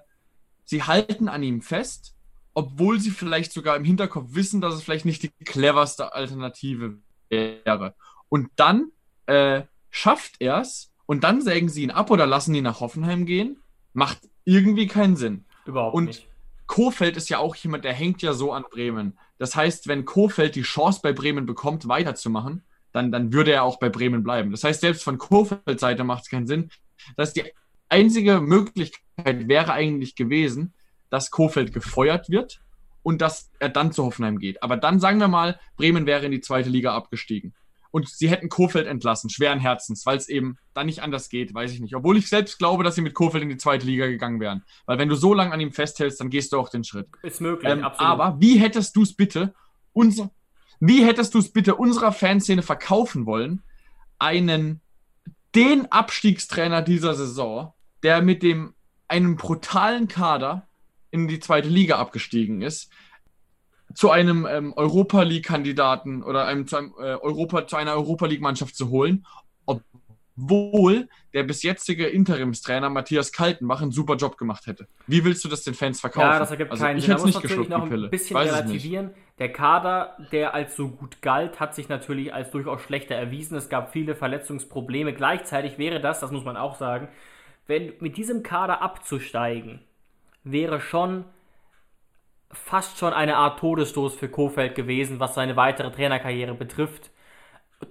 sie 0.65 0.83
halten 0.83 1.29
an 1.29 1.41
ihm 1.41 1.61
fest, 1.61 2.15
obwohl 2.53 2.99
sie 2.99 3.11
vielleicht 3.11 3.53
sogar 3.53 3.77
im 3.77 3.85
Hinterkopf 3.85 4.27
wissen, 4.31 4.59
dass 4.59 4.75
es 4.75 4.83
vielleicht 4.83 5.05
nicht 5.05 5.23
die 5.23 5.31
cleverste 5.45 6.13
Alternative 6.13 6.97
wäre. 7.29 7.95
Und 8.27 8.49
dann 8.57 8.91
äh, 9.27 9.61
schafft 9.89 10.35
er 10.39 10.59
es 10.59 10.91
und 11.05 11.23
dann 11.23 11.41
sägen 11.41 11.69
sie 11.69 11.83
ihn 11.83 11.91
ab 11.91 12.11
oder 12.11 12.27
lassen 12.27 12.53
ihn 12.53 12.65
nach 12.65 12.81
Hoffenheim 12.81 13.25
gehen? 13.25 13.61
Macht 13.93 14.19
irgendwie 14.43 14.87
keinen 14.87 15.15
Sinn. 15.15 15.45
Überhaupt 15.65 15.95
Und 15.95 16.05
nicht. 16.07 16.26
Kofeld 16.67 17.17
ist 17.17 17.29
ja 17.29 17.39
auch 17.39 17.55
jemand, 17.55 17.85
der 17.85 17.93
hängt 17.93 18.21
ja 18.21 18.33
so 18.33 18.51
an 18.51 18.65
Bremen. 18.69 19.17
Das 19.37 19.55
heißt, 19.55 19.87
wenn 19.87 20.05
Kofeld 20.05 20.55
die 20.55 20.61
Chance 20.61 20.99
bei 21.01 21.13
Bremen 21.13 21.45
bekommt, 21.45 21.87
weiterzumachen, 21.87 22.63
dann, 22.91 23.11
dann 23.11 23.33
würde 23.33 23.51
er 23.51 23.63
auch 23.63 23.79
bei 23.79 23.89
Bremen 23.89 24.23
bleiben. 24.23 24.51
Das 24.51 24.63
heißt, 24.63 24.81
selbst 24.81 25.03
von 25.03 25.17
Kofelds 25.17 25.81
Seite 25.81 26.03
macht 26.03 26.23
es 26.23 26.29
keinen 26.29 26.47
Sinn. 26.47 26.69
Das 27.15 27.29
heißt, 27.29 27.37
die 27.37 27.51
einzige 27.89 28.41
Möglichkeit 28.41 29.47
wäre 29.47 29.73
eigentlich 29.73 30.15
gewesen, 30.15 30.73
dass 31.09 31.31
Kofeld 31.31 31.73
gefeuert 31.73 32.29
wird 32.29 32.61
und 33.03 33.21
dass 33.21 33.49
er 33.59 33.69
dann 33.69 33.91
zu 33.91 34.03
Hoffenheim 34.03 34.39
geht. 34.39 34.61
Aber 34.61 34.77
dann 34.77 34.99
sagen 34.99 35.19
wir 35.19 35.27
mal, 35.29 35.59
Bremen 35.77 36.05
wäre 36.05 36.25
in 36.25 36.31
die 36.31 36.41
zweite 36.41 36.69
Liga 36.69 36.95
abgestiegen. 36.95 37.53
Und 37.97 38.07
sie 38.07 38.29
hätten 38.29 38.47
Kofeld 38.47 38.85
entlassen, 38.85 39.27
schweren 39.31 39.59
Herzens, 39.59 40.05
weil 40.05 40.17
es 40.17 40.29
eben 40.29 40.59
dann 40.75 40.85
nicht 40.85 41.01
anders 41.01 41.29
geht, 41.29 41.51
weiß 41.51 41.71
ich 41.71 41.79
nicht. 41.79 41.95
Obwohl 41.95 42.15
ich 42.15 42.29
selbst 42.29 42.59
glaube, 42.59 42.83
dass 42.83 42.93
sie 42.93 43.01
mit 43.01 43.15
Kofeld 43.15 43.41
in 43.41 43.49
die 43.49 43.57
zweite 43.57 43.87
Liga 43.87 44.05
gegangen 44.05 44.39
wären. 44.39 44.63
Weil 44.85 44.99
wenn 44.99 45.09
du 45.09 45.15
so 45.15 45.33
lange 45.33 45.51
an 45.51 45.59
ihm 45.59 45.71
festhältst, 45.71 46.21
dann 46.21 46.29
gehst 46.29 46.53
du 46.53 46.59
auch 46.59 46.69
den 46.69 46.83
Schritt. 46.83 47.07
Ist 47.23 47.41
möglich, 47.41 47.71
Ähm, 47.71 47.83
absolut. 47.83 48.11
aber 48.11 48.39
wie 48.39 48.59
hättest 48.59 48.95
du 48.95 49.01
es 49.01 49.15
bitte 49.15 49.55
unser, 49.93 50.29
wie 50.79 51.03
hättest 51.03 51.33
du 51.33 51.39
es 51.39 51.51
bitte 51.51 51.73
unserer 51.73 52.11
Fanszene 52.11 52.61
verkaufen 52.61 53.25
wollen, 53.25 53.63
einen 54.19 54.79
den 55.55 55.91
Abstiegstrainer 55.91 56.83
dieser 56.83 57.15
Saison, 57.15 57.73
der 58.03 58.21
mit 58.21 58.43
dem 58.43 58.75
einem 59.07 59.37
brutalen 59.37 60.07
Kader 60.07 60.67
in 61.09 61.27
die 61.27 61.39
zweite 61.39 61.67
Liga 61.67 61.97
abgestiegen 61.97 62.61
ist, 62.61 62.91
zu 63.93 64.11
einem 64.11 64.45
ähm, 64.49 64.73
Europa 64.75 65.21
League-Kandidaten 65.23 66.23
oder 66.23 66.45
einem, 66.45 66.67
zu, 66.67 66.77
einem, 66.77 66.93
äh, 66.99 67.15
Europa, 67.15 67.67
zu 67.67 67.75
einer 67.75 67.93
Europa 67.93 68.25
League-Mannschaft 68.25 68.75
zu 68.75 68.89
holen, 68.89 69.25
obwohl 69.65 71.09
der 71.33 71.43
bis 71.43 71.63
jetzige 71.63 72.07
Interimstrainer 72.07 72.89
Matthias 72.89 73.31
Kaltenbach 73.31 73.81
einen 73.81 73.91
super 73.91 74.15
Job 74.15 74.37
gemacht 74.37 74.67
hätte. 74.67 74.87
Wie 75.07 75.23
willst 75.23 75.43
du 75.43 75.49
das 75.49 75.63
den 75.63 75.73
Fans 75.73 75.99
verkaufen? 75.99 76.27
Ja, 76.27 76.39
das 76.39 76.51
ergibt 76.51 76.71
also 76.71 76.83
keinen 76.83 76.97
ich 76.97 77.05
Sinn. 77.05 77.13
hätte 77.13 77.23
Da 77.23 77.29
es 77.29 77.33
muss 77.33 77.43
nicht 77.43 77.51
natürlich 77.51 77.69
geschluckt, 77.69 77.91
noch 77.91 78.05
ein 78.05 78.09
bisschen 78.09 78.35
Weiß 78.35 78.49
relativieren. 78.49 79.11
Der 79.39 79.51
Kader, 79.51 80.17
der 80.31 80.53
als 80.53 80.75
so 80.75 80.89
gut 80.89 81.21
galt, 81.21 81.59
hat 81.59 81.75
sich 81.75 81.89
natürlich 81.89 82.33
als 82.33 82.51
durchaus 82.51 82.81
schlechter 82.81 83.15
erwiesen. 83.15 83.55
Es 83.55 83.69
gab 83.69 83.91
viele 83.91 84.15
Verletzungsprobleme. 84.15 85.13
Gleichzeitig 85.13 85.77
wäre 85.77 85.99
das, 85.99 86.19
das 86.19 86.31
muss 86.31 86.43
man 86.43 86.57
auch 86.57 86.75
sagen, 86.75 87.07
wenn 87.67 87.93
mit 87.99 88.17
diesem 88.17 88.43
Kader 88.43 88.81
abzusteigen, 88.81 89.81
wäre 90.43 90.79
schon 90.79 91.25
fast 92.51 92.97
schon 92.97 93.13
eine 93.13 93.37
Art 93.37 93.59
Todesstoß 93.59 94.15
für 94.15 94.29
Kofeld 94.29 94.75
gewesen, 94.75 95.19
was 95.19 95.35
seine 95.35 95.55
weitere 95.55 95.91
Trainerkarriere 95.91 96.53
betrifft. 96.53 97.11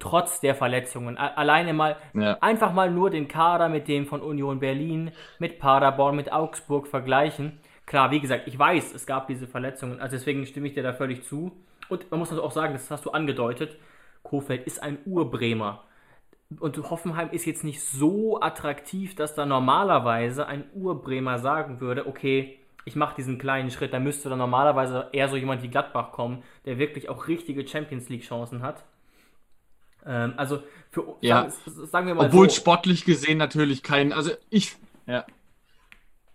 Trotz 0.01 0.41
der 0.41 0.57
Verletzungen. 0.57 1.17
Alleine 1.17 1.73
mal, 1.73 1.97
Ja. 2.13 2.39
einfach 2.41 2.73
mal 2.73 2.91
nur 2.91 3.11
den 3.11 3.29
Kader 3.29 3.69
mit 3.69 3.87
dem 3.87 4.07
von 4.07 4.21
Union 4.21 4.59
Berlin, 4.59 5.13
mit 5.39 5.61
Paderborn, 5.61 6.17
mit 6.17 6.33
Augsburg 6.33 6.89
vergleichen. 6.89 7.61
Klar, 7.87 8.11
wie 8.11 8.19
gesagt, 8.19 8.49
ich 8.49 8.59
weiß, 8.59 8.95
es 8.95 9.07
gab 9.07 9.29
diese 9.29 9.47
Verletzungen, 9.47 10.01
also 10.01 10.17
deswegen 10.17 10.45
stimme 10.45 10.67
ich 10.67 10.75
dir 10.75 10.83
da 10.83 10.93
völlig 10.93 11.23
zu. 11.23 11.53
Und 11.89 12.11
man 12.11 12.19
muss 12.19 12.31
also 12.31 12.43
auch 12.43 12.51
sagen, 12.51 12.73
das 12.73 12.91
hast 12.91 13.05
du 13.05 13.11
angedeutet, 13.11 13.79
Kofeld 14.25 14.67
ist 14.67 14.83
ein 14.83 14.99
Urbremer. 15.07 15.85
Und 16.59 16.79
Hoffenheim 16.91 17.31
ist 17.31 17.45
jetzt 17.45 17.63
nicht 17.63 17.81
so 17.81 18.41
attraktiv, 18.41 19.15
dass 19.15 19.37
da 19.37 19.47
normalerweise 19.47 20.47
ein 20.49 20.65
Urbremer 20.75 21.39
sagen 21.39 21.81
würde, 21.81 22.09
okay, 22.09 22.59
ich 22.87 22.97
mache 22.97 23.17
diesen 23.17 23.37
kleinen 23.37 23.71
Schritt, 23.71 23.93
da 23.93 23.99
müsste 23.99 24.31
dann 24.31 24.39
normalerweise 24.39 25.09
eher 25.13 25.29
so 25.29 25.37
jemand 25.37 25.63
wie 25.63 25.69
Gladbach 25.69 26.13
kommen, 26.13 26.43
der 26.65 26.79
wirklich 26.79 27.09
auch 27.09 27.27
richtige 27.29 27.67
Champions 27.67 28.09
League 28.09 28.23
Chancen 28.23 28.63
hat. 28.63 28.85
Ähm, 30.07 30.35
also 30.37 30.63
für 30.91 31.17
Ja. 31.21 31.51
sagen, 31.51 31.87
sagen 31.87 32.07
wir 32.07 32.15
mal 32.15 32.29
Obwohl 32.29 32.49
so, 32.49 32.57
sportlich 32.57 33.05
gesehen 33.05 33.39
natürlich 33.39 33.83
kein, 33.83 34.13
also 34.13 34.31
ich, 34.51 34.77
ja. 35.07 35.27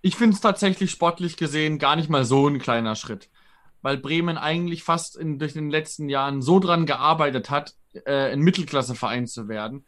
Ich 0.02 0.16
finde 0.18 0.36
es 0.36 0.42
tatsächlich 0.42 0.92
sportlich 0.92 1.38
gesehen 1.38 1.80
gar 1.80 1.96
nicht 1.96 2.10
mal 2.10 2.26
so 2.26 2.48
ein 2.48 2.60
kleiner 2.60 2.96
Schritt. 2.96 3.30
Weil 3.82 3.98
Bremen 3.98 4.38
eigentlich 4.38 4.84
fast 4.84 5.16
in, 5.16 5.40
durch 5.40 5.54
den 5.54 5.70
letzten 5.70 6.10
Jahren 6.10 6.42
so 6.42 6.60
dran 6.60 6.86
gearbeitet 6.86 7.50
hat, 7.50 7.76
äh, 8.06 8.32
ein 8.32 8.42
Mittelklasseverein 8.42 9.26
zu 9.26 9.48
werden, 9.48 9.86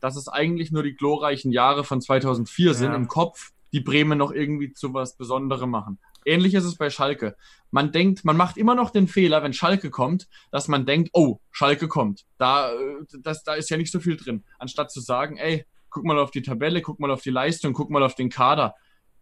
dass 0.00 0.16
es 0.16 0.28
eigentlich 0.28 0.72
nur 0.72 0.82
die 0.82 0.94
glorreichen 0.94 1.52
Jahre 1.52 1.84
von 1.84 2.00
2004 2.00 2.74
sind 2.74 2.90
Ja. 2.90 2.96
im 2.96 3.08
Kopf, 3.08 3.52
die 3.72 3.80
Bremen 3.80 4.18
noch 4.18 4.32
irgendwie 4.32 4.72
zu 4.72 4.94
was 4.94 5.16
Besonderem 5.16 5.70
machen. 5.70 5.98
Ähnlich 6.24 6.54
ist 6.54 6.64
es 6.64 6.76
bei 6.76 6.90
Schalke. 6.90 7.36
Man 7.70 7.92
denkt, 7.92 8.24
man 8.24 8.36
macht 8.36 8.56
immer 8.56 8.74
noch 8.74 8.90
den 8.90 9.08
Fehler, 9.08 9.42
wenn 9.42 9.52
Schalke 9.52 9.90
kommt, 9.90 10.28
dass 10.50 10.68
man 10.68 10.84
denkt, 10.84 11.10
oh, 11.12 11.38
Schalke 11.50 11.88
kommt. 11.88 12.26
Da, 12.36 12.72
äh, 12.72 12.76
das, 13.22 13.42
da 13.42 13.54
ist 13.54 13.70
ja 13.70 13.76
nicht 13.76 13.92
so 13.92 14.00
viel 14.00 14.16
drin. 14.16 14.44
Anstatt 14.58 14.90
zu 14.90 15.00
sagen, 15.00 15.36
ey, 15.36 15.64
guck 15.88 16.04
mal 16.04 16.18
auf 16.18 16.30
die 16.30 16.42
Tabelle, 16.42 16.82
guck 16.82 17.00
mal 17.00 17.10
auf 17.10 17.22
die 17.22 17.30
Leistung, 17.30 17.72
guck 17.72 17.90
mal 17.90 18.02
auf 18.02 18.14
den 18.14 18.28
Kader. 18.28 18.74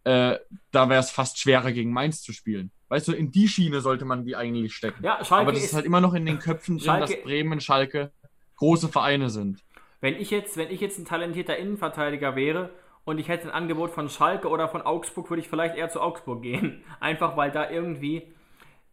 Äh, 0.05 0.39
da 0.71 0.89
wäre 0.89 1.01
es 1.01 1.11
fast 1.11 1.39
schwerer, 1.39 1.73
gegen 1.73 1.93
Mainz 1.93 2.23
zu 2.23 2.33
spielen. 2.33 2.71
Weißt 2.89 3.07
du, 3.09 3.13
in 3.13 3.31
die 3.31 3.49
Schiene 3.49 3.81
sollte 3.81 4.05
man 4.05 4.25
die 4.25 4.35
eigentlich 4.37 4.75
stecken. 4.75 5.05
ja, 5.05 5.23
Schalke 5.25 5.43
Aber 5.43 5.53
das 5.53 5.65
ist 5.65 5.75
halt 5.75 5.85
immer 5.85 6.01
noch 6.01 6.15
in 6.15 6.25
den 6.27 6.39
Köpfen 6.39 6.79
drin, 6.79 6.87
Schalke- 6.87 7.15
dass 7.15 7.23
Bremen, 7.23 7.61
Schalke 7.61 8.13
große 8.57 8.89
Vereine 8.89 9.31
sind. 9.31 9.63
Wenn 10.01 10.15
ich 10.15 10.31
jetzt, 10.31 10.57
wenn 10.57 10.71
ich 10.71 10.81
jetzt 10.81 10.99
ein 10.99 11.05
talentierter 11.05 11.57
Innenverteidiger 11.57 12.37
wäre 12.37 12.71
und 13.09 13.19
ich 13.19 13.29
hätte 13.29 13.49
ein 13.49 13.55
Angebot 13.55 13.91
von 13.91 14.11
Schalke 14.11 14.49
oder 14.49 14.69
von 14.69 14.83
Augsburg, 14.83 15.31
würde 15.31 15.41
ich 15.41 15.49
vielleicht 15.49 15.77
eher 15.77 15.89
zu 15.89 16.03
Augsburg 16.03 16.43
gehen. 16.43 16.85
Einfach 17.01 17.39
weil 17.39 17.51
da 17.51 17.71
irgendwie 17.71 18.23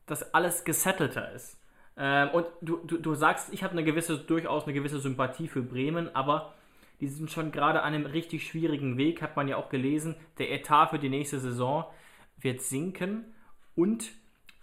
das 0.06 0.34
alles 0.34 0.63
gesettelter 0.63 1.34
ist. 1.34 1.60
Ähm, 1.97 2.30
und 2.30 2.45
du, 2.62 2.78
du, 2.78 2.97
du 2.97 3.13
sagst, 3.13 3.54
ich 3.54 3.62
habe 3.62 3.73
eine 3.73 3.84
gewisse, 3.84 4.17
durchaus 4.17 4.63
eine 4.63 4.73
gewisse 4.73 4.99
Sympathie 4.99 5.49
für 5.49 5.62
Bremen, 5.62 6.15
aber 6.15 6.54
die 7.01 7.08
sind 7.08 7.30
schon 7.30 7.51
gerade 7.51 7.82
an 7.82 7.93
einem 7.93 8.06
richtig 8.06 8.47
schwierigen 8.47 8.97
Weg, 8.97 9.21
hat 9.21 9.36
man 9.36 9.49
ja 9.49 9.58
auch 9.58 9.67
gelesen. 9.67 10.15
Der 10.38 10.49
Etat 10.49 10.91
für 10.91 10.99
die 10.99 11.10
nächste 11.10 11.41
Saison 11.41 11.84
wird 12.38 12.62
sinken 12.62 13.25
und 13.75 14.13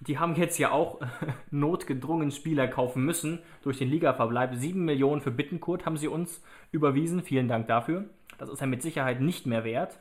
die 0.01 0.19
haben 0.19 0.35
jetzt 0.35 0.57
ja 0.57 0.71
auch 0.71 0.99
notgedrungen 1.51 2.31
Spieler 2.31 2.69
kaufen 2.69 3.05
müssen 3.05 3.41
durch 3.61 3.77
den 3.77 3.91
Ligaverbleib. 3.91 4.55
7 4.55 4.83
Millionen 4.83 5.21
für 5.21 5.31
Bittenkurt 5.31 5.85
haben 5.85 5.99
sie 5.99 6.09
uns 6.09 6.43
überwiesen. 6.71 7.23
Vielen 7.23 7.49
Dank 7.49 7.69
dafür. 7.69 8.07
Das 8.39 8.49
ist 8.49 8.61
er 8.61 8.67
mit 8.67 8.83
Sicherheit 8.83 9.21
nicht 9.21 9.47
mehr 9.47 9.65
wert. 9.65 9.99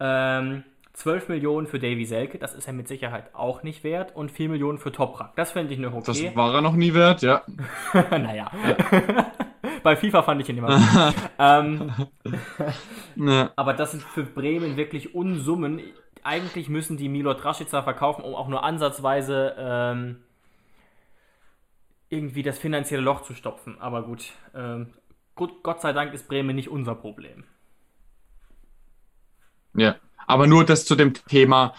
Ähm, 0.00 0.64
12 0.96 1.28
Millionen 1.28 1.66
für 1.66 1.78
Davy 1.78 2.06
Selke, 2.06 2.38
das 2.38 2.54
ist 2.54 2.66
er 2.66 2.72
mit 2.72 2.88
Sicherheit 2.88 3.34
auch 3.34 3.62
nicht 3.62 3.84
wert. 3.84 4.16
Und 4.16 4.30
4 4.30 4.48
Millionen 4.48 4.78
für 4.78 4.92
Toprak. 4.92 5.36
Das 5.36 5.52
fände 5.52 5.74
ich 5.74 5.78
noch 5.78 5.92
Das 6.02 6.18
okay. 6.18 6.32
war 6.34 6.54
er 6.54 6.62
noch 6.62 6.74
nie 6.74 6.94
wert, 6.94 7.20
ja. 7.20 7.42
naja. 8.10 8.50
Bei 9.82 9.94
FIFA 9.94 10.22
fand 10.22 10.40
ich 10.40 10.48
ihn 10.48 10.56
immer 10.56 10.68
gut. 10.68 11.14
ähm, 11.38 11.92
ja. 13.16 13.52
aber 13.56 13.74
das 13.74 13.90
sind 13.90 14.02
für 14.02 14.22
Bremen 14.22 14.76
wirklich 14.76 15.14
Unsummen. 15.14 15.80
Eigentlich 16.22 16.68
müssen 16.68 16.96
die 16.96 17.08
Milot 17.10 17.44
Rashica 17.44 17.82
verkaufen, 17.82 18.24
um 18.24 18.34
auch 18.34 18.48
nur 18.48 18.64
ansatzweise 18.64 19.54
ähm, 19.58 20.22
irgendwie 22.08 22.42
das 22.42 22.58
finanzielle 22.58 23.02
Loch 23.02 23.22
zu 23.22 23.34
stopfen. 23.34 23.80
Aber 23.80 24.02
gut, 24.02 24.32
ähm, 24.54 24.94
gut, 25.34 25.62
Gott 25.62 25.82
sei 25.82 25.92
Dank 25.92 26.14
ist 26.14 26.26
Bremen 26.26 26.56
nicht 26.56 26.70
unser 26.70 26.94
Problem. 26.94 27.44
Ja, 29.76 29.96
aber 30.26 30.46
nur 30.46 30.64
das 30.64 30.84
zu 30.84 30.94
dem 30.96 31.14
Thema, 31.14 31.74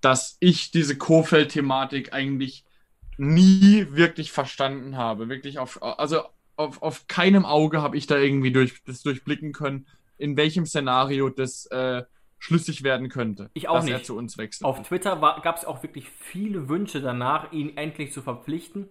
dass 0.00 0.36
ich 0.40 0.70
diese 0.70 0.96
Kofeld-Thematik 0.96 2.12
eigentlich 2.12 2.64
nie 3.16 3.86
wirklich 3.90 4.30
verstanden 4.32 4.96
habe. 4.96 5.28
Wirklich 5.28 5.58
auf, 5.58 5.82
also 5.82 6.22
auf, 6.56 6.82
auf 6.82 7.06
keinem 7.08 7.44
Auge 7.44 7.82
habe 7.82 7.96
ich 7.96 8.06
da 8.06 8.16
irgendwie 8.16 8.52
durch, 8.52 8.82
das 8.84 9.02
durchblicken 9.02 9.52
können, 9.52 9.86
in 10.18 10.36
welchem 10.36 10.66
Szenario 10.66 11.28
das 11.28 11.66
äh, 11.66 12.04
schlüssig 12.38 12.84
werden 12.84 13.08
könnte, 13.08 13.50
Ich 13.54 13.68
auch 13.68 13.76
dass 13.76 13.86
er 13.88 13.94
nicht. 13.94 14.06
zu 14.06 14.16
uns 14.16 14.38
wechselt. 14.38 14.64
Auf 14.64 14.82
Twitter 14.82 15.16
gab 15.42 15.56
es 15.56 15.64
auch 15.64 15.82
wirklich 15.82 16.08
viele 16.08 16.68
Wünsche 16.68 17.00
danach, 17.00 17.52
ihn 17.52 17.76
endlich 17.76 18.12
zu 18.12 18.22
verpflichten. 18.22 18.88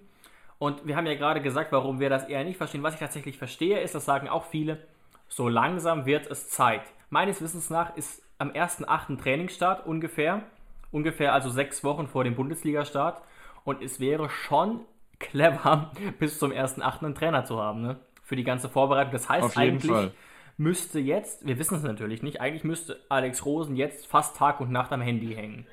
Und 0.60 0.86
wir 0.86 0.96
haben 0.96 1.06
ja 1.06 1.16
gerade 1.16 1.42
gesagt, 1.42 1.72
warum 1.72 2.00
wir 2.00 2.10
das 2.10 2.26
eher 2.28 2.44
nicht 2.44 2.58
verstehen. 2.58 2.84
Was 2.84 2.96
ich 2.96 3.00
tatsächlich 3.00 3.38
verstehe, 3.38 3.80
ist, 3.80 3.96
das 3.96 4.06
sagen 4.06 4.28
auch 4.28 4.46
viele, 4.46 4.86
so 5.30 5.48
langsam 5.48 6.06
wird 6.06 6.30
es 6.30 6.50
Zeit. 6.50 6.82
Meines 7.10 7.42
Wissens 7.42 7.70
nach 7.70 7.96
ist 7.96 8.22
am 8.38 8.52
1.8. 8.52 9.20
Trainingsstart 9.20 9.86
ungefähr. 9.86 10.44
Ungefähr 10.92 11.34
also 11.34 11.50
sechs 11.50 11.84
Wochen 11.84 12.08
vor 12.08 12.24
dem 12.24 12.36
Bundesliga-Start. 12.36 13.22
Und 13.64 13.82
es 13.82 14.00
wäre 14.00 14.30
schon 14.30 14.82
clever, 15.20 15.92
bis 16.20 16.40
zum 16.40 16.52
1.8. 16.52 17.04
einen 17.04 17.16
Trainer 17.16 17.46
zu 17.46 17.62
haben, 17.62 17.82
ne? 17.82 18.00
Für 18.24 18.36
die 18.36 18.44
ganze 18.44 18.70
Vorbereitung. 18.70 19.14
Das 19.14 19.30
heißt 19.30 19.58
eigentlich, 19.58 19.92
Fall. 19.92 20.12
müsste 20.58 21.00
jetzt, 21.00 21.46
wir 21.46 21.58
wissen 21.60 21.76
es 21.76 21.84
natürlich 21.84 22.24
nicht, 22.24 22.42
eigentlich 22.42 22.66
müsste 22.66 23.00
Alex 23.08 23.46
Rosen 23.46 23.78
jetzt 23.78 24.06
fast 24.06 24.36
Tag 24.36 24.60
und 24.60 24.70
Nacht 24.70 24.92
am 24.92 25.00
Handy 25.00 25.34
hängen. 25.34 25.66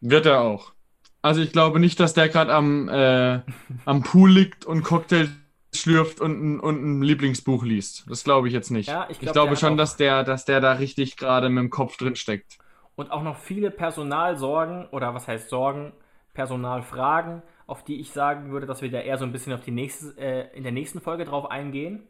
Wird 0.00 0.24
er 0.24 0.40
auch. 0.40 0.72
Also 1.20 1.42
ich 1.42 1.52
glaube 1.52 1.78
nicht, 1.78 2.00
dass 2.00 2.14
der 2.14 2.28
gerade 2.28 2.52
am, 2.52 2.88
äh, 2.88 3.40
am 3.84 4.02
Pool 4.02 4.30
liegt 4.30 4.64
und 4.64 4.82
Cocktails 4.82 5.30
schlürft 5.74 6.20
und 6.20 6.42
ein, 6.42 6.60
und 6.60 6.82
ein 6.82 7.02
Lieblingsbuch 7.02 7.64
liest. 7.64 8.04
Das 8.08 8.24
glaube 8.24 8.48
ich 8.48 8.54
jetzt 8.54 8.70
nicht. 8.70 8.88
Ja, 8.88 9.04
ich 9.08 9.12
ich, 9.12 9.20
glaub, 9.20 9.34
der 9.34 9.42
glaube 9.42 9.56
schon, 9.56 9.76
dass 9.76 9.96
der, 9.96 10.24
dass 10.24 10.44
der 10.44 10.60
da 10.60 10.72
richtig 10.72 11.16
gerade 11.16 11.48
mit 11.48 11.62
dem 11.62 11.70
Kopf 11.70 11.96
drin 11.96 12.16
steckt. 12.16 12.58
und 12.94 13.10
auch 13.10 13.22
noch 13.22 13.38
viele 13.38 13.70
Personalsorgen 13.70 14.86
oder 14.88 15.14
was 15.14 15.28
heißt 15.28 15.48
Sorgen, 15.48 15.92
Personalfragen, 16.34 17.42
auf 17.66 17.84
die 17.84 18.00
ich 18.00 18.12
sagen 18.12 18.50
würde, 18.50 18.66
dass 18.66 18.82
wir 18.82 18.90
da 18.90 19.00
eher 19.00 19.18
so 19.18 19.24
ein 19.24 19.32
bisschen 19.32 19.52
auf 19.52 19.62
die 19.62 19.70
nächste, 19.70 20.16
äh, 20.18 20.56
in 20.56 20.62
der 20.62 20.72
nächsten 20.72 21.00
Folge 21.00 21.24
drauf 21.24 21.50
eingehen. 21.50 22.02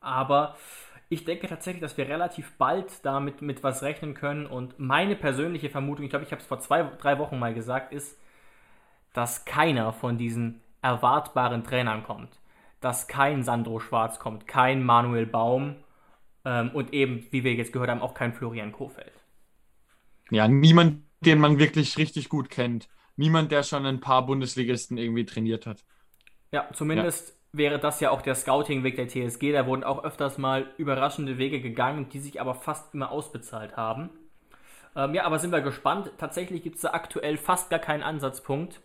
Aber 0.00 0.56
ich 1.08 1.24
denke 1.24 1.46
tatsächlich, 1.48 1.80
dass 1.82 1.96
wir 1.96 2.08
relativ 2.08 2.52
bald 2.58 3.04
damit 3.04 3.42
mit 3.42 3.62
was 3.62 3.82
rechnen 3.82 4.14
können. 4.14 4.46
Und 4.46 4.78
meine 4.78 5.16
persönliche 5.16 5.70
Vermutung, 5.70 6.04
ich 6.04 6.10
glaube, 6.10 6.24
ich 6.24 6.32
habe 6.32 6.40
es 6.40 6.46
vor 6.48 6.60
zwei, 6.60 6.82
drei 6.98 7.18
Wochen 7.18 7.38
mal 7.38 7.54
gesagt, 7.54 7.92
ist, 7.92 8.18
dass 9.12 9.44
keiner 9.44 9.92
von 9.92 10.18
diesen 10.18 10.60
erwartbaren 10.82 11.64
Trainern 11.64 12.02
kommt. 12.04 12.30
Dass 12.84 13.08
kein 13.08 13.42
Sandro 13.42 13.80
Schwarz 13.80 14.18
kommt, 14.18 14.46
kein 14.46 14.84
Manuel 14.84 15.24
Baum 15.24 15.76
ähm, 16.44 16.70
und 16.74 16.92
eben, 16.92 17.26
wie 17.30 17.42
wir 17.42 17.54
jetzt 17.54 17.72
gehört 17.72 17.88
haben, 17.88 18.02
auch 18.02 18.12
kein 18.12 18.34
Florian 18.34 18.72
Kofeld. 18.72 19.24
Ja, 20.30 20.48
niemand, 20.48 21.02
den 21.20 21.38
man 21.38 21.58
wirklich 21.58 21.96
richtig 21.96 22.28
gut 22.28 22.50
kennt. 22.50 22.90
Niemand, 23.16 23.52
der 23.52 23.62
schon 23.62 23.86
ein 23.86 24.00
paar 24.00 24.26
Bundesligisten 24.26 24.98
irgendwie 24.98 25.24
trainiert 25.24 25.64
hat. 25.64 25.82
Ja, 26.52 26.68
zumindest 26.74 27.30
ja. 27.30 27.34
wäre 27.58 27.78
das 27.78 28.00
ja 28.00 28.10
auch 28.10 28.20
der 28.20 28.34
Scouting-Weg 28.34 28.96
der 28.96 29.08
TSG. 29.08 29.52
Da 29.52 29.66
wurden 29.66 29.82
auch 29.82 30.04
öfters 30.04 30.36
mal 30.36 30.66
überraschende 30.76 31.38
Wege 31.38 31.62
gegangen, 31.62 32.10
die 32.10 32.18
sich 32.18 32.38
aber 32.38 32.54
fast 32.54 32.92
immer 32.92 33.10
ausbezahlt 33.10 33.78
haben. 33.78 34.10
Ähm, 34.94 35.14
ja, 35.14 35.24
aber 35.24 35.38
sind 35.38 35.52
wir 35.52 35.62
gespannt. 35.62 36.12
Tatsächlich 36.18 36.62
gibt 36.62 36.76
es 36.76 36.82
da 36.82 36.90
aktuell 36.90 37.38
fast 37.38 37.70
gar 37.70 37.78
keinen 37.78 38.02
Ansatzpunkt. 38.02 38.82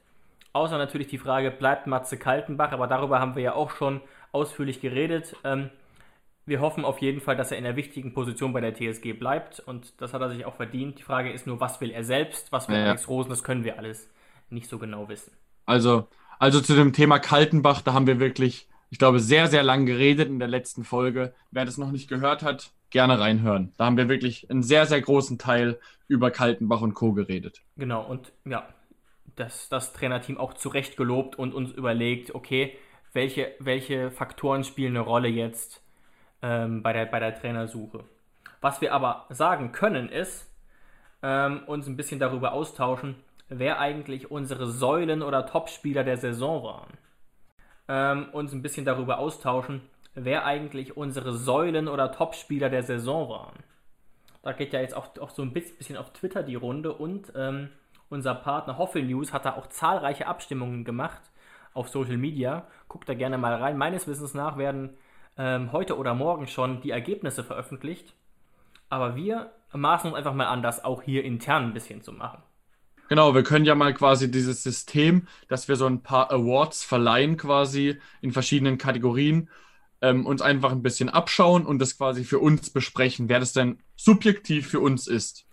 Außer 0.59 0.77
natürlich 0.77 1.07
die 1.07 1.17
Frage, 1.17 1.51
bleibt 1.51 1.87
Matze 1.87 2.17
Kaltenbach? 2.17 2.73
Aber 2.73 2.87
darüber 2.87 3.21
haben 3.21 3.37
wir 3.37 3.41
ja 3.41 3.53
auch 3.53 3.71
schon 3.71 4.01
ausführlich 4.33 4.81
geredet. 4.81 5.33
Ähm, 5.45 5.69
wir 6.45 6.59
hoffen 6.59 6.83
auf 6.83 6.97
jeden 6.97 7.21
Fall, 7.21 7.37
dass 7.37 7.51
er 7.51 7.57
in 7.57 7.63
der 7.63 7.77
wichtigen 7.77 8.13
Position 8.13 8.51
bei 8.51 8.59
der 8.59 8.75
TSG 8.75 9.13
bleibt 9.13 9.61
und 9.61 9.93
das 10.01 10.13
hat 10.13 10.21
er 10.21 10.29
sich 10.29 10.43
auch 10.43 10.55
verdient. 10.55 10.99
Die 10.99 11.03
Frage 11.03 11.31
ist 11.31 11.47
nur, 11.47 11.61
was 11.61 11.79
will 11.79 11.91
er 11.91 12.03
selbst, 12.03 12.51
was 12.51 12.67
will 12.67 12.75
ja, 12.75 12.87
Alex 12.87 13.07
Rosen, 13.07 13.29
das 13.29 13.41
können 13.41 13.63
wir 13.63 13.77
alles 13.77 14.09
nicht 14.49 14.67
so 14.67 14.79
genau 14.79 15.07
wissen. 15.07 15.31
Also, 15.65 16.09
also 16.39 16.59
zu 16.59 16.75
dem 16.75 16.91
Thema 16.91 17.19
Kaltenbach, 17.19 17.81
da 17.81 17.93
haben 17.93 18.07
wir 18.07 18.19
wirklich, 18.19 18.67
ich 18.89 18.99
glaube, 18.99 19.21
sehr, 19.21 19.47
sehr 19.47 19.63
lang 19.63 19.85
geredet 19.85 20.27
in 20.27 20.39
der 20.39 20.49
letzten 20.49 20.83
Folge. 20.83 21.33
Wer 21.51 21.63
das 21.63 21.77
noch 21.77 21.91
nicht 21.91 22.09
gehört 22.09 22.43
hat, 22.43 22.71
gerne 22.89 23.17
reinhören. 23.17 23.71
Da 23.77 23.85
haben 23.85 23.95
wir 23.95 24.09
wirklich 24.09 24.51
einen 24.51 24.63
sehr, 24.63 24.85
sehr 24.87 24.99
großen 24.99 25.37
Teil 25.37 25.79
über 26.09 26.31
Kaltenbach 26.31 26.81
und 26.81 26.95
Co. 26.95 27.13
geredet. 27.13 27.61
Genau, 27.77 28.03
und 28.03 28.33
ja, 28.43 28.67
das, 29.39 29.69
das 29.69 29.93
Trainerteam 29.93 30.37
auch 30.37 30.53
zu 30.53 30.69
Recht 30.69 30.97
gelobt 30.97 31.37
und 31.37 31.53
uns 31.53 31.71
überlegt, 31.71 32.35
okay, 32.35 32.77
welche, 33.13 33.53
welche 33.59 34.11
Faktoren 34.11 34.63
spielen 34.63 34.95
eine 34.95 35.05
Rolle 35.05 35.29
jetzt 35.29 35.81
ähm, 36.41 36.83
bei, 36.83 36.93
der, 36.93 37.05
bei 37.05 37.19
der 37.19 37.35
Trainersuche. 37.35 38.03
Was 38.61 38.81
wir 38.81 38.93
aber 38.93 39.25
sagen 39.29 39.71
können, 39.71 40.09
ist, 40.09 40.49
ähm, 41.23 41.63
uns 41.65 41.87
ein 41.87 41.97
bisschen 41.97 42.19
darüber 42.19 42.53
austauschen, 42.53 43.15
wer 43.47 43.79
eigentlich 43.79 44.29
unsere 44.29 44.67
Säulen 44.67 45.21
oder 45.21 45.45
Topspieler 45.45 46.03
der 46.03 46.17
Saison 46.17 46.63
waren. 46.63 46.93
Ähm, 47.87 48.29
uns 48.31 48.53
ein 48.53 48.61
bisschen 48.61 48.85
darüber 48.85 49.17
austauschen, 49.17 49.81
wer 50.13 50.45
eigentlich 50.45 50.97
unsere 50.97 51.33
Säulen 51.33 51.87
oder 51.87 52.11
Topspieler 52.11 52.69
der 52.69 52.83
Saison 52.83 53.29
waren. 53.29 53.55
Da 54.43 54.53
geht 54.53 54.73
ja 54.73 54.79
jetzt 54.79 54.95
auch, 54.95 55.17
auch 55.17 55.31
so 55.31 55.41
ein 55.41 55.51
bisschen 55.51 55.97
auf 55.97 56.13
Twitter 56.13 56.43
die 56.43 56.55
Runde 56.55 56.93
und 56.93 57.33
ähm, 57.35 57.69
unser 58.09 58.35
Partner 58.35 58.77
Hoffel 58.77 59.03
News 59.03 59.33
hat 59.33 59.45
da 59.45 59.55
auch 59.55 59.67
zahlreiche 59.67 60.27
Abstimmungen 60.27 60.83
gemacht 60.83 61.21
auf 61.73 61.89
Social 61.89 62.17
Media. 62.17 62.67
Guckt 62.87 63.07
da 63.07 63.13
gerne 63.13 63.37
mal 63.37 63.53
rein. 63.55 63.77
Meines 63.77 64.07
Wissens 64.07 64.33
nach 64.33 64.57
werden 64.57 64.97
ähm, 65.37 65.71
heute 65.71 65.97
oder 65.97 66.13
morgen 66.13 66.47
schon 66.47 66.81
die 66.81 66.91
Ergebnisse 66.91 67.43
veröffentlicht. 67.43 68.13
Aber 68.89 69.15
wir 69.15 69.51
maßen 69.73 70.09
uns 70.09 70.17
einfach 70.17 70.33
mal 70.33 70.47
an, 70.47 70.63
das 70.63 70.83
auch 70.83 71.03
hier 71.03 71.23
intern 71.23 71.65
ein 71.65 71.73
bisschen 71.73 72.01
zu 72.01 72.11
machen. 72.11 72.41
Genau, 73.07 73.33
wir 73.33 73.43
können 73.43 73.65
ja 73.65 73.73
mal 73.73 73.93
quasi 73.93 74.29
dieses 74.29 74.61
System, 74.61 75.27
dass 75.47 75.67
wir 75.67 75.75
so 75.75 75.87
ein 75.87 76.03
paar 76.03 76.31
Awards 76.31 76.83
verleihen 76.83 77.37
quasi 77.37 77.99
in 78.21 78.31
verschiedenen 78.31 78.77
Kategorien, 78.77 79.49
ähm, 80.01 80.25
uns 80.25 80.41
einfach 80.41 80.71
ein 80.71 80.83
bisschen 80.83 81.09
abschauen 81.09 81.65
und 81.65 81.79
das 81.79 81.97
quasi 81.97 82.23
für 82.23 82.39
uns 82.39 82.69
besprechen, 82.69 83.27
wer 83.27 83.39
das 83.39 83.51
denn 83.53 83.79
subjektiv 83.95 84.69
für 84.69 84.79
uns 84.79 85.07
ist. 85.07 85.48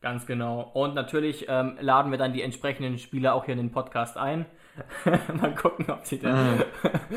Ganz 0.00 0.26
genau. 0.26 0.70
Und 0.72 0.94
natürlich 0.94 1.46
ähm, 1.48 1.76
laden 1.80 2.10
wir 2.10 2.18
dann 2.18 2.32
die 2.32 2.42
entsprechenden 2.42 2.98
Spieler 2.98 3.34
auch 3.34 3.44
hier 3.44 3.52
in 3.52 3.58
den 3.58 3.70
Podcast 3.70 4.16
ein. 4.16 4.46
mal 5.34 5.54
gucken, 5.54 5.90
ob 5.90 6.06
sie 6.06 6.18
der, 6.18 6.34
ah. 6.34 6.64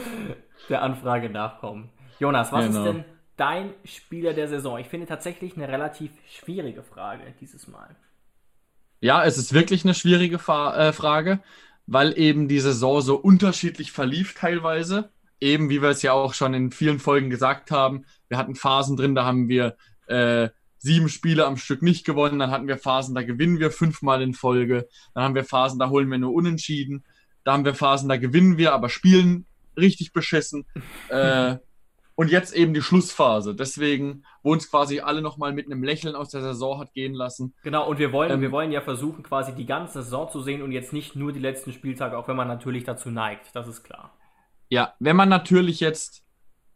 der 0.70 0.82
Anfrage 0.82 1.30
nachkommen. 1.30 1.90
Jonas, 2.20 2.52
was 2.52 2.68
genau. 2.68 2.80
ist 2.80 2.86
denn 2.86 3.06
dein 3.38 3.74
Spieler 3.86 4.34
der 4.34 4.50
Saison? 4.50 4.80
Ich 4.80 4.88
finde 4.88 5.08
tatsächlich 5.08 5.56
eine 5.56 5.68
relativ 5.68 6.12
schwierige 6.28 6.84
Frage 6.84 7.24
dieses 7.40 7.68
Mal. 7.68 7.96
Ja, 9.00 9.24
es 9.24 9.38
ist 9.38 9.54
wirklich 9.54 9.86
eine 9.86 9.94
schwierige 9.94 10.40
Fa 10.40 10.76
äh, 10.76 10.94
Frage, 10.94 11.40
weil 11.88 12.18
eben 12.18 12.48
die 12.48 12.60
Saison 12.60 13.02
so 13.02 13.16
unterschiedlich 13.16 13.92
verlief 13.92 14.34
teilweise. 14.34 15.10
Eben 15.40 15.70
wie 15.70 15.82
wir 15.82 15.90
es 15.90 16.02
ja 16.02 16.14
auch 16.14 16.34
schon 16.34 16.54
in 16.54 16.72
vielen 16.72 17.00
Folgen 17.00 17.30
gesagt 17.30 17.72
haben, 17.72 18.06
wir 18.30 18.38
hatten 18.38 18.56
Phasen 18.56 18.96
drin, 18.96 19.16
da 19.16 19.26
haben 19.26 19.50
wir 19.50 19.76
äh, 20.08 20.50
sieben 20.84 21.08
Spiele 21.08 21.46
am 21.46 21.56
Stück 21.56 21.82
nicht 21.82 22.06
gewonnen, 22.06 22.40
dann 22.40 22.52
hatten 22.52 22.68
wir 22.68 22.78
Phasen, 22.78 23.16
da 23.16 23.24
gewinnen 23.24 23.58
wir 23.58 23.72
fünfmal 23.72 24.22
in 24.22 24.34
Folge, 24.34 24.88
dann 25.16 25.24
haben 25.24 25.36
wir 25.36 25.46
Phasen, 25.46 25.80
da 25.80 25.90
holen 25.90 26.12
wir 26.12 26.18
nur 26.18 26.34
Unentschieden, 26.34 27.06
da 27.46 27.54
haben 27.54 27.64
wir 27.64 27.74
Phasen, 27.74 28.10
da 28.10 28.18
gewinnen 28.18 28.58
wir, 28.58 28.74
aber 28.74 28.90
spielen 28.90 29.46
richtig 29.78 30.12
beschissen. 30.12 30.66
äh, 31.08 31.56
und 32.16 32.30
jetzt 32.30 32.54
eben 32.54 32.74
die 32.74 32.82
Schlussphase. 32.82 33.56
Deswegen, 33.56 34.26
wo 34.44 34.52
uns 34.52 34.70
quasi 34.70 35.00
alle 35.00 35.22
nochmal 35.22 35.54
mit 35.54 35.66
einem 35.66 35.84
Lächeln 35.84 36.16
aus 36.16 36.30
der 36.30 36.42
Saison 36.42 36.80
hat 36.80 36.94
gehen 36.94 37.14
lassen. 37.14 37.56
Genau, 37.64 37.90
und 37.90 37.98
wir 37.98 38.12
wollen, 38.12 38.30
ähm, 38.30 38.42
wir 38.42 38.52
wollen 38.52 38.72
ja 38.72 38.82
versuchen, 38.82 39.24
quasi 39.24 39.56
die 39.56 39.66
ganze 39.66 40.04
Saison 40.04 40.30
zu 40.30 40.42
sehen 40.42 40.62
und 40.62 40.74
jetzt 40.74 40.92
nicht 40.92 41.16
nur 41.16 41.32
die 41.32 41.40
letzten 41.40 41.72
Spieltage, 41.72 42.18
auch 42.18 42.28
wenn 42.28 42.36
man 42.36 42.50
natürlich 42.50 42.84
dazu 42.84 43.10
neigt. 43.10 43.56
Das 43.56 43.68
ist 43.70 43.84
klar. 43.84 44.14
Ja, 44.70 44.94
wenn 45.00 45.16
man 45.16 45.30
natürlich 45.30 45.80
jetzt 45.80 46.26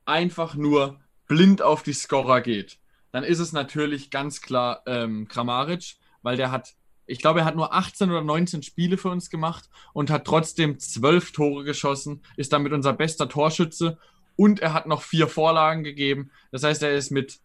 einfach 0.06 0.56
nur 0.56 0.98
blind 1.28 1.62
auf 1.62 1.84
die 1.84 1.94
Scorer 1.94 2.40
geht, 2.40 2.80
dann 3.12 3.24
ist 3.24 3.40
es 3.40 3.54
natürlich 3.54 4.10
ganz 4.12 4.42
klar 4.42 4.82
ähm, 4.86 5.28
Kramaric, 5.28 5.96
weil 6.22 6.38
der 6.38 6.52
hat, 6.52 6.76
ich 7.06 7.20
glaube, 7.20 7.40
er 7.40 7.46
hat 7.46 7.56
nur 7.56 7.74
18 7.74 8.10
oder 8.10 8.22
19 8.22 8.64
Spiele 8.64 8.98
für 8.98 9.10
uns 9.10 9.30
gemacht 9.30 9.70
und 9.94 10.10
hat 10.10 10.26
trotzdem 10.26 10.80
12 10.80 11.32
Tore 11.32 11.64
geschossen, 11.64 12.22
ist 12.36 12.54
damit 12.54 12.74
unser 12.74 12.94
bester 12.94 13.30
Torschütze 13.30 13.98
und 14.36 14.60
er 14.60 14.74
hat 14.74 14.86
noch 14.86 15.02
vier 15.02 15.28
Vorlagen 15.28 15.84
gegeben. 15.84 16.32
Das 16.52 16.64
heißt, 16.64 16.84
er 16.84 16.96
ist 16.96 17.12
mit, 17.12 17.40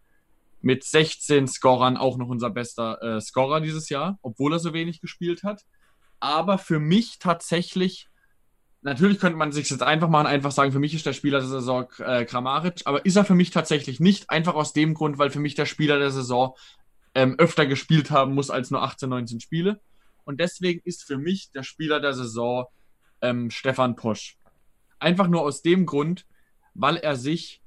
mit 0.61 0.83
16 0.83 1.47
Scorern 1.47 1.97
auch 1.97 2.17
noch 2.17 2.27
unser 2.27 2.49
bester 2.49 3.01
äh, 3.01 3.21
Scorer 3.21 3.61
dieses 3.61 3.89
Jahr, 3.89 4.19
obwohl 4.21 4.53
er 4.53 4.59
so 4.59 4.73
wenig 4.73 5.01
gespielt 5.01 5.43
hat. 5.43 5.65
Aber 6.19 6.57
für 6.57 6.79
mich 6.79 7.19
tatsächlich, 7.19 8.09
natürlich 8.83 9.19
könnte 9.19 9.37
man 9.37 9.51
sich 9.51 9.69
jetzt 9.69 9.81
einfach 9.81 10.09
machen, 10.09 10.27
einfach 10.27 10.51
sagen, 10.51 10.71
für 10.71 10.79
mich 10.79 10.93
ist 10.93 11.05
der 11.05 11.13
Spieler 11.13 11.39
der 11.39 11.47
Saison 11.47 11.87
äh, 11.99 12.25
Kramaric, 12.25 12.81
aber 12.85 13.05
ist 13.05 13.15
er 13.15 13.25
für 13.25 13.35
mich 13.35 13.51
tatsächlich 13.51 13.99
nicht, 13.99 14.29
einfach 14.29 14.55
aus 14.55 14.73
dem 14.73 14.93
Grund, 14.93 15.17
weil 15.17 15.29
für 15.29 15.39
mich 15.39 15.55
der 15.55 15.65
Spieler 15.65 15.99
der 15.99 16.11
Saison 16.11 16.55
ähm, 17.15 17.35
öfter 17.37 17.65
gespielt 17.65 18.11
haben 18.11 18.33
muss 18.33 18.49
als 18.49 18.71
nur 18.71 18.83
18, 18.83 19.09
19 19.09 19.39
Spiele. 19.39 19.81
Und 20.25 20.39
deswegen 20.39 20.81
ist 20.83 21.03
für 21.03 21.17
mich 21.17 21.51
der 21.51 21.63
Spieler 21.63 21.99
der 21.99 22.13
Saison 22.13 22.65
ähm, 23.21 23.49
Stefan 23.51 23.95
Posch. 23.95 24.37
Einfach 24.99 25.27
nur 25.27 25.41
aus 25.41 25.61
dem 25.61 25.85
Grund, 25.85 26.25
weil 26.73 26.97
er 26.97 27.15
sich 27.15 27.61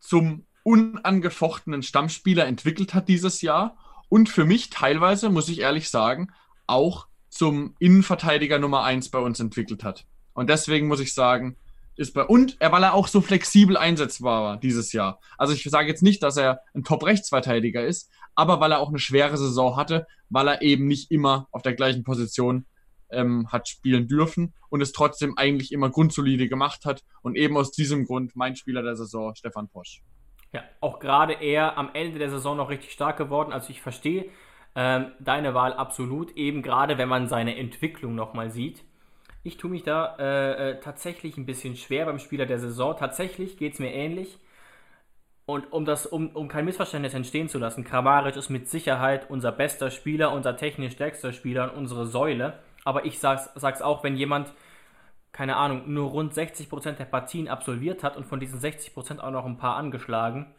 zum 0.00 0.46
unangefochtenen 0.62 1.82
Stammspieler 1.82 2.46
entwickelt 2.46 2.94
hat 2.94 3.08
dieses 3.08 3.40
Jahr 3.42 3.76
und 4.08 4.28
für 4.28 4.44
mich 4.44 4.70
teilweise, 4.70 5.30
muss 5.30 5.48
ich 5.48 5.60
ehrlich 5.60 5.90
sagen, 5.90 6.32
auch 6.66 7.06
zum 7.28 7.74
Innenverteidiger 7.78 8.58
Nummer 8.58 8.82
1 8.82 9.10
bei 9.10 9.18
uns 9.18 9.38
entwickelt 9.40 9.84
hat. 9.84 10.06
Und 10.36 10.50
deswegen 10.50 10.86
muss 10.86 11.00
ich 11.00 11.14
sagen, 11.14 11.56
ist 11.96 12.12
bei 12.12 12.24
und 12.24 12.56
er, 12.60 12.72
weil 12.72 12.82
er 12.82 12.94
auch 12.94 13.08
so 13.08 13.20
flexibel 13.22 13.76
einsetzbar 13.76 14.42
war 14.42 14.56
dieses 14.58 14.92
Jahr. 14.92 15.18
Also 15.38 15.54
ich 15.54 15.64
sage 15.64 15.88
jetzt 15.88 16.02
nicht, 16.02 16.22
dass 16.22 16.36
er 16.36 16.60
ein 16.74 16.84
Top-Rechtsverteidiger 16.84 17.84
ist, 17.84 18.10
aber 18.34 18.60
weil 18.60 18.72
er 18.72 18.80
auch 18.80 18.90
eine 18.90 18.98
schwere 18.98 19.36
Saison 19.38 19.76
hatte, 19.76 20.06
weil 20.28 20.46
er 20.46 20.62
eben 20.62 20.86
nicht 20.86 21.10
immer 21.10 21.48
auf 21.52 21.62
der 21.62 21.72
gleichen 21.72 22.04
Position 22.04 22.66
ähm, 23.10 23.50
hat 23.50 23.68
spielen 23.68 24.08
dürfen 24.08 24.52
und 24.68 24.82
es 24.82 24.92
trotzdem 24.92 25.38
eigentlich 25.38 25.72
immer 25.72 25.88
grundsolide 25.88 26.48
gemacht 26.48 26.84
hat. 26.84 27.02
Und 27.22 27.34
eben 27.36 27.56
aus 27.56 27.70
diesem 27.70 28.04
Grund 28.04 28.36
mein 28.36 28.56
Spieler 28.56 28.82
der 28.82 28.96
Saison, 28.96 29.34
Stefan 29.34 29.68
Posch. 29.68 30.02
Ja, 30.52 30.64
auch 30.80 30.98
gerade 30.98 31.34
er 31.34 31.78
am 31.78 31.90
Ende 31.94 32.18
der 32.18 32.30
Saison 32.30 32.56
noch 32.58 32.68
richtig 32.68 32.92
stark 32.92 33.16
geworden. 33.16 33.52
Also 33.52 33.70
ich 33.70 33.80
verstehe 33.80 34.26
ähm, 34.74 35.12
deine 35.18 35.54
Wahl 35.54 35.72
absolut, 35.72 36.36
eben 36.36 36.62
gerade 36.62 36.98
wenn 36.98 37.08
man 37.08 37.28
seine 37.28 37.56
Entwicklung 37.56 38.14
nochmal 38.14 38.50
sieht. 38.50 38.84
Ich 39.46 39.58
tue 39.58 39.70
mich 39.70 39.84
da 39.84 40.16
äh, 40.18 40.70
äh, 40.70 40.80
tatsächlich 40.80 41.36
ein 41.36 41.46
bisschen 41.46 41.76
schwer 41.76 42.06
beim 42.06 42.18
Spieler 42.18 42.46
der 42.46 42.58
Saison. 42.58 42.96
Tatsächlich 42.96 43.56
geht 43.56 43.74
es 43.74 43.78
mir 43.78 43.94
ähnlich. 43.94 44.40
Und 45.44 45.72
um 45.72 45.84
das, 45.84 46.04
um, 46.04 46.30
um 46.30 46.48
kein 46.48 46.64
Missverständnis 46.64 47.14
entstehen 47.14 47.48
zu 47.48 47.60
lassen, 47.60 47.84
Kramaric 47.84 48.34
ist 48.34 48.50
mit 48.50 48.68
Sicherheit 48.68 49.30
unser 49.30 49.52
bester 49.52 49.92
Spieler, 49.92 50.32
unser 50.32 50.56
technisch 50.56 50.94
stärkster 50.94 51.32
Spieler 51.32 51.70
und 51.70 51.78
unsere 51.78 52.06
Säule. 52.06 52.58
Aber 52.82 53.04
ich 53.04 53.20
sag's, 53.20 53.48
sag's 53.54 53.82
auch, 53.82 54.02
wenn 54.02 54.16
jemand, 54.16 54.52
keine 55.30 55.54
Ahnung, 55.54 55.92
nur 55.92 56.10
rund 56.10 56.32
60% 56.32 56.94
der 56.94 57.04
Partien 57.04 57.46
absolviert 57.46 58.02
hat 58.02 58.16
und 58.16 58.26
von 58.26 58.40
diesen 58.40 58.58
60% 58.58 59.20
auch 59.20 59.30
noch 59.30 59.46
ein 59.46 59.58
paar 59.58 59.76
angeschlagen, 59.76 60.52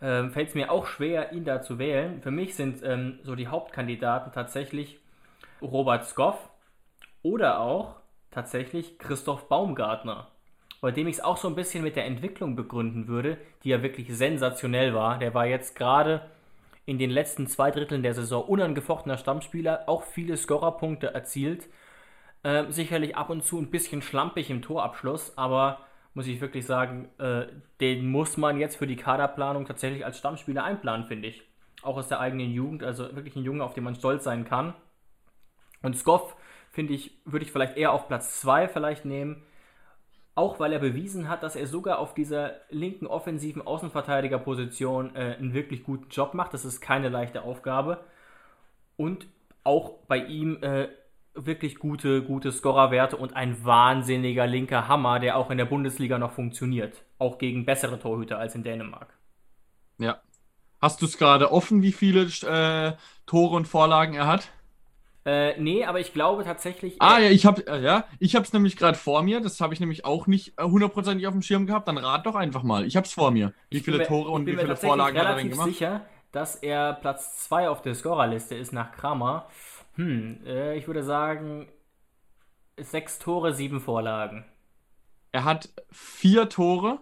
ähm, 0.00 0.30
fällt 0.30 0.50
es 0.50 0.54
mir 0.54 0.70
auch 0.70 0.86
schwer, 0.86 1.32
ihn 1.32 1.44
da 1.44 1.62
zu 1.62 1.80
wählen. 1.80 2.22
Für 2.22 2.30
mich 2.30 2.54
sind 2.54 2.80
ähm, 2.84 3.18
so 3.24 3.34
die 3.34 3.48
Hauptkandidaten 3.48 4.30
tatsächlich 4.30 5.00
Robert 5.60 6.04
Skoff 6.04 6.38
oder 7.24 7.58
auch 7.58 8.03
tatsächlich 8.34 8.98
Christoph 8.98 9.48
Baumgartner. 9.48 10.28
bei 10.80 10.90
dem 10.90 11.06
ich 11.08 11.16
es 11.16 11.24
auch 11.24 11.38
so 11.38 11.48
ein 11.48 11.54
bisschen 11.54 11.82
mit 11.82 11.96
der 11.96 12.04
Entwicklung 12.04 12.56
begründen 12.56 13.08
würde, 13.08 13.38
die 13.62 13.70
ja 13.70 13.82
wirklich 13.82 14.14
sensationell 14.14 14.92
war. 14.92 15.18
Der 15.18 15.32
war 15.32 15.46
jetzt 15.46 15.76
gerade 15.76 16.20
in 16.84 16.98
den 16.98 17.08
letzten 17.08 17.46
zwei 17.46 17.70
Dritteln 17.70 18.02
der 18.02 18.12
Saison 18.12 18.44
unangefochtener 18.44 19.16
Stammspieler, 19.16 19.84
auch 19.88 20.02
viele 20.02 20.36
Scorerpunkte 20.36 21.14
erzielt. 21.14 21.68
Äh, 22.42 22.70
sicherlich 22.70 23.16
ab 23.16 23.30
und 23.30 23.44
zu 23.44 23.58
ein 23.58 23.70
bisschen 23.70 24.02
schlampig 24.02 24.50
im 24.50 24.60
Torabschluss, 24.60 25.38
aber 25.38 25.80
muss 26.12 26.26
ich 26.26 26.42
wirklich 26.42 26.66
sagen, 26.66 27.08
äh, 27.18 27.46
den 27.80 28.06
muss 28.06 28.36
man 28.36 28.58
jetzt 28.60 28.76
für 28.76 28.86
die 28.86 28.96
Kaderplanung 28.96 29.64
tatsächlich 29.64 30.04
als 30.04 30.18
Stammspieler 30.18 30.64
einplanen, 30.64 31.06
finde 31.06 31.28
ich. 31.28 31.42
Auch 31.82 31.96
aus 31.96 32.08
der 32.08 32.20
eigenen 32.20 32.52
Jugend, 32.52 32.82
also 32.82 33.04
wirklich 33.16 33.36
ein 33.36 33.44
Junge, 33.44 33.64
auf 33.64 33.72
den 33.72 33.84
man 33.84 33.94
stolz 33.94 34.24
sein 34.24 34.44
kann. 34.44 34.74
Und 35.82 35.96
Skoff, 35.96 36.36
finde 36.74 36.92
ich, 36.92 37.12
würde 37.24 37.44
ich 37.44 37.52
vielleicht 37.52 37.76
eher 37.76 37.92
auf 37.92 38.08
Platz 38.08 38.40
2 38.40 38.68
vielleicht 38.68 39.04
nehmen. 39.04 39.42
Auch 40.34 40.58
weil 40.58 40.72
er 40.72 40.80
bewiesen 40.80 41.28
hat, 41.28 41.44
dass 41.44 41.54
er 41.54 41.68
sogar 41.68 42.00
auf 42.00 42.12
dieser 42.12 42.54
linken 42.68 43.06
offensiven 43.06 43.62
Außenverteidigerposition 43.64 45.14
äh, 45.14 45.36
einen 45.38 45.54
wirklich 45.54 45.84
guten 45.84 46.08
Job 46.10 46.34
macht. 46.34 46.52
Das 46.52 46.64
ist 46.64 46.80
keine 46.80 47.08
leichte 47.08 47.42
Aufgabe. 47.42 48.04
Und 48.96 49.28
auch 49.62 49.98
bei 50.08 50.18
ihm 50.18 50.60
äh, 50.62 50.88
wirklich 51.34 51.78
gute, 51.78 52.22
gute 52.22 52.50
Scorerwerte 52.50 53.16
und 53.16 53.36
ein 53.36 53.64
wahnsinniger 53.64 54.48
linker 54.48 54.88
Hammer, 54.88 55.20
der 55.20 55.36
auch 55.36 55.50
in 55.50 55.58
der 55.58 55.64
Bundesliga 55.66 56.18
noch 56.18 56.32
funktioniert. 56.32 57.04
Auch 57.18 57.38
gegen 57.38 57.64
bessere 57.64 58.00
Torhüter 58.00 58.38
als 58.38 58.56
in 58.56 58.64
Dänemark. 58.64 59.16
Ja. 59.98 60.20
Hast 60.80 61.00
du 61.00 61.06
es 61.06 61.16
gerade 61.16 61.52
offen, 61.52 61.82
wie 61.82 61.92
viele 61.92 62.24
äh, 62.24 62.96
Tore 63.26 63.54
und 63.54 63.68
Vorlagen 63.68 64.14
er 64.14 64.26
hat? 64.26 64.50
Äh, 65.26 65.58
nee, 65.58 65.84
aber 65.84 66.00
ich 66.00 66.12
glaube 66.12 66.44
tatsächlich. 66.44 66.96
Ah, 67.00 67.18
ja, 67.18 67.30
ich 67.30 67.46
habe 67.46 67.66
äh, 67.66 67.80
ja, 67.80 68.04
ich 68.18 68.34
habe 68.34 68.44
es 68.44 68.52
nämlich 68.52 68.76
gerade 68.76 68.98
vor 68.98 69.22
mir. 69.22 69.40
Das 69.40 69.60
habe 69.60 69.72
ich 69.72 69.80
nämlich 69.80 70.04
auch 70.04 70.26
nicht 70.26 70.58
äh, 70.58 70.64
hundertprozentig 70.64 71.26
auf 71.26 71.32
dem 71.32 71.40
Schirm 71.40 71.66
gehabt. 71.66 71.88
Dann 71.88 71.96
rat 71.96 72.26
doch 72.26 72.34
einfach 72.34 72.62
mal. 72.62 72.84
Ich 72.84 72.96
habe 72.96 73.06
es 73.06 73.12
vor 73.12 73.30
mir. 73.30 73.54
Wie 73.70 73.80
viele 73.80 73.98
mir, 73.98 74.06
Tore 74.06 74.30
und 74.30 74.46
wie 74.46 74.56
viele 74.56 74.76
Vorlagen 74.76 75.18
hat 75.18 75.26
er 75.26 75.36
denn 75.36 75.48
gemacht? 75.48 75.70
Ich 75.70 75.78
bin 75.78 75.88
mir 75.88 75.94
sicher, 75.96 76.06
dass 76.32 76.56
er 76.56 76.92
Platz 76.94 77.38
2 77.44 77.70
auf 77.70 77.80
der 77.80 77.94
Scorerliste 77.94 78.54
ist 78.54 78.72
nach 78.72 78.92
Kramer. 78.92 79.48
Hm, 79.94 80.40
äh, 80.44 80.76
ich 80.76 80.86
würde 80.86 81.02
sagen 81.02 81.68
sechs 82.78 83.18
Tore, 83.18 83.54
sieben 83.54 83.80
Vorlagen. 83.80 84.44
Er 85.32 85.44
hat 85.44 85.70
vier 85.90 86.48
Tore 86.48 87.00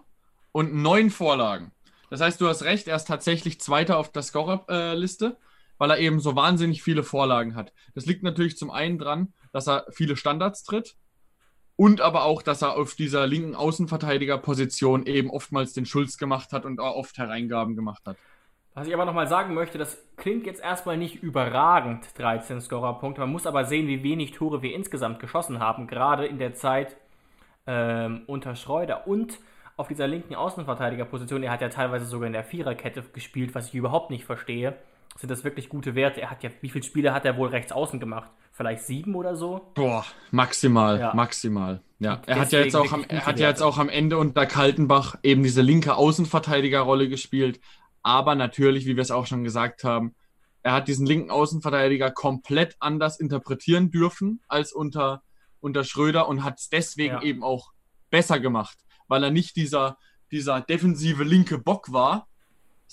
und 0.51 0.73
neun 0.73 1.09
Vorlagen. 1.09 1.71
Das 2.09 2.21
heißt, 2.21 2.39
du 2.39 2.47
hast 2.47 2.63
recht, 2.63 2.87
er 2.87 2.95
ist 2.95 3.07
tatsächlich 3.07 3.59
Zweiter 3.59 3.97
auf 3.97 4.11
der 4.11 4.21
Scorerliste. 4.21 5.25
Äh, 5.25 5.35
weil 5.77 5.91
er 5.91 5.99
eben 5.99 6.19
so 6.19 6.35
wahnsinnig 6.35 6.83
viele 6.83 7.03
Vorlagen 7.03 7.55
hat. 7.55 7.73
Das 7.95 8.05
liegt 8.05 8.23
natürlich 8.23 8.57
zum 8.57 8.71
einen 8.71 8.97
dran, 8.97 9.33
dass 9.51 9.67
er 9.67 9.85
viele 9.91 10.15
Standards 10.15 10.63
tritt 10.63 10.95
und 11.75 12.01
aber 12.01 12.23
auch, 12.23 12.41
dass 12.41 12.61
er 12.61 12.77
auf 12.77 12.95
dieser 12.95 13.27
linken 13.27 13.55
Außenverteidigerposition 13.55 15.05
eben 15.05 15.29
oftmals 15.29 15.73
den 15.73 15.85
Schulz 15.85 16.17
gemacht 16.17 16.53
hat 16.53 16.65
und 16.65 16.79
auch 16.79 16.95
oft 16.95 17.17
Hereingaben 17.17 17.75
gemacht 17.75 18.03
hat. 18.05 18.17
Was 18.75 18.87
ich 18.87 18.93
aber 18.93 19.05
nochmal 19.05 19.27
sagen 19.27 19.53
möchte, 19.53 19.77
das 19.77 19.97
klingt 20.17 20.47
jetzt 20.47 20.61
erstmal 20.61 20.97
nicht 20.97 21.21
überragend, 21.21 22.07
13 22.17 22.59
Scorerpunkte. 22.59 23.21
Man 23.21 23.31
muss 23.31 23.45
aber 23.45 23.65
sehen, 23.65 23.87
wie 23.87 24.01
wenig 24.01 24.31
Tore 24.31 24.63
wir 24.63 24.73
insgesamt 24.73 25.19
geschossen 25.19 25.59
haben, 25.59 25.85
gerade 25.85 26.25
in 26.25 26.39
der 26.39 26.55
Zeit 26.55 26.97
ähm, 27.67 28.23
unter 28.25 28.55
Schreuder. 28.55 29.05
Und 29.05 29.39
auf 29.77 29.87
dieser 29.87 30.07
linken 30.07 30.33
Außenverteidigerposition, 30.33 31.43
er 31.43 31.51
hat 31.51 31.61
ja 31.61 31.69
teilweise 31.69 32.05
sogar 32.05 32.25
in 32.25 32.33
der 32.33 32.43
Viererkette 32.43 33.03
gespielt, 33.13 33.53
was 33.53 33.67
ich 33.67 33.75
überhaupt 33.75 34.09
nicht 34.09 34.25
verstehe 34.25 34.75
sind 35.19 35.29
das 35.29 35.43
wirklich 35.43 35.69
gute 35.69 35.95
Werte. 35.95 36.21
Er 36.21 36.31
hat 36.31 36.43
ja, 36.43 36.49
wie 36.61 36.69
viele 36.69 36.83
Spiele 36.83 37.13
hat 37.13 37.25
er 37.25 37.37
wohl 37.37 37.49
rechts 37.49 37.71
außen 37.71 37.99
gemacht? 37.99 38.31
Vielleicht 38.51 38.83
sieben 38.83 39.15
oder 39.15 39.35
so? 39.35 39.71
Boah, 39.73 40.05
maximal, 40.31 40.99
ja. 40.99 41.13
maximal. 41.13 41.81
Ja, 41.99 42.21
er 42.25 42.39
hat 42.39 42.51
ja 42.51 42.59
jetzt 42.59 42.75
auch 42.75 42.91
am, 42.91 43.05
er 43.07 43.25
hat 43.25 43.39
ja 43.39 43.47
jetzt 43.47 43.61
auch 43.61 43.77
am 43.77 43.89
Ende 43.89 44.17
unter 44.17 44.45
Kaltenbach 44.45 45.15
eben 45.23 45.43
diese 45.43 45.61
linke 45.61 45.95
Außenverteidigerrolle 45.95 47.09
gespielt. 47.09 47.59
Aber 48.01 48.35
natürlich, 48.35 48.85
wie 48.85 48.95
wir 48.95 49.01
es 49.01 49.11
auch 49.11 49.25
schon 49.25 49.43
gesagt 49.43 49.83
haben, 49.83 50.13
er 50.61 50.73
hat 50.73 50.87
diesen 50.87 51.05
linken 51.05 51.31
Außenverteidiger 51.31 52.11
komplett 52.11 52.75
anders 52.79 53.19
interpretieren 53.19 53.91
dürfen 53.91 54.41
als 54.47 54.73
unter, 54.73 55.23
unter 55.59 55.83
Schröder 55.83 56.27
und 56.27 56.43
hat 56.43 56.59
es 56.59 56.69
deswegen 56.69 57.15
ja. 57.15 57.21
eben 57.21 57.43
auch 57.43 57.71
besser 58.09 58.39
gemacht, 58.39 58.77
weil 59.07 59.23
er 59.23 59.31
nicht 59.31 59.55
dieser, 59.55 59.97
dieser 60.31 60.61
defensive 60.61 61.23
linke 61.23 61.57
Bock 61.57 61.91
war, 61.91 62.27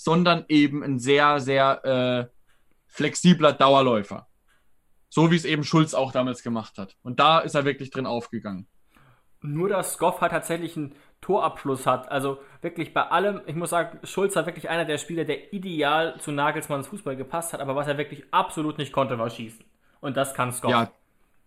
sondern 0.03 0.45
eben 0.47 0.83
ein 0.83 0.97
sehr, 0.97 1.39
sehr 1.39 1.85
äh, 1.85 2.35
flexibler 2.87 3.53
Dauerläufer. 3.53 4.27
So 5.09 5.29
wie 5.29 5.35
es 5.35 5.45
eben 5.45 5.63
Schulz 5.63 5.93
auch 5.93 6.11
damals 6.11 6.41
gemacht 6.41 6.79
hat. 6.79 6.95
Und 7.03 7.19
da 7.19 7.39
ist 7.39 7.53
er 7.53 7.65
wirklich 7.65 7.91
drin 7.91 8.07
aufgegangen. 8.07 8.65
Nur, 9.41 9.69
dass 9.69 9.99
Goff 9.99 10.21
halt 10.21 10.31
tatsächlich 10.31 10.75
einen 10.75 10.95
Torabschluss 11.21 11.85
hat. 11.85 12.09
Also 12.09 12.39
wirklich 12.61 12.93
bei 12.93 13.03
allem, 13.03 13.41
ich 13.45 13.55
muss 13.55 13.69
sagen, 13.69 13.99
Schulz 14.03 14.35
war 14.35 14.47
wirklich 14.47 14.69
einer 14.69 14.85
der 14.85 14.97
Spieler, 14.97 15.23
der 15.23 15.53
ideal 15.53 16.19
zu 16.19 16.31
Nagelsmanns 16.31 16.87
Fußball 16.87 17.15
gepasst 17.15 17.53
hat, 17.53 17.59
aber 17.59 17.75
was 17.75 17.87
er 17.87 17.97
wirklich 17.99 18.23
absolut 18.31 18.79
nicht 18.79 18.93
konnte, 18.93 19.19
war 19.19 19.29
schießen. 19.29 19.63
Und 19.99 20.17
das 20.17 20.33
kann 20.33 20.51
Scott. 20.51 20.71
Ja, 20.71 20.91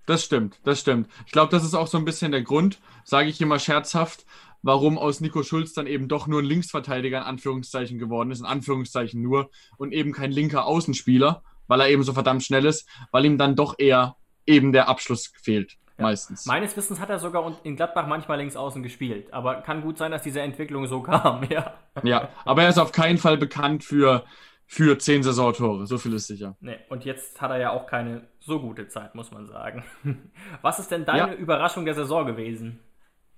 das 0.06 0.22
stimmt, 0.22 0.60
das 0.62 0.78
stimmt. 0.78 1.08
Ich 1.26 1.32
glaube, 1.32 1.50
das 1.50 1.64
ist 1.64 1.74
auch 1.74 1.88
so 1.88 1.98
ein 1.98 2.04
bisschen 2.04 2.30
der 2.30 2.42
Grund, 2.42 2.80
sage 3.04 3.28
ich 3.28 3.40
immer 3.40 3.58
scherzhaft, 3.58 4.26
warum 4.64 4.98
aus 4.98 5.20
Nico 5.20 5.42
Schulz 5.42 5.74
dann 5.74 5.86
eben 5.86 6.08
doch 6.08 6.26
nur 6.26 6.40
ein 6.40 6.46
Linksverteidiger 6.46 7.18
in 7.18 7.24
Anführungszeichen 7.24 7.98
geworden 7.98 8.30
ist, 8.30 8.40
in 8.40 8.46
Anführungszeichen 8.46 9.22
nur, 9.22 9.50
und 9.76 9.92
eben 9.92 10.12
kein 10.12 10.32
linker 10.32 10.64
Außenspieler, 10.64 11.42
weil 11.68 11.80
er 11.80 11.88
eben 11.90 12.02
so 12.02 12.14
verdammt 12.14 12.42
schnell 12.42 12.64
ist, 12.64 12.88
weil 13.12 13.26
ihm 13.26 13.38
dann 13.38 13.56
doch 13.56 13.78
eher 13.78 14.16
eben 14.46 14.72
der 14.72 14.88
Abschluss 14.88 15.32
fehlt. 15.42 15.76
Ja. 15.98 16.04
Meistens. 16.04 16.46
Meines 16.46 16.76
Wissens 16.76 16.98
hat 16.98 17.10
er 17.10 17.20
sogar 17.20 17.56
in 17.62 17.76
Gladbach 17.76 18.08
manchmal 18.08 18.38
links 18.38 18.56
außen 18.56 18.82
gespielt. 18.82 19.32
Aber 19.32 19.56
kann 19.56 19.82
gut 19.82 19.96
sein, 19.96 20.10
dass 20.10 20.22
diese 20.22 20.40
Entwicklung 20.40 20.86
so 20.86 21.02
kam, 21.02 21.44
ja. 21.44 21.74
Ja, 22.02 22.30
aber 22.44 22.62
er 22.64 22.70
ist 22.70 22.78
auf 22.78 22.90
keinen 22.90 23.18
Fall 23.18 23.36
bekannt 23.36 23.84
für, 23.84 24.24
für 24.66 24.98
zehn 24.98 25.22
Saisontore. 25.22 25.86
So 25.86 25.98
viel 25.98 26.14
ist 26.14 26.26
sicher. 26.26 26.56
Nee, 26.60 26.78
und 26.88 27.04
jetzt 27.04 27.40
hat 27.40 27.50
er 27.50 27.58
ja 27.58 27.70
auch 27.70 27.86
keine 27.86 28.26
so 28.40 28.60
gute 28.60 28.88
Zeit, 28.88 29.14
muss 29.14 29.30
man 29.30 29.46
sagen. 29.46 29.84
Was 30.62 30.78
ist 30.78 30.90
denn 30.90 31.04
deine 31.04 31.34
ja. 31.34 31.34
Überraschung 31.34 31.84
der 31.84 31.94
Saison 31.94 32.26
gewesen? 32.26 32.80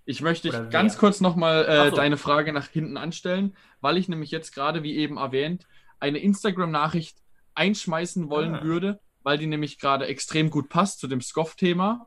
Ich 0.06 0.22
möchte 0.22 0.48
dich 0.48 0.70
ganz 0.70 0.98
kurz 0.98 1.20
nochmal 1.20 1.64
äh, 1.64 1.90
so. 1.90 1.96
deine 1.96 2.16
Frage 2.16 2.52
nach 2.52 2.68
hinten 2.68 2.96
anstellen, 2.96 3.56
weil 3.80 3.96
ich 3.96 4.08
nämlich 4.08 4.30
jetzt 4.30 4.54
gerade, 4.54 4.84
wie 4.84 4.96
eben 4.96 5.16
erwähnt, 5.16 5.66
eine 5.98 6.18
Instagram-Nachricht 6.18 7.18
einschmeißen 7.56 8.30
wollen 8.30 8.54
ah. 8.54 8.62
würde, 8.62 9.00
weil 9.24 9.36
die 9.36 9.48
nämlich 9.48 9.80
gerade 9.80 10.06
extrem 10.06 10.50
gut 10.50 10.68
passt 10.68 11.00
zu 11.00 11.08
dem 11.08 11.20
Scoff-Thema. 11.20 12.06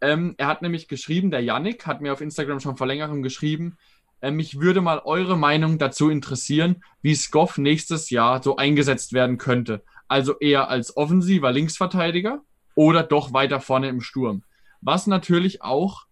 Ähm, 0.00 0.34
er 0.38 0.46
hat 0.46 0.62
nämlich 0.62 0.88
geschrieben, 0.88 1.30
der 1.30 1.44
Yannick 1.44 1.86
hat 1.86 2.00
mir 2.00 2.14
auf 2.14 2.22
Instagram 2.22 2.60
schon 2.60 2.78
vor 2.78 2.86
längerem 2.86 3.22
geschrieben, 3.22 3.76
äh, 4.22 4.30
mich 4.30 4.58
würde 4.58 4.80
mal 4.80 5.02
eure 5.04 5.36
Meinung 5.36 5.78
dazu 5.78 6.08
interessieren, 6.08 6.82
wie 7.02 7.14
Scoff 7.14 7.58
nächstes 7.58 8.08
Jahr 8.08 8.42
so 8.42 8.56
eingesetzt 8.56 9.12
werden 9.12 9.36
könnte. 9.36 9.84
Also 10.08 10.38
eher 10.38 10.70
als 10.70 10.96
offensiver 10.96 11.52
Linksverteidiger 11.52 12.40
oder 12.74 13.02
doch 13.02 13.34
weiter 13.34 13.60
vorne 13.60 13.88
im 13.88 14.00
Sturm. 14.00 14.44
Was 14.80 15.06
natürlich 15.06 15.62
auch 15.62 16.06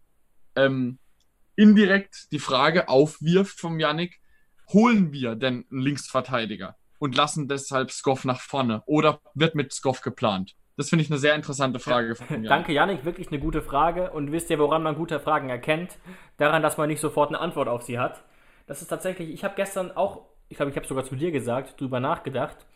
ähm, 0.57 0.99
indirekt 1.57 2.33
die 2.33 2.39
Frage 2.39 2.89
aufwirft 2.89 3.61
vom 3.61 3.79
Yannick, 3.79 4.21
holen 4.73 5.13
wir 5.13 5.35
denn 5.35 5.67
einen 5.71 5.81
Linksverteidiger 5.81 6.77
und 6.99 7.17
lassen 7.17 7.49
deshalb 7.49 7.91
Skoff 7.91 8.25
nach 8.25 8.41
vorne 8.41 8.83
oder 8.87 9.21
wird 9.35 9.55
mit 9.55 9.73
Skoff 9.73 10.01
geplant? 10.01 10.55
Das 10.77 10.89
finde 10.89 11.05
ich 11.05 11.11
eine 11.11 11.19
sehr 11.19 11.35
interessante 11.35 11.79
Frage. 11.79 12.17
Ja. 12.31 12.39
Danke, 12.49 12.73
Yannick. 12.73 13.05
Wirklich 13.05 13.29
eine 13.29 13.39
gute 13.39 13.61
Frage. 13.61 14.13
Und 14.13 14.33
wisst 14.33 14.49
ihr, 14.49 14.59
woran 14.59 14.83
man 14.83 14.95
gute 14.95 15.21
Fragen 15.21 15.51
erkennt? 15.51 15.99
Daran, 16.39 16.63
dass 16.63 16.79
man 16.79 16.89
nicht 16.89 17.01
sofort 17.01 17.29
eine 17.29 17.39
Antwort 17.39 17.69
auf 17.69 17.83
sie 17.83 17.99
hat. 17.99 18.23
Das 18.67 18.81
ist 18.81 18.89
tatsächlich, 18.89 19.29
ich 19.29 19.45
habe 19.45 19.55
gestern 19.57 19.91
auch, 19.91 20.29
ich 20.49 20.57
glaube, 20.57 20.71
ich 20.71 20.77
habe 20.77 20.87
sogar 20.87 21.05
zu 21.05 21.17
dir 21.17 21.33
gesagt, 21.33 21.79
drüber 21.81 22.01
nachgedacht, 22.01 22.67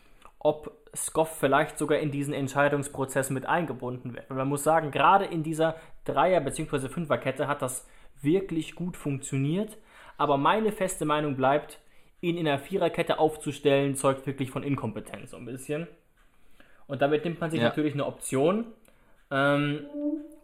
ob 0.45 0.71
Skoff 0.95 1.39
vielleicht 1.39 1.79
sogar 1.79 1.97
in 1.97 2.11
diesen 2.11 2.31
Entscheidungsprozess 2.31 3.31
mit 3.31 3.47
eingebunden 3.47 4.13
wird. 4.13 4.29
man 4.29 4.47
muss 4.47 4.63
sagen, 4.63 4.91
gerade 4.91 5.25
in 5.25 5.41
dieser 5.41 5.75
Dreier- 6.05 6.39
bzw. 6.39 6.87
Fünferkette 6.87 7.47
hat 7.47 7.63
das 7.63 7.87
wirklich 8.21 8.75
gut 8.75 8.95
funktioniert. 8.95 9.75
Aber 10.17 10.37
meine 10.37 10.71
feste 10.71 11.03
Meinung 11.03 11.35
bleibt, 11.35 11.79
ihn 12.21 12.37
in 12.37 12.47
einer 12.47 12.59
Viererkette 12.59 13.17
aufzustellen, 13.17 13.95
zeugt 13.95 14.27
wirklich 14.27 14.51
von 14.51 14.61
Inkompetenz 14.61 15.31
so 15.31 15.37
ein 15.37 15.45
bisschen. 15.45 15.87
Und 16.85 17.01
damit 17.01 17.25
nimmt 17.25 17.41
man 17.41 17.49
sich 17.49 17.59
ja. 17.59 17.67
natürlich 17.67 17.95
eine 17.95 18.05
Option. 18.05 18.67
Ähm, 19.31 19.87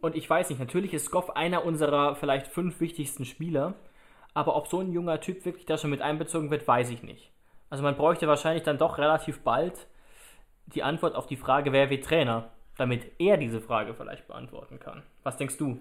und 0.02 0.16
ich 0.16 0.28
weiß 0.28 0.50
nicht, 0.50 0.60
natürlich 0.60 0.96
ist 0.96 1.06
Skoff 1.06 1.30
einer 1.36 1.64
unserer 1.64 2.16
vielleicht 2.16 2.48
fünf 2.48 2.80
wichtigsten 2.80 3.24
Spieler. 3.24 3.76
Aber 4.34 4.56
ob 4.56 4.68
so 4.68 4.80
ein 4.80 4.92
junger 4.92 5.20
Typ 5.22 5.46
wirklich 5.46 5.68
da 5.68 5.78
schon 5.78 5.92
mit 5.92 6.02
einbezogen 6.02 6.50
wird, 6.50 6.68
weiß 6.68 6.90
ich 6.90 7.04
nicht. 7.04 7.32
Also 7.70 7.84
man 7.84 7.96
bräuchte 7.96 8.28
wahrscheinlich 8.28 8.64
dann 8.64 8.80
doch 8.80 8.98
relativ 8.98 9.42
bald 9.42 9.88
die 10.76 10.84
Antwort 10.84 11.16
auf 11.16 11.28
die 11.28 11.38
Frage, 11.38 11.72
wer 11.72 11.90
wird 11.90 12.06
Trainer, 12.06 12.52
damit 12.78 13.12
er 13.20 13.38
diese 13.38 13.62
Frage 13.62 13.94
vielleicht 13.94 14.28
beantworten 14.28 14.80
kann. 14.80 15.04
Was 15.24 15.38
denkst 15.38 15.58
du? 15.58 15.80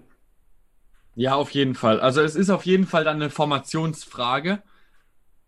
Ja, 1.15 1.35
auf 1.35 1.51
jeden 1.51 1.75
Fall. 1.75 1.99
Also 1.99 2.21
es 2.21 2.35
ist 2.35 2.49
auf 2.49 2.65
jeden 2.65 2.85
Fall 2.85 3.03
dann 3.03 3.17
eine 3.17 3.29
Formationsfrage. 3.29 4.61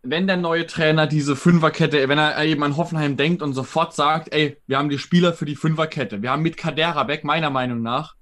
Wenn 0.02 0.26
der 0.26 0.36
neue 0.36 0.66
Trainer 0.66 1.06
diese 1.06 1.34
Fünferkette, 1.34 2.08
wenn 2.08 2.18
er 2.18 2.44
eben 2.44 2.62
an 2.62 2.76
Hoffenheim 2.76 3.16
denkt 3.16 3.40
und 3.40 3.54
sofort 3.54 3.94
sagt, 3.94 4.34
ey, 4.34 4.58
wir 4.66 4.76
haben 4.76 4.90
die 4.90 4.98
Spieler 4.98 5.32
für 5.32 5.46
die 5.46 5.56
Fünferkette. 5.56 6.20
Wir 6.20 6.30
haben 6.30 6.42
mit 6.42 6.58
Kaderabek 6.58 7.24
meiner 7.24 7.48
Meinung 7.48 7.80
nach 7.80 8.14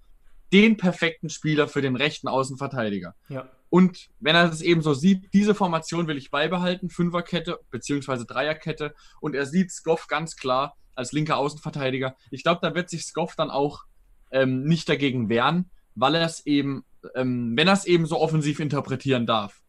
den 0.52 0.76
perfekten 0.76 1.30
Spieler 1.30 1.66
für 1.66 1.82
den 1.82 1.96
rechten 1.96 2.28
Außenverteidiger. 2.28 3.14
Ja. 3.28 3.48
Und 3.70 4.10
wenn 4.20 4.36
er 4.36 4.50
es 4.50 4.60
eben 4.60 4.82
so 4.82 4.92
sieht, 4.92 5.32
diese 5.32 5.54
Formation 5.54 6.06
will 6.06 6.18
ich 6.18 6.30
beibehalten, 6.30 6.90
Fünferkette 6.90 7.58
beziehungsweise 7.70 8.26
Dreierkette. 8.26 8.94
Und 9.20 9.34
er 9.34 9.46
sieht 9.46 9.72
Skoff 9.72 10.08
ganz 10.08 10.36
klar 10.36 10.76
als 10.94 11.12
linker 11.12 11.36
Außenverteidiger. 11.36 12.16
Ich 12.30 12.42
glaube, 12.42 12.60
da 12.62 12.74
wird 12.74 12.90
sich 12.90 13.04
Skoff 13.04 13.34
dann 13.36 13.50
auch 13.50 13.84
ähm, 14.30 14.64
nicht 14.64 14.88
dagegen 14.88 15.28
wehren, 15.28 15.70
weil 15.94 16.14
er 16.14 16.26
es 16.26 16.46
eben, 16.46 16.84
ähm, 17.14 17.56
wenn 17.56 17.68
er 17.68 17.74
es 17.74 17.84
eben 17.84 18.06
so 18.06 18.18
offensiv 18.18 18.60
interpretieren 18.60 19.26
darf. 19.26 19.60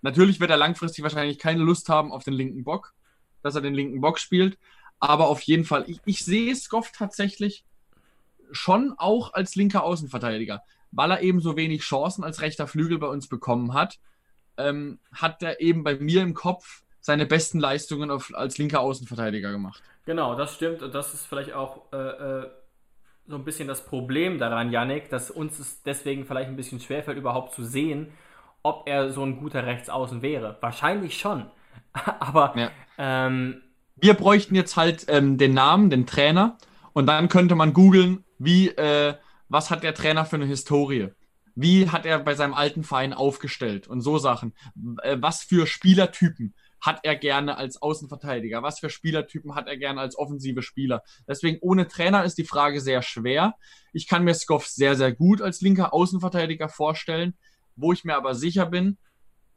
Natürlich 0.00 0.40
wird 0.40 0.50
er 0.50 0.56
langfristig 0.56 1.02
wahrscheinlich 1.02 1.38
keine 1.38 1.62
Lust 1.62 1.88
haben 1.88 2.12
auf 2.12 2.24
den 2.24 2.34
linken 2.34 2.64
Bock, 2.64 2.94
dass 3.42 3.54
er 3.54 3.60
den 3.60 3.74
linken 3.74 4.00
Bock 4.00 4.18
spielt. 4.18 4.58
Aber 4.98 5.28
auf 5.28 5.40
jeden 5.42 5.64
Fall, 5.64 5.84
ich, 5.88 6.00
ich 6.04 6.24
sehe 6.24 6.54
Skoff 6.54 6.92
tatsächlich 6.92 7.64
schon 8.50 8.94
auch 8.96 9.32
als 9.32 9.54
linker 9.54 9.82
Außenverteidiger 9.84 10.62
weil 10.92 11.10
er 11.10 11.22
eben 11.22 11.40
so 11.40 11.56
wenig 11.56 11.82
Chancen 11.82 12.22
als 12.22 12.40
rechter 12.42 12.68
Flügel 12.68 12.98
bei 12.98 13.08
uns 13.08 13.26
bekommen 13.26 13.72
hat, 13.72 13.98
ähm, 14.58 15.00
hat 15.10 15.42
er 15.42 15.60
eben 15.60 15.82
bei 15.82 15.96
mir 15.96 16.22
im 16.22 16.34
Kopf 16.34 16.82
seine 17.00 17.26
besten 17.26 17.58
Leistungen 17.58 18.10
auf, 18.10 18.32
als 18.34 18.58
linker 18.58 18.80
Außenverteidiger 18.80 19.50
gemacht. 19.50 19.82
Genau, 20.04 20.34
das 20.34 20.54
stimmt 20.54 20.82
und 20.82 20.94
das 20.94 21.14
ist 21.14 21.26
vielleicht 21.26 21.52
auch 21.52 21.92
äh, 21.92 21.96
äh, 21.96 22.50
so 23.26 23.36
ein 23.36 23.44
bisschen 23.44 23.68
das 23.68 23.84
Problem 23.84 24.38
daran, 24.38 24.72
Yannick, 24.72 25.10
dass 25.10 25.30
uns 25.30 25.58
es 25.58 25.82
deswegen 25.82 26.26
vielleicht 26.26 26.48
ein 26.48 26.56
bisschen 26.56 26.80
schwerfällt, 26.80 27.18
überhaupt 27.18 27.54
zu 27.54 27.64
sehen, 27.64 28.12
ob 28.62 28.88
er 28.88 29.10
so 29.10 29.22
ein 29.22 29.38
guter 29.38 29.64
Rechtsaußen 29.64 30.22
wäre. 30.22 30.56
Wahrscheinlich 30.60 31.18
schon. 31.18 31.50
Aber 32.20 32.54
ja. 32.56 32.70
ähm, 32.98 33.62
wir 33.96 34.14
bräuchten 34.14 34.54
jetzt 34.54 34.76
halt 34.76 35.06
ähm, 35.08 35.38
den 35.38 35.54
Namen, 35.54 35.90
den 35.90 36.06
Trainer, 36.06 36.58
und 36.92 37.06
dann 37.06 37.28
könnte 37.28 37.54
man 37.54 37.72
googeln, 37.72 38.24
wie 38.38 38.68
äh, 38.68 39.14
was 39.48 39.70
hat 39.70 39.82
der 39.82 39.94
Trainer 39.94 40.24
für 40.24 40.36
eine 40.36 40.46
Historie? 40.46 41.08
Wie 41.54 41.90
hat 41.90 42.06
er 42.06 42.18
bei 42.18 42.34
seinem 42.34 42.54
alten 42.54 42.84
Verein 42.84 43.12
aufgestellt 43.12 43.86
und 43.86 44.00
so 44.00 44.18
Sachen? 44.18 44.54
Äh, 45.02 45.18
was 45.20 45.42
für 45.42 45.66
Spielertypen 45.66 46.54
hat 46.82 47.00
er 47.04 47.16
gerne 47.16 47.56
als 47.56 47.80
Außenverteidiger? 47.80 48.62
Was 48.62 48.80
für 48.80 48.90
Spielertypen 48.90 49.54
hat 49.54 49.68
er 49.68 49.76
gerne 49.76 50.00
als 50.00 50.18
offensive 50.18 50.62
Spieler? 50.62 51.02
Deswegen 51.26 51.58
ohne 51.60 51.86
Trainer 51.88 52.24
ist 52.24 52.36
die 52.36 52.44
Frage 52.44 52.80
sehr 52.80 53.02
schwer. 53.02 53.54
Ich 53.92 54.08
kann 54.08 54.24
mir 54.24 54.34
Skoff 54.34 54.66
sehr, 54.66 54.96
sehr 54.96 55.12
gut 55.12 55.40
als 55.40 55.60
linker 55.60 55.94
Außenverteidiger 55.94 56.68
vorstellen, 56.68 57.34
wo 57.76 57.92
ich 57.92 58.04
mir 58.04 58.16
aber 58.16 58.34
sicher 58.34 58.66
bin, 58.66 58.98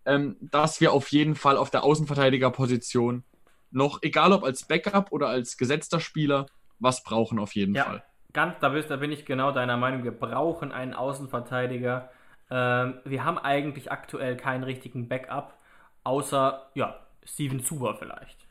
ähm, 0.06 0.38
dass 0.40 0.80
wir 0.80 0.94
auf 0.94 1.12
jeden 1.12 1.36
Fall 1.36 1.58
auf 1.58 1.72
der 1.72 1.84
Außenverteidigerposition 1.84 3.24
noch, 3.72 4.04
egal 4.04 4.32
ob 4.32 4.44
als 4.44 4.68
Backup 4.68 5.12
oder 5.12 5.28
als 5.28 5.58
gesetzter 5.58 6.00
Spieler, 6.00 6.46
was 6.80 7.04
brauchen 7.04 7.40
auf 7.40 7.56
jeden 7.56 7.74
ja. 7.74 7.86
Fall. 7.86 8.04
Ganz, 8.34 8.56
da, 8.60 8.70
bist, 8.70 8.92
da 8.92 8.98
bin 8.98 9.12
ich 9.12 9.26
genau 9.26 9.52
deiner 9.52 9.78
Meinung. 9.78 10.04
Wir 10.04 10.12
brauchen 10.12 10.72
einen 10.72 10.94
Außenverteidiger. 10.94 12.10
Ähm, 12.52 13.00
wir 13.04 13.24
haben 13.24 13.40
eigentlich 13.40 13.92
aktuell 13.92 14.38
keinen 14.38 14.64
richtigen 14.64 15.08
Backup, 15.08 15.58
außer 16.04 16.70
ja, 16.76 17.00
Steven 17.26 17.64
Zuber 17.64 17.96
vielleicht. 17.96 18.46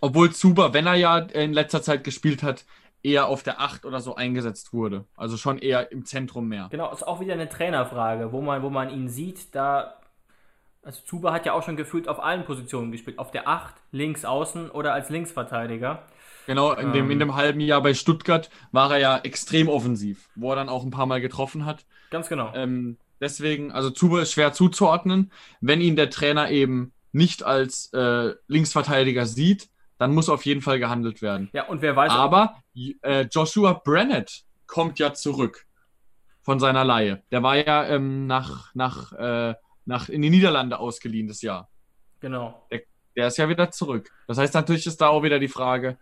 Obwohl 0.00 0.32
Zuber, 0.32 0.72
wenn 0.72 0.86
er 0.86 0.94
ja 0.94 1.18
in 1.18 1.52
letzter 1.52 1.82
Zeit 1.82 2.04
gespielt 2.04 2.42
hat, 2.42 2.64
eher 3.02 3.28
auf 3.28 3.42
der 3.42 3.60
8 3.60 3.84
oder 3.84 4.00
so 4.00 4.16
eingesetzt 4.16 4.72
wurde. 4.72 5.04
Also 5.16 5.36
schon 5.36 5.58
eher 5.58 5.92
im 5.92 6.04
Zentrum 6.04 6.48
mehr. 6.48 6.68
Genau, 6.70 6.92
ist 6.92 7.06
auch 7.06 7.20
wieder 7.20 7.34
eine 7.34 7.48
Trainerfrage, 7.48 8.32
wo 8.32 8.40
man, 8.40 8.62
wo 8.62 8.70
man 8.70 8.90
ihn 8.90 9.08
sieht, 9.08 9.54
da. 9.54 10.00
Also 10.82 11.02
Zuber 11.04 11.32
hat 11.32 11.46
ja 11.46 11.52
auch 11.52 11.64
schon 11.64 11.76
gefühlt 11.76 12.08
auf 12.08 12.22
allen 12.22 12.44
Positionen 12.44 12.92
gespielt. 12.92 13.18
Auf 13.18 13.30
der 13.30 13.48
8, 13.48 13.74
links 13.90 14.24
außen 14.24 14.70
oder 14.70 14.92
als 14.92 15.10
Linksverteidiger. 15.10 16.04
Genau, 16.46 16.72
in 16.72 16.92
dem, 16.92 17.06
in 17.06 17.12
ähm. 17.12 17.18
dem 17.18 17.34
halben 17.34 17.60
Jahr 17.60 17.82
bei 17.82 17.92
Stuttgart 17.92 18.50
war 18.70 18.92
er 18.92 18.98
ja 18.98 19.18
extrem 19.18 19.68
offensiv, 19.68 20.28
wo 20.36 20.50
er 20.50 20.56
dann 20.56 20.68
auch 20.68 20.84
ein 20.84 20.90
paar 20.90 21.06
Mal 21.06 21.20
getroffen 21.20 21.64
hat. 21.64 21.84
Ganz 22.10 22.28
genau. 22.28 22.52
Ähm, 22.54 22.98
deswegen, 23.20 23.72
also 23.72 23.90
Zuber 23.90 24.22
ist 24.22 24.32
schwer 24.32 24.52
zuzuordnen. 24.52 25.32
Wenn 25.60 25.80
ihn 25.80 25.96
der 25.96 26.10
Trainer 26.10 26.50
eben 26.50 26.92
nicht 27.16 27.42
als 27.42 27.90
äh, 27.94 28.34
Linksverteidiger 28.46 29.24
sieht, 29.24 29.70
dann 29.98 30.14
muss 30.14 30.28
auf 30.28 30.44
jeden 30.44 30.60
Fall 30.60 30.78
gehandelt 30.78 31.22
werden. 31.22 31.48
Ja, 31.54 31.66
und 31.66 31.80
wer 31.80 31.96
weiß. 31.96 32.12
Aber 32.12 32.62
äh, 33.02 33.26
Joshua 33.32 33.72
Brennett 33.72 34.42
kommt 34.66 34.98
ja 34.98 35.14
zurück 35.14 35.64
von 36.42 36.60
seiner 36.60 36.84
Laie. 36.84 37.22
Der 37.30 37.42
war 37.42 37.56
ja 37.56 37.86
ähm, 37.86 38.26
nach, 38.26 38.74
nach, 38.74 39.12
äh, 39.12 39.54
nach 39.86 40.10
in 40.10 40.20
die 40.20 40.28
Niederlande 40.28 40.78
ausgeliehen 40.78 41.26
das 41.26 41.40
Jahr. 41.40 41.70
Genau. 42.20 42.66
Der, 42.70 42.82
der 43.16 43.28
ist 43.28 43.38
ja 43.38 43.48
wieder 43.48 43.70
zurück. 43.70 44.10
Das 44.28 44.36
heißt, 44.36 44.52
natürlich 44.52 44.86
ist 44.86 45.00
da 45.00 45.08
auch 45.08 45.22
wieder 45.22 45.38
die 45.38 45.48
Frage, 45.48 45.96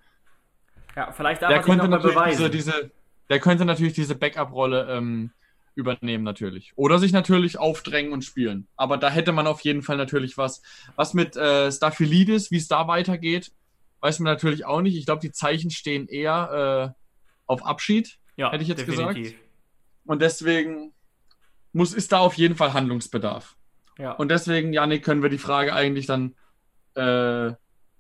ja, 0.97 1.13
vielleicht 1.13 1.43
darf 1.43 1.49
der 1.49 1.59
er 1.59 1.63
könnte 1.63 1.89
natürlich 1.89 2.15
beweisen. 2.17 2.51
Diese, 2.51 2.73
diese, 2.73 2.91
der 3.31 3.39
könnte 3.39 3.65
natürlich 3.65 3.95
diese 3.95 4.17
Backup-Rolle 4.17 4.89
ähm, 4.91 5.31
übernehmen, 5.75 6.25
natürlich. 6.25 6.73
Oder 6.77 6.99
sich 6.99 7.13
natürlich 7.13 7.59
aufdrängen 7.59 8.13
und 8.13 8.25
spielen. 8.25 8.69
Aber 8.77 8.97
da 8.97 9.11
hätte 9.11 9.33
man 9.33 9.47
auf 9.47 9.61
jeden 9.61 9.83
Fall 9.83 9.97
natürlich 9.97 10.39
was. 10.39 10.63
Was 10.97 11.15
mit 11.15 11.37
äh, 11.37 11.71
Staphylidis, 11.71 12.51
wie 12.51 12.59
es 12.59 12.69
da 12.69 12.87
weitergeht, 12.87 13.53
weiß 14.01 14.21
man 14.21 14.33
natürlich 14.33 14.65
auch 14.65 14.83
nicht. 14.83 14.97
Ich 14.97 15.07
glaube, 15.07 15.21
die 15.21 15.33
Zeichen 15.33 15.71
stehen 15.71 16.07
eher 16.09 16.95
äh, 16.97 17.01
auf 17.47 17.65
Abschied, 17.65 18.19
ja, 18.37 18.53
hätte 18.53 18.63
ich 18.63 18.69
jetzt 18.69 18.87
definitiv. 18.87 19.23
gesagt. 19.23 19.45
Und 20.05 20.23
deswegen 20.23 20.93
muss, 21.73 21.95
ist 21.95 22.13
da 22.13 22.19
auf 22.19 22.35
jeden 22.35 22.55
Fall 22.55 22.73
Handlungsbedarf. 22.73 23.57
Ja. 23.99 24.13
Und 24.13 24.31
deswegen, 24.31 24.73
Janik, 24.73 25.05
können 25.05 25.23
wir 25.23 25.31
die 25.31 25.39
Frage 25.39 25.75
eigentlich 25.75 26.07
dann 26.07 26.35
äh, 26.95 27.53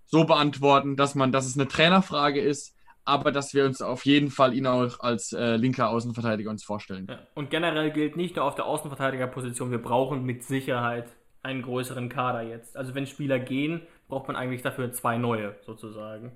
so 0.06 0.24
beantworten, 0.24 0.96
dass 0.96 1.14
man, 1.14 1.32
dass 1.32 1.46
es 1.46 1.56
eine 1.56 1.68
Trainerfrage 1.68 2.40
ist, 2.40 2.73
aber 3.04 3.32
dass 3.32 3.54
wir 3.54 3.64
uns 3.64 3.82
auf 3.82 4.04
jeden 4.04 4.30
Fall 4.30 4.54
ihn 4.54 4.66
auch 4.66 5.00
als 5.00 5.32
äh, 5.32 5.56
linker 5.56 5.90
Außenverteidiger 5.90 6.50
uns 6.50 6.64
vorstellen. 6.64 7.06
Ja. 7.08 7.18
Und 7.34 7.50
generell 7.50 7.90
gilt 7.90 8.16
nicht 8.16 8.36
nur 8.36 8.44
auf 8.44 8.54
der 8.54 8.66
Außenverteidigerposition, 8.66 9.70
wir 9.70 9.82
brauchen 9.82 10.24
mit 10.24 10.42
Sicherheit 10.42 11.06
einen 11.42 11.62
größeren 11.62 12.08
Kader 12.08 12.42
jetzt. 12.42 12.76
Also 12.76 12.94
wenn 12.94 13.06
Spieler 13.06 13.38
gehen, 13.38 13.82
braucht 14.08 14.28
man 14.28 14.36
eigentlich 14.36 14.62
dafür 14.62 14.92
zwei 14.92 15.18
neue 15.18 15.54
sozusagen. 15.66 16.32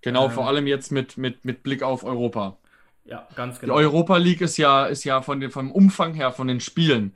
Genau, 0.00 0.26
ähm, 0.26 0.30
vor 0.30 0.48
allem 0.48 0.66
jetzt 0.66 0.90
mit, 0.90 1.16
mit, 1.18 1.44
mit 1.44 1.62
Blick 1.62 1.82
auf 1.82 2.04
Europa. 2.04 2.56
Ja, 3.04 3.28
ganz 3.36 3.60
genau. 3.60 3.78
Die 3.78 3.84
Europa 3.84 4.16
League 4.16 4.40
ist 4.40 4.56
ja, 4.56 4.86
ist 4.86 5.04
ja 5.04 5.22
von 5.22 5.40
den, 5.40 5.50
vom 5.50 5.70
Umfang 5.70 6.14
her, 6.14 6.32
von 6.32 6.48
den 6.48 6.60
Spielen, 6.60 7.14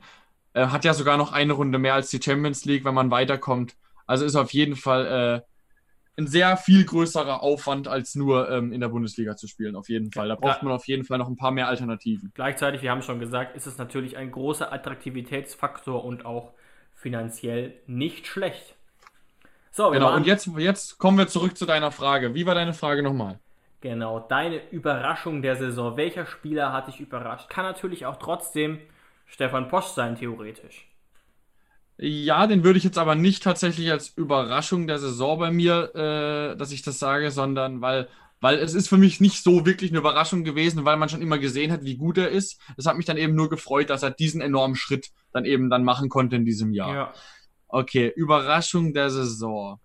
äh, 0.53 0.67
hat 0.67 0.85
ja 0.85 0.93
sogar 0.93 1.17
noch 1.17 1.31
eine 1.31 1.53
Runde 1.53 1.79
mehr 1.79 1.93
als 1.93 2.09
die 2.09 2.21
Champions 2.21 2.65
League, 2.65 2.85
wenn 2.85 2.93
man 2.93 3.09
weiterkommt. 3.09 3.75
Also 4.05 4.25
ist 4.25 4.35
auf 4.35 4.53
jeden 4.53 4.75
Fall 4.75 5.05
äh, 5.05 5.41
ein 6.17 6.27
sehr 6.27 6.57
viel 6.57 6.83
größerer 6.83 7.43
Aufwand, 7.43 7.87
als 7.87 8.15
nur 8.15 8.49
ähm, 8.49 8.73
in 8.73 8.81
der 8.81 8.87
Bundesliga 8.89 9.35
zu 9.35 9.47
spielen, 9.47 9.75
auf 9.75 9.87
jeden 9.87 10.11
Fall. 10.11 10.27
Da 10.27 10.35
braucht 10.35 10.63
man 10.63 10.73
auf 10.73 10.87
jeden 10.87 11.03
Fall 11.03 11.19
noch 11.19 11.27
ein 11.27 11.35
paar 11.35 11.51
mehr 11.51 11.67
Alternativen. 11.67 12.31
Gleichzeitig, 12.33 12.81
wir 12.81 12.89
haben 12.89 13.03
schon 13.03 13.19
gesagt, 13.19 13.55
ist 13.55 13.67
es 13.67 13.77
natürlich 13.77 14.17
ein 14.17 14.31
großer 14.31 14.73
Attraktivitätsfaktor 14.73 16.03
und 16.03 16.25
auch 16.25 16.53
finanziell 16.95 17.75
nicht 17.85 18.25
schlecht. 18.25 18.75
So, 19.71 19.91
genau, 19.91 20.15
und 20.15 20.25
jetzt, 20.25 20.49
jetzt 20.57 20.97
kommen 20.97 21.19
wir 21.19 21.27
zurück 21.27 21.55
zu 21.55 21.67
deiner 21.67 21.91
Frage. 21.91 22.33
Wie 22.33 22.47
war 22.47 22.55
deine 22.55 22.73
Frage 22.73 23.03
nochmal? 23.03 23.39
Genau, 23.81 24.19
deine 24.19 24.59
Überraschung 24.71 25.43
der 25.43 25.55
Saison. 25.55 25.97
Welcher 25.97 26.25
Spieler 26.25 26.73
hat 26.73 26.87
dich 26.87 26.99
überrascht? 26.99 27.47
Kann 27.49 27.63
natürlich 27.63 28.07
auch 28.07 28.15
trotzdem 28.17 28.79
Stefan 29.27 29.67
Posch 29.67 29.85
sein, 29.85 30.15
theoretisch. 30.15 30.87
Ja, 31.99 32.45
den 32.45 32.63
würde 32.63 32.77
ich 32.77 32.83
jetzt 32.83 32.99
aber 32.99 33.15
nicht 33.15 33.41
tatsächlich 33.41 33.91
als 33.91 34.09
Überraschung 34.09 34.85
der 34.85 34.99
Saison 34.99 35.39
bei 35.39 35.51
mir, 35.51 35.95
äh, 35.95 36.55
dass 36.55 36.71
ich 36.71 36.83
das 36.83 36.99
sage, 36.99 37.31
sondern 37.31 37.81
weil, 37.81 38.07
weil 38.39 38.59
es 38.59 38.75
ist 38.75 38.87
für 38.87 38.97
mich 38.97 39.19
nicht 39.19 39.43
so 39.43 39.65
wirklich 39.65 39.89
eine 39.91 39.99
Überraschung 39.99 40.43
gewesen, 40.43 40.85
weil 40.85 40.97
man 40.97 41.09
schon 41.09 41.23
immer 41.23 41.39
gesehen 41.39 41.71
hat, 41.71 41.83
wie 41.83 41.97
gut 41.97 42.19
er 42.19 42.29
ist. 42.29 42.61
Es 42.77 42.85
hat 42.85 42.97
mich 42.97 43.07
dann 43.07 43.17
eben 43.17 43.33
nur 43.33 43.49
gefreut, 43.49 43.89
dass 43.89 44.03
er 44.03 44.11
diesen 44.11 44.41
enormen 44.41 44.75
Schritt 44.75 45.09
dann 45.33 45.45
eben 45.45 45.71
dann 45.71 45.83
machen 45.83 46.09
konnte 46.09 46.35
in 46.35 46.45
diesem 46.45 46.71
Jahr. 46.71 46.93
Ja. 46.93 47.13
Okay, 47.67 48.13
Überraschung 48.15 48.93
der 48.93 49.09
Saison. 49.09 49.79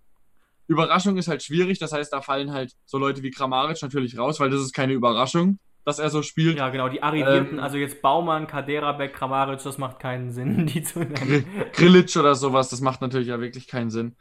Überraschung 0.67 1.17
ist 1.17 1.27
halt 1.27 1.43
schwierig, 1.43 1.79
das 1.79 1.93
heißt, 1.93 2.13
da 2.13 2.21
fallen 2.21 2.51
halt 2.51 2.73
so 2.85 2.97
Leute 2.99 3.23
wie 3.23 3.31
Kramaric 3.31 3.81
natürlich 3.81 4.17
raus, 4.17 4.39
weil 4.39 4.51
das 4.51 4.61
ist 4.61 4.73
keine 4.73 4.93
Überraschung 4.93 5.59
dass 5.85 5.99
er 5.99 6.09
so 6.09 6.21
spielt. 6.21 6.57
Ja, 6.57 6.69
genau, 6.69 6.89
die 6.89 7.03
Arrivierten, 7.03 7.57
ähm, 7.57 7.63
also 7.63 7.77
jetzt 7.77 8.01
Baumann, 8.01 8.47
Kadera, 8.47 8.93
Beck, 8.93 9.13
Kramaric, 9.13 9.61
das 9.61 9.77
macht 9.77 9.99
keinen 9.99 10.31
Sinn, 10.31 10.65
die 10.73 10.83
zu 10.83 10.99
nennen. 10.99 11.45
Grilic 11.73 12.15
oder 12.15 12.35
sowas, 12.35 12.69
das 12.69 12.81
macht 12.81 13.01
natürlich 13.01 13.27
ja 13.27 13.39
wirklich 13.39 13.67
keinen 13.67 13.89
Sinn. 13.89 14.15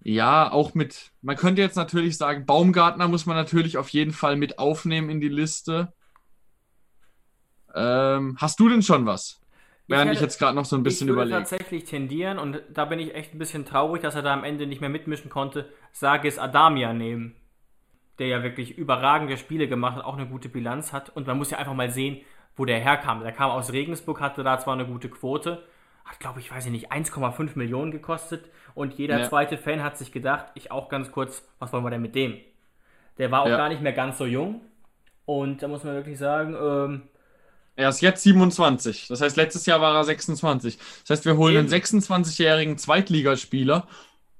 Ja, 0.00 0.52
auch 0.52 0.74
mit, 0.74 1.10
man 1.20 1.36
könnte 1.36 1.62
jetzt 1.62 1.76
natürlich 1.76 2.16
sagen, 2.16 2.46
Baumgartner 2.46 3.08
muss 3.08 3.26
man 3.26 3.36
natürlich 3.36 3.76
auf 3.76 3.88
jeden 3.88 4.12
Fall 4.12 4.36
mit 4.36 4.58
aufnehmen 4.58 5.10
in 5.10 5.20
die 5.20 5.28
Liste. 5.28 5.92
Ähm, 7.74 8.36
hast 8.38 8.60
du 8.60 8.68
denn 8.68 8.82
schon 8.82 9.04
was? 9.04 9.40
Während 9.88 10.06
ich, 10.06 10.10
hätte, 10.10 10.14
ich 10.14 10.20
jetzt 10.20 10.38
gerade 10.38 10.54
noch 10.54 10.64
so 10.64 10.76
ein 10.76 10.82
bisschen 10.84 11.08
überlege. 11.08 11.36
Ich 11.36 11.50
würde 11.50 11.56
tatsächlich 11.56 11.84
tendieren, 11.84 12.38
und 12.38 12.62
da 12.72 12.84
bin 12.84 13.00
ich 13.00 13.14
echt 13.14 13.34
ein 13.34 13.38
bisschen 13.38 13.64
traurig, 13.64 14.02
dass 14.02 14.14
er 14.14 14.22
da 14.22 14.32
am 14.32 14.44
Ende 14.44 14.66
nicht 14.66 14.80
mehr 14.80 14.90
mitmischen 14.90 15.28
konnte, 15.28 15.68
sage 15.92 16.28
es 16.28 16.38
Adamia 16.38 16.92
nehmen 16.92 17.34
der 18.18 18.28
ja 18.28 18.42
wirklich 18.42 18.76
überragende 18.78 19.36
Spiele 19.36 19.68
gemacht 19.68 19.96
hat, 19.96 20.04
auch 20.04 20.16
eine 20.16 20.26
gute 20.26 20.48
Bilanz 20.48 20.92
hat. 20.92 21.10
Und 21.14 21.26
man 21.26 21.38
muss 21.38 21.50
ja 21.50 21.58
einfach 21.58 21.74
mal 21.74 21.90
sehen, 21.90 22.20
wo 22.56 22.64
der 22.64 22.80
herkam. 22.80 23.20
Der 23.22 23.32
kam 23.32 23.50
aus 23.50 23.72
Regensburg, 23.72 24.20
hatte 24.20 24.42
da 24.42 24.58
zwar 24.58 24.74
eine 24.74 24.86
gute 24.86 25.08
Quote, 25.08 25.62
hat, 26.04 26.20
glaube 26.20 26.40
ich, 26.40 26.50
weiß 26.50 26.66
ich 26.66 26.72
nicht, 26.72 26.92
1,5 26.92 27.50
Millionen 27.56 27.90
gekostet. 27.90 28.48
Und 28.74 28.94
jeder 28.94 29.20
ja. 29.20 29.28
zweite 29.28 29.58
Fan 29.58 29.82
hat 29.82 29.98
sich 29.98 30.12
gedacht, 30.12 30.46
ich 30.54 30.70
auch 30.70 30.88
ganz 30.88 31.10
kurz, 31.10 31.46
was 31.58 31.72
wollen 31.72 31.84
wir 31.84 31.90
denn 31.90 32.02
mit 32.02 32.14
dem? 32.14 32.38
Der 33.18 33.30
war 33.30 33.42
auch 33.42 33.48
ja. 33.48 33.56
gar 33.56 33.68
nicht 33.68 33.82
mehr 33.82 33.92
ganz 33.92 34.18
so 34.18 34.26
jung. 34.26 34.60
Und 35.24 35.62
da 35.62 35.68
muss 35.68 35.84
man 35.84 35.94
wirklich 35.94 36.18
sagen, 36.18 36.54
ähm, 36.54 37.02
Er 37.74 37.88
ist 37.88 38.00
jetzt 38.00 38.22
27. 38.22 39.08
Das 39.08 39.20
heißt, 39.20 39.36
letztes 39.36 39.66
Jahr 39.66 39.80
war 39.80 39.94
er 39.94 40.04
26. 40.04 40.78
Das 40.78 41.10
heißt, 41.10 41.24
wir 41.24 41.36
holen 41.36 41.56
Eben. 41.56 41.72
einen 41.72 41.82
26-jährigen 41.82 42.78
Zweitligaspieler 42.78 43.88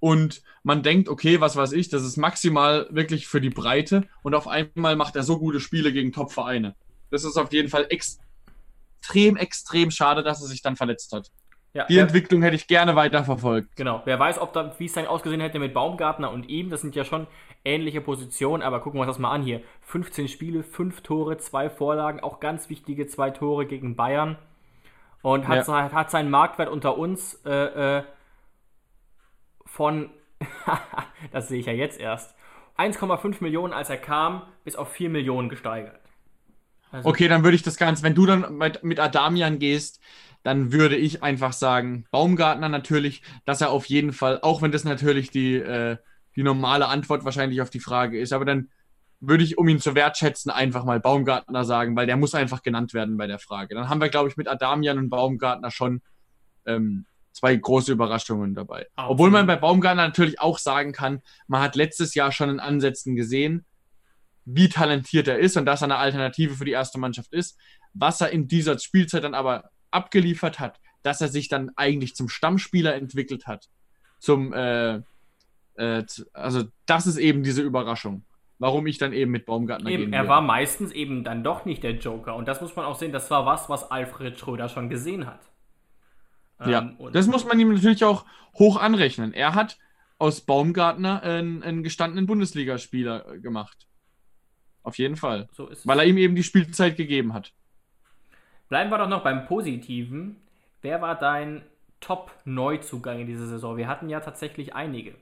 und 0.07 0.43
man 0.63 0.83
denkt, 0.85 1.09
okay, 1.09 1.41
was 1.41 1.57
weiß 1.57 1.73
ich, 1.73 1.89
das 1.89 2.03
ist 2.05 2.17
maximal 2.17 2.87
wirklich 2.91 3.27
für 3.27 3.41
die 3.41 3.51
Breite 3.51 4.05
und 4.23 4.35
auf 4.37 4.47
einmal 4.47 4.95
macht 4.95 5.17
er 5.17 5.25
so 5.25 5.39
gute 5.39 5.59
Spiele 5.59 5.93
gegen 5.93 6.13
Top-Vereine. 6.13 6.77
Das 7.11 7.25
ist 7.25 7.37
auf 7.37 7.53
jeden 7.53 7.69
Fall 7.69 7.87
extrem, 9.01 9.37
extrem 9.37 9.91
schade, 9.91 10.23
dass 10.23 10.41
er 10.43 10.47
sich 10.49 10.63
dann 10.63 10.77
verletzt 10.77 11.13
hat. 11.13 11.31
Ja, 11.75 11.87
Die 11.87 11.99
Entwicklung 11.99 12.41
hätte 12.43 12.55
ich 12.57 12.69
gerne 12.69 12.95
weiterverfolgt. 12.97 13.75
genau. 13.77 14.01
Wer 14.05 14.19
weiß, 14.19 14.39
ob 14.39 14.53
da, 14.53 14.75
wie 14.79 14.87
es 14.87 14.93
dann 14.93 15.07
ausgesehen 15.07 15.41
hätte 15.41 15.59
mit 15.59 15.75
Baumgartner 15.75 16.31
und 16.31 16.49
ihm. 16.49 16.71
Das 16.71 16.81
sind 16.81 16.95
ja 16.97 17.05
schon 17.05 17.27
ähnliche 17.65 18.01
Positionen, 18.01 18.63
aber 18.63 18.81
gucken 18.81 18.99
wir 18.99 19.03
uns 19.03 19.11
das 19.11 19.19
mal 19.19 19.33
an 19.33 19.43
hier. 19.43 19.61
15 19.83 20.29
Spiele, 20.29 20.63
5 20.63 21.03
Tore, 21.03 21.37
2 21.37 21.69
Vorlagen, 21.69 22.21
auch 22.21 22.41
ganz 22.41 22.71
wichtige 22.71 23.07
2 23.09 23.31
Tore 23.31 23.67
gegen 23.67 23.97
Bayern. 23.97 24.39
Und 25.23 25.49
hat, 25.49 25.67
Ja. 25.67 25.93
hat 25.93 26.11
seinen 26.11 26.31
Marktwert 26.31 26.71
unter 26.71 26.97
uns 26.97 27.35
äh, 27.45 27.99
äh, 27.99 28.03
von, 29.77 30.11
das 31.33 31.49
sehe 31.49 31.61
ich 31.61 31.67
ja 31.67 31.73
jetzt 31.73 32.01
erst, 32.01 32.35
1,5 32.79 33.37
Millionen, 33.41 33.73
als 33.73 33.91
er 33.91 33.99
kam, 33.99 34.43
bis 34.65 34.75
auf 34.75 34.91
4 34.93 35.11
Millionen 35.11 35.49
gesteigert. 35.49 36.01
Also, 36.91 37.09
Okay, 37.09 37.29
dann 37.29 37.45
würde 37.45 37.57
ich 37.57 37.63
das 37.63 37.77
Ganze, 37.77 38.03
wenn 38.03 38.15
du 38.15 38.27
dann 38.27 38.57
mit, 38.57 38.83
mit 38.83 39.01
Adamian 39.01 39.59
gehst, 39.59 40.01
dann 40.43 40.73
würde 40.73 40.97
ich 40.97 41.23
einfach 41.23 41.53
sagen, 41.53 42.07
Baumgartner 42.11 42.69
natürlich, 42.69 43.23
dass 43.45 43.61
er 43.61 43.71
auf 43.71 43.87
jeden 43.87 44.13
Fall, 44.13 44.41
auch 44.43 44.63
wenn 44.63 44.73
das 44.73 44.85
natürlich 44.85 45.31
die, 45.31 45.57
äh, 45.57 45.97
die 46.37 46.43
normale 46.43 46.89
Antwort 46.89 47.25
wahrscheinlich 47.25 47.61
auf 47.61 47.71
die 47.71 47.81
Frage 47.81 48.19
ist, 48.19 48.33
aber 48.33 48.45
dann 48.45 48.71
würde 49.21 49.45
ich, 49.45 49.59
um 49.59 49.69
ihn 49.69 49.81
zu 49.81 49.95
wertschätzen, 49.95 50.51
einfach 50.51 50.85
mal 50.85 51.01
Baumgartner 51.01 51.65
sagen, 51.65 51.97
weil 51.97 52.07
der 52.07 52.17
muss 52.17 52.35
einfach 52.35 52.63
genannt 52.63 52.95
werden 52.95 53.17
bei 53.17 53.27
der 53.27 53.39
Frage. 53.39 53.75
Dann 53.75 53.89
haben 53.89 54.01
wir, 54.01 54.09
glaube 54.09 54.29
ich, 54.29 54.37
mit 54.37 54.47
Adamian 54.47 54.99
und 54.99 55.11
Baumgartner 55.11 55.71
schon 55.71 56.03
ähm, 56.67 57.07
zwei 57.37 57.55
große 57.55 57.93
Überraschungen 57.93 58.55
dabei. 58.55 58.87
Absolut. 58.95 59.11
Obwohl 59.13 59.31
man 59.31 59.47
bei 59.47 59.57
Baumgartner 59.57 60.07
natürlich 60.07 60.41
auch 60.41 60.59
sagen 60.59 60.93
kann, 60.93 61.21
man 61.49 61.61
hat 61.61 61.77
letztes 61.77 62.15
Jahr 62.15 62.33
schon 62.33 62.49
in 62.49 62.61
Ansätzen 62.61 63.15
gesehen, 63.15 63.67
wie 64.47 64.71
talentiert 64.71 65.29
er 65.29 65.39
ist 65.39 65.57
und 65.59 65.67
dass 65.67 65.83
er 65.83 65.87
eine 65.87 65.97
Alternative 65.97 66.55
für 66.55 66.65
die 66.65 66.73
erste 66.73 66.99
Mannschaft 66.99 67.35
ist. 67.35 67.59
Was 67.93 68.23
er 68.23 68.31
in 68.31 68.49
dieser 68.49 68.79
Spielzeit 68.79 69.23
dann 69.23 69.35
aber 69.35 69.71
abgeliefert 69.91 70.61
hat, 70.61 70.81
dass 71.03 71.21
er 71.21 71.29
sich 71.29 71.49
dann 71.49 71.71
eigentlich 71.77 72.15
zum 72.15 72.31
Stammspieler 72.31 72.95
entwickelt 72.95 73.47
hat. 73.47 73.69
Zum, 74.19 74.55
äh, 74.55 75.03
äh, 75.75 76.05
also 76.33 76.65
das 76.87 77.07
ist 77.07 77.19
eben 77.19 77.43
diese 77.43 77.61
Überraschung, 77.61 78.25
warum 78.59 78.87
ich 78.87 78.97
dann 78.97 79.13
eben 79.13 79.31
mit 79.31 79.45
Baumgartner 79.45 79.91
Eben, 79.91 80.05
gehen 80.05 80.13
er 80.15 80.27
war 80.27 80.41
meistens 80.41 80.91
eben 80.93 81.23
dann 81.23 81.45
doch 81.45 81.67
nicht 81.67 81.83
der 81.83 81.97
Joker. 81.97 82.35
Und 82.35 82.49
das 82.49 82.63
muss 82.63 82.75
man 82.77 82.87
auch 82.87 82.97
sehen, 82.97 83.13
das 83.13 83.31
war 83.31 83.45
was, 83.45 83.69
was 83.69 83.91
Alfred 83.91 84.39
Schröder 84.39 84.71
schon 84.71 84.89
gesehen 84.89 85.27
hat. 85.27 85.41
Ja, 86.65 86.81
Ähm, 86.81 86.97
und 86.99 87.15
das 87.15 87.27
muss 87.27 87.45
man 87.45 87.59
ihm 87.61 87.73
natürlich 87.73 88.05
auch 88.05 88.25
hoch 88.55 88.77
anrechnen. 88.81 89.33
Er 89.35 89.55
hat 89.55 89.79
aus 90.19 90.41
Baumgartner 90.41 91.23
einen, 91.23 91.63
einen 91.63 91.83
gestandenen 91.83 92.27
Bundesligaspieler 92.27 93.35
äh, 93.35 93.39
gemacht. 93.39 93.87
Auf 94.83 94.99
jeden 94.99 95.17
Fall. 95.17 95.49
so 95.53 95.67
ist 95.67 95.81
es. 95.81 95.87
Weil 95.87 95.99
er 95.99 96.05
ihm 96.07 96.17
eben 96.17 96.37
die 96.37 96.43
Spielzeit 96.45 96.97
gegeben 96.97 97.35
hat. 97.35 97.53
Bleiben 98.69 98.91
wir 98.91 98.99
doch 98.99 99.09
noch 99.09 99.23
beim 99.23 99.47
Positiven. 99.47 100.37
Wer 100.83 101.01
war 101.03 101.15
dein 101.17 101.63
Top-Neuzugang 102.01 103.21
in 103.21 103.27
dieser 103.27 103.47
Saison? 103.47 103.77
Wir 103.77 103.89
hatten 103.89 104.09
ja 104.09 104.21
tatsächlich 104.21 104.75
einige. 104.75 105.15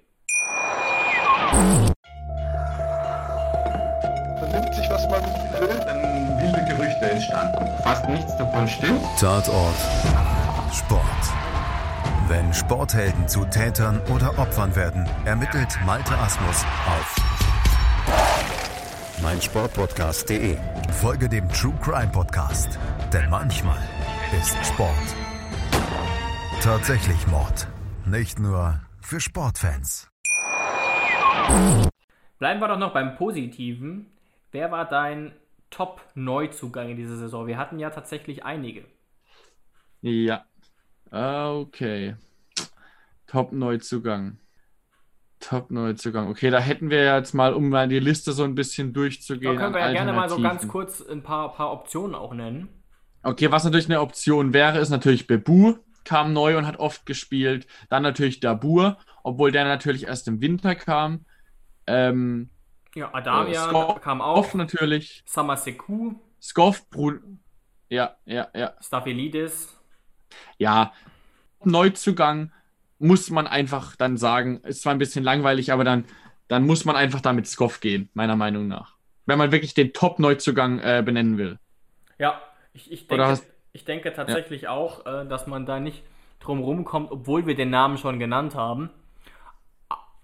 Man 4.41 4.51
nimmt 4.53 4.74
sich, 4.74 4.89
was 4.91 5.09
man 5.09 5.22
will. 5.22 5.80
dann 5.87 6.39
wilde 6.41 6.64
Gerüchte 6.68 7.11
entstanden. 7.11 7.66
Fast 7.82 8.09
nichts 8.09 8.37
davon 8.37 8.68
stimmt. 8.68 9.01
Tatort 9.18 9.74
Sport. 10.74 11.02
Wenn 12.28 12.52
Sporthelden 12.52 13.28
zu 13.28 13.44
Tätern 13.44 14.00
oder 14.12 14.38
Opfern 14.38 14.74
werden, 14.74 15.08
ermittelt 15.24 15.78
Malte 15.86 16.16
Asmus 16.18 16.64
auf 16.86 17.16
meinsportpodcast.de. 19.22 20.58
Folge 21.00 21.28
dem 21.28 21.48
True 21.48 21.74
Crime 21.80 22.10
Podcast, 22.12 22.78
denn 23.12 23.30
manchmal 23.30 23.78
ist 24.38 24.56
Sport 24.66 25.14
tatsächlich 26.64 27.26
Mord. 27.26 27.68
Nicht 28.06 28.38
nur 28.38 28.80
für 29.02 29.20
Sportfans. 29.20 30.10
Bleiben 32.38 32.60
wir 32.60 32.68
doch 32.68 32.78
noch 32.78 32.94
beim 32.94 33.16
Positiven. 33.16 34.06
Wer 34.50 34.70
war 34.70 34.86
dein 34.86 35.32
Top-Neuzugang 35.68 36.88
in 36.88 36.96
dieser 36.96 37.16
Saison? 37.16 37.46
Wir 37.46 37.58
hatten 37.58 37.78
ja 37.78 37.90
tatsächlich 37.90 38.46
einige. 38.46 38.86
Ja. 40.00 40.46
Ah, 41.14 41.52
Okay. 41.52 42.16
Top-Neuzugang. 43.26 44.38
Top-Neuzugang. 45.40 46.28
Okay, 46.28 46.50
da 46.50 46.58
hätten 46.58 46.90
wir 46.90 47.04
jetzt 47.16 47.34
mal, 47.34 47.52
um 47.54 47.68
mal 47.68 47.88
die 47.88 47.98
Liste 47.98 48.32
so 48.32 48.44
ein 48.44 48.54
bisschen 48.54 48.92
Da 48.92 49.00
durchzugehen. 49.00 49.56
können 49.56 49.74
wir 49.74 49.80
ja 49.80 49.92
gerne 49.92 50.12
mal 50.12 50.28
so 50.28 50.40
ganz 50.40 50.66
kurz 50.68 51.00
ein 51.06 51.22
paar, 51.22 51.52
paar 51.52 51.72
Optionen 51.72 52.14
auch 52.14 52.32
nennen. 52.34 52.68
Okay, 53.22 53.50
was 53.50 53.64
natürlich 53.64 53.86
eine 53.86 54.00
Option 54.00 54.52
wäre, 54.52 54.78
ist 54.78 54.90
natürlich 54.90 55.26
Bebu, 55.26 55.74
kam 56.04 56.32
neu 56.32 56.56
und 56.58 56.66
hat 56.66 56.78
oft 56.78 57.06
gespielt. 57.06 57.66
Dann 57.88 58.02
natürlich 58.02 58.40
Dabur, 58.40 58.98
obwohl 59.22 59.50
der 59.50 59.64
natürlich 59.64 60.06
erst 60.06 60.28
im 60.28 60.40
Winter 60.40 60.74
kam. 60.74 61.24
Ähm, 61.86 62.50
Ja, 62.94 63.12
Adamian 63.14 63.68
Skoff 63.70 64.00
kam 64.00 64.20
auch. 64.20 64.52
natürlich. 64.54 65.22
Samaseku, 65.26 66.14
Skoff, 66.40 66.88
Brun. 66.90 67.40
Ja, 67.88 68.16
ja, 68.26 68.48
ja. 68.54 68.74
Staphylidis. 68.80 69.80
Ja, 70.59 70.93
Neuzugang 71.64 72.53
muss 72.99 73.30
man 73.30 73.47
einfach 73.47 73.97
dann 73.97 74.16
sagen, 74.16 74.61
ist 74.64 74.82
zwar 74.82 74.93
ein 74.95 74.99
bisschen 74.99 75.24
langweilig, 75.24 75.72
aber 75.72 75.85
dann, 75.85 76.05
dann 76.49 76.66
muss 76.66 76.85
man 76.85 76.97
einfach 76.97 77.20
damit 77.20 77.47
Skoff 77.47 77.80
gehen, 77.80 78.11
meiner 78.14 78.37
Meinung 78.37 78.68
nach. 78.68 78.97
Wenn 79.26 79.39
man 79.39 79.53
wirklich 79.53 79.74
den 79.74 79.93
Top-Neuzugang 79.93 80.78
äh, 80.80 81.03
benennen 81.05 81.39
will. 81.39 81.59
Ja, 82.18 82.41
ich, 82.72 82.91
ich, 82.93 83.07
denke, 83.09 83.26
hast- 83.26 83.47
ich 83.72 83.85
denke 83.85 84.12
tatsächlich 84.12 84.68
auch, 84.68 85.07
äh, 85.07 85.26
dass 85.26 85.47
man 85.47 85.66
da 85.66 85.80
nicht 85.80 86.03
drum 86.41 86.61
rumkommt, 86.61 87.11
obwohl 87.11 87.47
wir 87.47 87.55
den 87.55 87.70
Namen 87.70 87.99
schon 87.99 88.18
genannt 88.18 88.55
haben. 88.55 88.91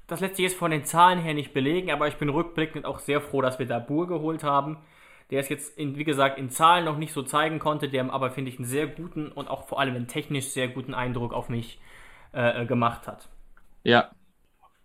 Das 0.06 0.20
lässt 0.20 0.36
sich 0.36 0.44
jetzt 0.44 0.58
von 0.58 0.70
den 0.72 0.84
Zahlen 0.84 1.20
her 1.20 1.34
nicht 1.34 1.52
belegen, 1.54 1.90
aber 1.90 2.08
ich 2.08 2.16
bin 2.16 2.28
rückblickend 2.28 2.84
auch 2.84 2.98
sehr 2.98 3.20
froh, 3.20 3.42
dass 3.42 3.58
wir 3.58 3.66
Dabur 3.66 4.08
geholt 4.08 4.42
haben. 4.42 4.78
Der 5.30 5.40
es 5.40 5.48
jetzt, 5.48 5.78
in, 5.78 5.96
wie 5.96 6.04
gesagt, 6.04 6.38
in 6.38 6.50
Zahlen 6.50 6.84
noch 6.84 6.98
nicht 6.98 7.12
so 7.12 7.22
zeigen 7.22 7.58
konnte, 7.58 7.88
der 7.88 8.12
aber, 8.12 8.30
finde 8.30 8.50
ich, 8.50 8.58
einen 8.58 8.66
sehr 8.66 8.86
guten 8.88 9.30
und 9.32 9.48
auch 9.48 9.66
vor 9.68 9.80
allem 9.80 9.94
einen 9.94 10.08
technisch 10.08 10.48
sehr 10.48 10.68
guten 10.68 10.94
Eindruck 10.94 11.32
auf 11.32 11.48
mich 11.48 11.78
äh, 12.34 12.62
äh, 12.62 12.66
gemacht 12.66 13.06
hat. 13.06 13.28
Ja. 13.84 14.10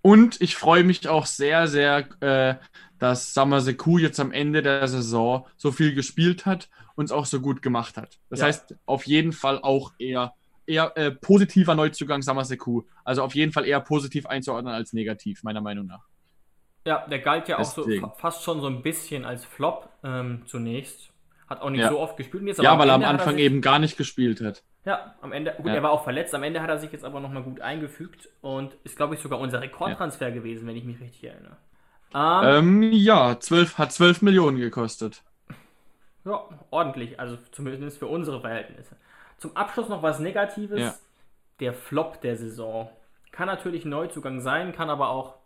Und 0.01 0.41
ich 0.41 0.55
freue 0.55 0.83
mich 0.83 1.07
auch 1.09 1.25
sehr, 1.25 1.67
sehr, 1.67 2.07
äh, 2.21 2.55
dass 2.99 3.33
Samaseku 3.33 3.97
jetzt 3.97 4.19
am 4.19 4.31
Ende 4.31 4.61
der 4.61 4.87
Saison 4.87 5.47
so 5.57 5.71
viel 5.71 5.95
gespielt 5.95 6.45
hat 6.45 6.69
und 6.95 7.05
es 7.05 7.11
auch 7.11 7.25
so 7.25 7.41
gut 7.41 7.61
gemacht 7.61 7.97
hat. 7.97 8.19
Das 8.29 8.41
Ja. 8.41 8.47
heißt, 8.47 8.75
auf 8.85 9.05
jeden 9.07 9.33
Fall 9.33 9.59
auch 9.61 9.93
eher, 9.99 10.33
eher 10.67 10.95
äh, 10.97 11.11
positiver 11.11 11.75
Neuzugang 11.75 12.21
Samaseku. 12.21 12.83
Also 13.03 13.23
auf 13.23 13.35
jeden 13.35 13.51
Fall 13.51 13.65
eher 13.65 13.81
positiv 13.81 14.27
einzuordnen 14.27 14.73
als 14.73 14.93
negativ, 14.93 15.43
meiner 15.43 15.61
Meinung 15.61 15.87
nach. 15.87 16.07
Ja, 16.85 17.05
der 17.07 17.19
galt 17.19 17.47
ja 17.47 17.57
auch 17.57 17.63
so 17.65 17.85
fast 18.17 18.43
schon 18.43 18.61
so 18.61 18.67
ein 18.67 18.81
bisschen 18.81 19.25
als 19.25 19.43
Flop 19.43 19.89
ähm, 20.03 20.43
zunächst. 20.45 21.09
Hat 21.49 21.61
auch 21.61 21.69
nicht 21.69 21.81
Ja. 21.81 21.89
so 21.89 21.99
oft 21.99 22.17
gespielt. 22.17 22.43
Jetzt 22.43 22.61
Ja, 22.61 22.77
weil 22.79 22.89
er 22.89 22.95
am 22.95 23.03
Anfang 23.03 23.35
sich- 23.35 23.43
eben 23.43 23.61
gar 23.61 23.79
nicht 23.79 23.97
gespielt 23.97 24.41
hat. 24.41 24.63
Ja, 24.83 25.15
am 25.21 25.31
Ende, 25.31 25.53
gut, 25.57 25.65
Ja. 25.67 25.73
er 25.75 25.83
war 25.83 25.91
auch 25.91 26.03
verletzt, 26.03 26.33
am 26.35 26.43
Ende 26.43 26.61
hat 26.61 26.69
er 26.69 26.77
sich 26.77 26.91
jetzt 26.91 27.03
aber 27.05 27.19
nochmal 27.19 27.41
gut 27.43 27.59
eingefügt 27.59 28.29
und 28.41 28.75
ist, 28.83 28.95
glaube 28.97 29.15
ich, 29.15 29.19
sogar 29.19 29.39
unser 29.39 29.61
Rekordtransfer 29.61 30.29
gewesen, 30.31 30.67
wenn 30.67 30.75
ich 30.75 30.83
mich 30.83 30.99
richtig 30.99 31.23
erinnere. 31.23 31.57
Ähm, 32.13 32.83
Ähm, 32.83 32.91
ja, 32.93 33.39
12, 33.39 33.77
hat 33.79 33.91
12 33.91 34.21
Millionen 34.21 34.57
gekostet. 34.57 35.23
Ja, 36.23 36.41
ordentlich, 36.71 37.19
also 37.19 37.37
zumindest 37.51 37.97
für 37.99 38.07
unsere 38.07 38.41
Verhältnisse. 38.41 38.95
Zum 39.37 39.55
Abschluss 39.57 39.89
noch 39.89 40.01
was 40.03 40.19
Negatives. 40.19 40.79
Ja. 40.79 40.95
Der 41.59 41.73
Flop 41.73 42.21
der 42.21 42.35
Saison. 42.35 42.89
Kann 43.31 43.47
natürlich 43.47 43.85
ein 43.85 43.89
Neuzugang 43.89 44.39
sein, 44.41 44.71
kann 44.73 44.89
aber 44.89 45.09
auch, 45.09 45.35
ja, 45.35 45.44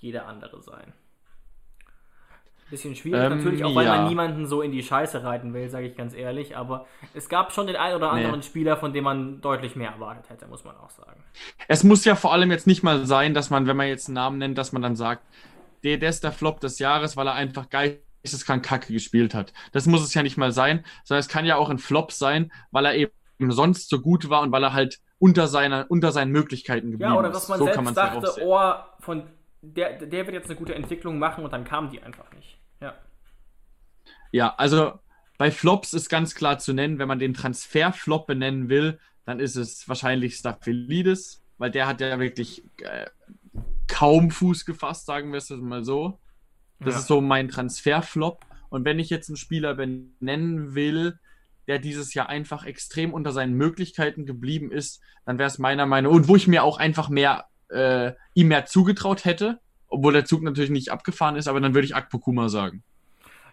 jeder 0.00 0.26
andere 0.26 0.62
sein. 0.62 0.92
Bisschen 2.70 2.94
schwierig 2.94 3.20
Ähm, 3.20 3.36
natürlich, 3.38 3.64
auch 3.64 3.74
weil 3.74 3.84
ja. 3.84 3.96
man 3.96 4.08
niemanden 4.08 4.46
so 4.46 4.62
in 4.62 4.70
die 4.70 4.84
Scheiße 4.84 5.24
reiten 5.24 5.52
will, 5.54 5.68
sage 5.68 5.88
ich 5.88 5.96
ganz 5.96 6.14
ehrlich. 6.14 6.56
Aber 6.56 6.86
es 7.14 7.28
gab 7.28 7.52
schon 7.52 7.66
den 7.66 7.74
einen 7.74 7.96
oder 7.96 8.12
Nee. 8.14 8.20
anderen 8.20 8.44
Spieler, 8.44 8.76
von 8.76 8.92
dem 8.92 9.02
man 9.04 9.40
deutlich 9.40 9.74
mehr 9.74 9.90
erwartet 9.90 10.30
hätte, 10.30 10.46
muss 10.46 10.62
man 10.64 10.76
auch 10.76 10.90
sagen. 10.90 11.20
Es 11.66 11.82
muss 11.82 12.04
ja 12.04 12.14
vor 12.14 12.32
allem 12.32 12.52
jetzt 12.52 12.68
nicht 12.68 12.84
mal 12.84 13.06
sein, 13.06 13.34
dass 13.34 13.50
man, 13.50 13.66
wenn 13.66 13.76
man 13.76 13.88
jetzt 13.88 14.06
einen 14.06 14.14
Namen 14.14 14.38
nennt, 14.38 14.56
dass 14.56 14.70
man 14.70 14.82
dann 14.82 14.94
sagt, 14.94 15.24
der, 15.82 15.96
der 15.96 16.10
ist 16.10 16.22
der 16.22 16.30
Flop 16.30 16.60
des 16.60 16.78
Jahres, 16.78 17.16
weil 17.16 17.26
er 17.26 17.34
einfach 17.34 17.68
geisteskrank 17.70 18.64
Kacke 18.64 18.92
gespielt 18.92 19.34
hat. 19.34 19.52
Das 19.72 19.86
muss 19.86 20.04
es 20.04 20.14
ja 20.14 20.22
nicht 20.22 20.36
mal 20.36 20.52
sein, 20.52 20.84
sondern 21.02 21.20
es 21.20 21.28
kann 21.28 21.46
ja 21.46 21.56
auch 21.56 21.70
ein 21.70 21.78
Flop 21.78 22.12
sein, 22.12 22.52
weil 22.70 22.86
er 22.86 22.94
eben 22.94 23.10
sonst 23.50 23.88
so 23.88 24.00
gut 24.00 24.30
war 24.30 24.42
und 24.42 24.52
weil 24.52 24.62
er 24.62 24.72
halt 24.74 25.00
unter, 25.18 25.48
seiner, 25.48 25.86
unter 25.88 26.12
seinen 26.12 26.30
Möglichkeiten 26.30 26.92
geblieben 26.92 27.12
Ja, 27.12 27.18
oder 27.18 27.30
ist. 27.30 27.34
dass 27.34 27.48
man 27.48 27.58
so 27.58 27.66
kann 27.66 27.84
selbst 27.86 27.96
dachte, 27.96 28.32
oh, 28.44 28.72
von 29.00 29.24
der, 29.62 29.98
der 30.06 30.26
wird 30.26 30.34
jetzt 30.34 30.46
eine 30.46 30.56
gute 30.56 30.74
Entwicklung 30.74 31.18
machen 31.18 31.44
und 31.44 31.52
dann 31.52 31.64
kam 31.64 31.90
die 31.90 32.02
einfach 32.02 32.30
nicht. 32.32 32.58
Ja. 32.80 32.94
Ja, 34.32 34.54
also 34.56 34.98
bei 35.38 35.50
Flops 35.50 35.92
ist 35.92 36.08
ganz 36.08 36.34
klar 36.34 36.58
zu 36.58 36.72
nennen, 36.72 36.98
wenn 36.98 37.08
man 37.08 37.18
den 37.18 37.34
Transferflop 37.34 38.26
benennen 38.26 38.68
will, 38.68 38.98
dann 39.24 39.40
ist 39.40 39.56
es 39.56 39.88
wahrscheinlich 39.88 40.36
Staphylidis, 40.36 41.42
weil 41.58 41.70
der 41.70 41.86
hat 41.86 42.00
ja 42.00 42.18
wirklich 42.18 42.62
äh, 42.82 43.06
kaum 43.88 44.30
Fuß 44.30 44.64
gefasst, 44.64 45.06
sagen 45.06 45.32
wir 45.32 45.38
es 45.38 45.50
mal 45.50 45.84
so. 45.84 46.18
Das 46.78 46.94
Ja. 46.94 47.00
ist 47.00 47.06
so 47.06 47.20
mein 47.20 47.48
Transferflop. 47.48 48.44
Und 48.70 48.84
wenn 48.84 48.98
ich 48.98 49.10
jetzt 49.10 49.28
einen 49.28 49.36
Spieler 49.36 49.74
benennen 49.74 50.74
will, 50.74 51.18
der 51.66 51.78
dieses 51.78 52.14
Jahr 52.14 52.28
einfach 52.28 52.64
extrem 52.64 53.12
unter 53.12 53.32
seinen 53.32 53.54
Möglichkeiten 53.54 54.26
geblieben 54.26 54.70
ist, 54.72 55.00
dann 55.26 55.38
wäre 55.38 55.48
es 55.48 55.58
meiner 55.58 55.86
Meinung 55.86 56.14
und 56.14 56.28
wo 56.28 56.36
ich 56.36 56.48
mir 56.48 56.64
auch 56.64 56.78
einfach 56.78 57.08
mehr 57.08 57.46
äh, 57.70 58.12
ihm 58.34 58.48
mehr 58.48 58.66
zugetraut 58.66 59.24
hätte, 59.24 59.60
obwohl 59.88 60.12
der 60.12 60.24
Zug 60.24 60.42
natürlich 60.42 60.70
nicht 60.70 60.90
abgefahren 60.90 61.36
ist, 61.36 61.48
aber 61.48 61.60
dann 61.60 61.74
würde 61.74 61.86
ich 61.86 61.96
Akpokuma 61.96 62.48
sagen. 62.48 62.82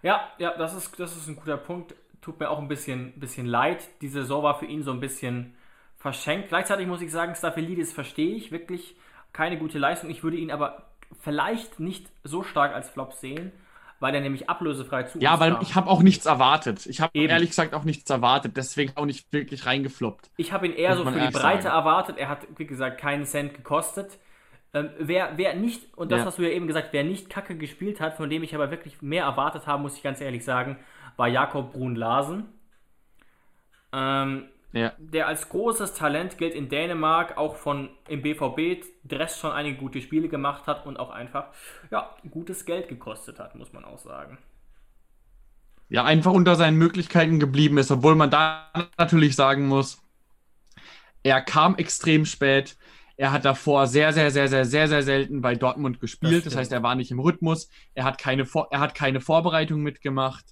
Ja, 0.03 0.29
ja, 0.37 0.55
das 0.57 0.73
ist, 0.75 0.99
das 0.99 1.15
ist 1.15 1.27
ein 1.27 1.35
guter 1.35 1.57
Punkt. 1.57 1.95
Tut 2.21 2.39
mir 2.39 2.49
auch 2.49 2.59
ein 2.59 2.67
bisschen, 2.67 3.19
bisschen 3.19 3.45
leid. 3.45 3.87
Die 4.01 4.07
Saison 4.07 4.43
war 4.43 4.59
für 4.59 4.65
ihn 4.65 4.83
so 4.83 4.91
ein 4.91 4.99
bisschen 4.99 5.55
verschenkt. 5.97 6.49
Gleichzeitig 6.49 6.87
muss 6.87 7.01
ich 7.01 7.11
sagen, 7.11 7.35
Staphylidis 7.35 7.93
verstehe 7.93 8.35
ich 8.35 8.51
wirklich 8.51 8.95
keine 9.33 9.57
gute 9.57 9.79
Leistung. 9.79 10.09
Ich 10.09 10.23
würde 10.23 10.37
ihn 10.37 10.51
aber 10.51 10.89
vielleicht 11.21 11.79
nicht 11.79 12.09
so 12.23 12.43
stark 12.43 12.73
als 12.73 12.89
Flop 12.89 13.13
sehen, 13.13 13.51
weil 13.99 14.13
er 14.15 14.21
nämlich 14.21 14.49
ablösefrei 14.49 15.03
zu 15.03 15.19
Ja, 15.19 15.39
weil 15.39 15.53
kam. 15.53 15.61
ich 15.61 15.75
habe 15.75 15.89
auch 15.89 16.01
nichts 16.03 16.25
erwartet. 16.25 16.85
Ich 16.85 17.01
habe 17.01 17.11
ehrlich 17.17 17.49
gesagt 17.49 17.73
auch 17.73 17.83
nichts 17.83 18.09
erwartet, 18.09 18.55
deswegen 18.57 18.93
auch 18.95 19.05
nicht 19.05 19.31
wirklich 19.33 19.65
reingefloppt. 19.65 20.29
Ich 20.37 20.51
habe 20.53 20.67
ihn 20.67 20.73
eher 20.73 20.95
so 20.95 21.05
für 21.05 21.19
die 21.19 21.31
Breite 21.31 21.63
sagen. 21.63 21.75
erwartet. 21.75 22.17
Er 22.17 22.29
hat, 22.29 22.47
wie 22.57 22.65
gesagt, 22.67 22.99
keinen 22.99 23.25
Cent 23.25 23.53
gekostet. 23.55 24.19
Ähm, 24.73 24.89
wer, 24.99 25.37
wer 25.37 25.55
nicht, 25.55 25.97
und 25.97 26.11
das 26.11 26.19
Ja. 26.19 26.25
hast 26.25 26.37
du 26.37 26.43
ja 26.43 26.49
eben 26.49 26.67
gesagt, 26.67 26.89
wer 26.91 27.03
nicht 27.03 27.29
Kacke 27.29 27.55
gespielt 27.57 28.01
hat, 28.01 28.15
von 28.17 28.29
dem 28.29 28.43
ich 28.43 28.53
aber 28.53 28.69
wirklich 28.69 29.01
mehr 29.01 29.23
erwartet 29.23 29.65
habe, 29.65 29.81
muss 29.81 29.95
ich 29.97 30.03
ganz 30.03 30.19
ehrlich 30.21 30.43
sagen, 30.43 30.77
war 31.15 31.27
Jakob 31.29 31.71
Brun-Larsen. 31.71 32.45
Ähm, 33.93 34.49
Ja. 34.77 34.93
der 34.97 35.27
als 35.27 35.49
großes 35.49 35.93
Talent 35.93 36.37
gilt 36.37 36.53
in 36.53 36.69
Dänemark, 36.69 37.37
auch 37.37 37.55
von 37.55 37.89
im 38.07 38.21
BVB 38.21 38.85
Dress 39.03 39.39
schon 39.39 39.51
einige 39.51 39.77
gute 39.77 40.01
Spiele 40.01 40.29
gemacht 40.29 40.67
hat 40.67 40.85
und 40.85 40.97
auch 40.99 41.09
einfach 41.09 41.47
ja, 41.91 42.15
gutes 42.29 42.65
Geld 42.65 42.87
gekostet 42.89 43.39
hat, 43.39 43.55
muss 43.55 43.73
man 43.73 43.85
auch 43.85 43.99
sagen. 43.99 44.37
ja, 45.89 46.03
einfach 46.03 46.31
unter 46.33 46.55
seinen 46.55 46.77
Möglichkeiten 46.77 47.39
geblieben 47.39 47.77
ist, 47.77 47.91
obwohl 47.91 48.15
man 48.15 48.29
da 48.29 48.69
natürlich 48.97 49.35
sagen 49.35 49.67
muss, 49.67 50.01
er 51.23 51.41
kam 51.41 51.75
extrem 51.75 52.25
spät. 52.25 52.77
Er 53.17 53.31
hat 53.31 53.45
davor 53.45 53.87
sehr, 53.87 54.13
sehr, 54.13 54.31
sehr, 54.31 54.47
sehr, 54.47 54.65
sehr, 54.65 54.87
sehr 54.87 55.03
selten 55.03 55.41
bei 55.41 55.55
Dortmund 55.55 55.99
gespielt. 55.99 56.45
Das, 56.45 56.53
stimmt. 56.53 56.55
heißt, 56.57 56.71
er 56.71 56.83
war 56.83 56.95
nicht 56.95 57.11
im 57.11 57.19
Rhythmus. 57.19 57.69
Er 57.95 58.03
hat 58.03 58.19
keine, 58.19 58.45
Vor 58.45 58.67
er 58.71 58.79
hat 58.79 58.95
keine 58.95 59.21
Vorbereitung 59.21 59.81
mitgemacht. 59.81 60.45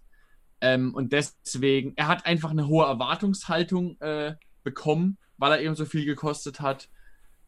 Ähm, 0.62 0.94
und 0.94 1.12
deswegen, 1.14 1.94
er 1.96 2.08
hat 2.08 2.26
einfach 2.26 2.52
eine 2.52 2.68
hohe 2.68 2.86
Erwartungshaltung 2.86 4.00
äh, 4.02 4.36
bekommen, 4.64 5.18
weil 5.38 5.52
er 5.52 5.62
eben 5.62 5.76
so 5.76 5.86
viel 5.86 6.06
gekostet 6.06 6.60
hat. 6.60 6.90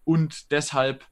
Und 0.03 0.51
deshalb 0.51 1.05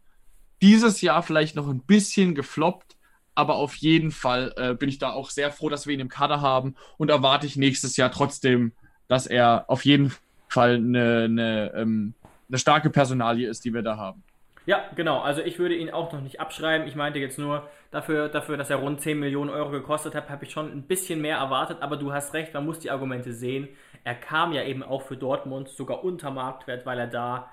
dieses 0.61 1.01
Jahr 1.01 1.23
vielleicht 1.23 1.55
noch 1.55 1.67
ein 1.67 1.81
bisschen 1.81 2.35
gefloppt, 2.35 2.95
aber 3.33 3.55
auf 3.55 3.75
jeden 3.75 4.11
Fall 4.11 4.53
äh, 4.55 4.73
bin 4.73 4.87
ich 4.87 4.97
da 4.97 5.11
auch 5.11 5.29
sehr 5.29 5.51
froh, 5.51 5.69
dass 5.69 5.85
wir 5.85 5.93
ihn 5.93 5.99
im 5.99 6.09
Kader 6.09 6.41
haben 6.41 6.75
und 6.97 7.09
erwarte 7.09 7.45
ich 7.45 7.57
nächstes 7.57 7.97
Jahr 7.97 8.11
trotzdem, 8.11 8.71
dass 9.07 9.27
er 9.27 9.65
auf 9.67 9.83
jeden 9.83 10.13
Fall 10.47 10.75
eine, 10.75 11.23
eine, 11.25 11.73
ähm, 11.75 12.13
eine 12.47 12.57
starke 12.57 12.89
Personalie 12.89 13.49
ist, 13.49 13.65
die 13.65 13.73
wir 13.73 13.81
da 13.81 13.97
haben. 13.97 14.23
Ja, 14.65 14.89
genau. 14.95 15.19
Also 15.21 15.41
ich 15.41 15.59
würde 15.59 15.75
ihn 15.75 15.91
auch 15.91 16.11
noch 16.11 16.21
nicht 16.21 16.39
abschreiben. 16.39 16.87
Ich 16.87 16.95
meinte 16.95 17.19
jetzt 17.19 17.37
nur, 17.37 17.69
dafür, 17.91 18.29
dafür 18.29 18.57
dass 18.57 18.69
er 18.69 18.77
rund 18.77 18.99
10 19.01 19.19
Millionen 19.19 19.49
Euro 19.51 19.69
gekostet 19.69 20.15
hat, 20.15 20.29
habe 20.29 20.45
ich 20.45 20.51
schon 20.51 20.71
ein 20.71 20.83
bisschen 20.87 21.21
mehr 21.21 21.37
erwartet. 21.37 21.81
Aber 21.81 21.97
du 21.97 22.11
hast 22.13 22.33
recht, 22.33 22.53
man 22.53 22.65
muss 22.65 22.79
die 22.79 22.89
Argumente 22.91 23.31
sehen. 23.33 23.69
Er 24.03 24.15
kam 24.15 24.53
ja 24.53 24.63
eben 24.63 24.83
auch 24.83 25.03
für 25.03 25.17
Dortmund 25.17 25.69
sogar 25.69 26.03
unter 26.03 26.31
Marktwert, 26.31 26.85
weil 26.85 26.99
er 26.99 27.07
da 27.07 27.51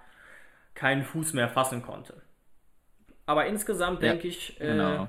keinen 0.74 1.04
Fuß 1.04 1.34
mehr 1.34 1.48
fassen 1.48 1.82
konnte. 1.82 2.22
Aber 3.26 3.46
insgesamt 3.46 4.02
Ja, 4.02 4.12
denke 4.12 4.28
ich, 4.28 4.60
äh, 4.60 4.66
genau. 4.66 5.08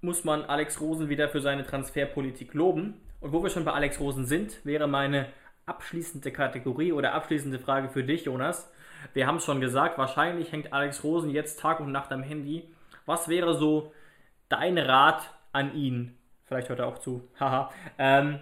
muss 0.00 0.24
man 0.24 0.44
Alex 0.44 0.80
Rosen 0.80 1.08
wieder 1.08 1.28
für 1.28 1.40
seine 1.40 1.64
Transferpolitik 1.64 2.54
loben. 2.54 3.00
Und 3.20 3.32
wo 3.32 3.42
wir 3.42 3.50
schon 3.50 3.64
bei 3.64 3.72
Alex 3.72 4.00
Rosen 4.00 4.26
sind, 4.26 4.64
wäre 4.64 4.86
meine 4.86 5.26
abschließende 5.70 6.32
Kategorie 6.32 6.92
oder 6.92 7.14
abschließende 7.14 7.60
Frage 7.60 7.88
für 7.88 8.02
dich, 8.02 8.24
Jonas. 8.24 8.70
Wir 9.14 9.26
haben 9.26 9.36
es 9.36 9.44
schon 9.44 9.60
gesagt, 9.60 9.96
wahrscheinlich 9.98 10.52
hängt 10.52 10.72
Alex 10.72 11.04
Rosen 11.04 11.30
jetzt 11.30 11.60
Tag 11.60 11.80
und 11.80 11.92
Nacht 11.92 12.12
am 12.12 12.22
Handy. 12.22 12.68
Was 13.06 13.28
wäre 13.28 13.54
so 13.54 13.92
dein 14.48 14.76
Rat 14.76 15.22
an 15.52 15.74
ihn? 15.74 16.18
Vielleicht 16.44 16.68
hört 16.68 16.80
er 16.80 16.88
auch 16.88 16.98
zu. 16.98 17.28
Haha. 17.40 17.70
ähm, 17.98 18.40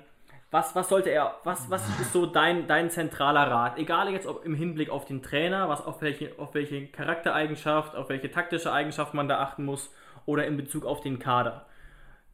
was, 0.51 0.74
was 0.74 0.89
sollte 0.89 1.11
er, 1.11 1.35
was, 1.45 1.70
was 1.70 1.87
ist 2.01 2.14
so 2.14 2.24
dein, 2.24 2.66
dein 2.66 2.89
zentraler 2.89 3.51
Rat? 3.51 3.79
Egal 3.79 4.11
jetzt 4.11 4.26
ob 4.26 4.47
im 4.47 4.55
Hinblick 4.55 4.89
auf 4.89 5.05
den 5.05 5.22
Trainer, 5.22 5.68
was 5.68 5.85
auf 5.85 6.01
welche, 6.01 6.33
auf 6.39 6.55
welche 6.55 6.87
Charaktereigenschaft, 6.87 7.95
auf 7.95 8.09
welche 8.09 8.31
taktische 8.31 8.72
Eigenschaft 8.72 9.12
man 9.12 9.29
da 9.29 9.41
achten 9.41 9.66
muss 9.66 9.95
oder 10.24 10.47
in 10.47 10.57
Bezug 10.57 10.87
auf 10.87 11.03
den 11.03 11.18
Kader. 11.18 11.66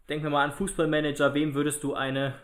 Denken 0.08 0.26
wir 0.26 0.30
mal 0.30 0.44
an 0.44 0.52
Fußballmanager, 0.52 1.34
wem 1.34 1.54
würdest 1.54 1.82
du 1.82 1.94
eine 1.94 2.34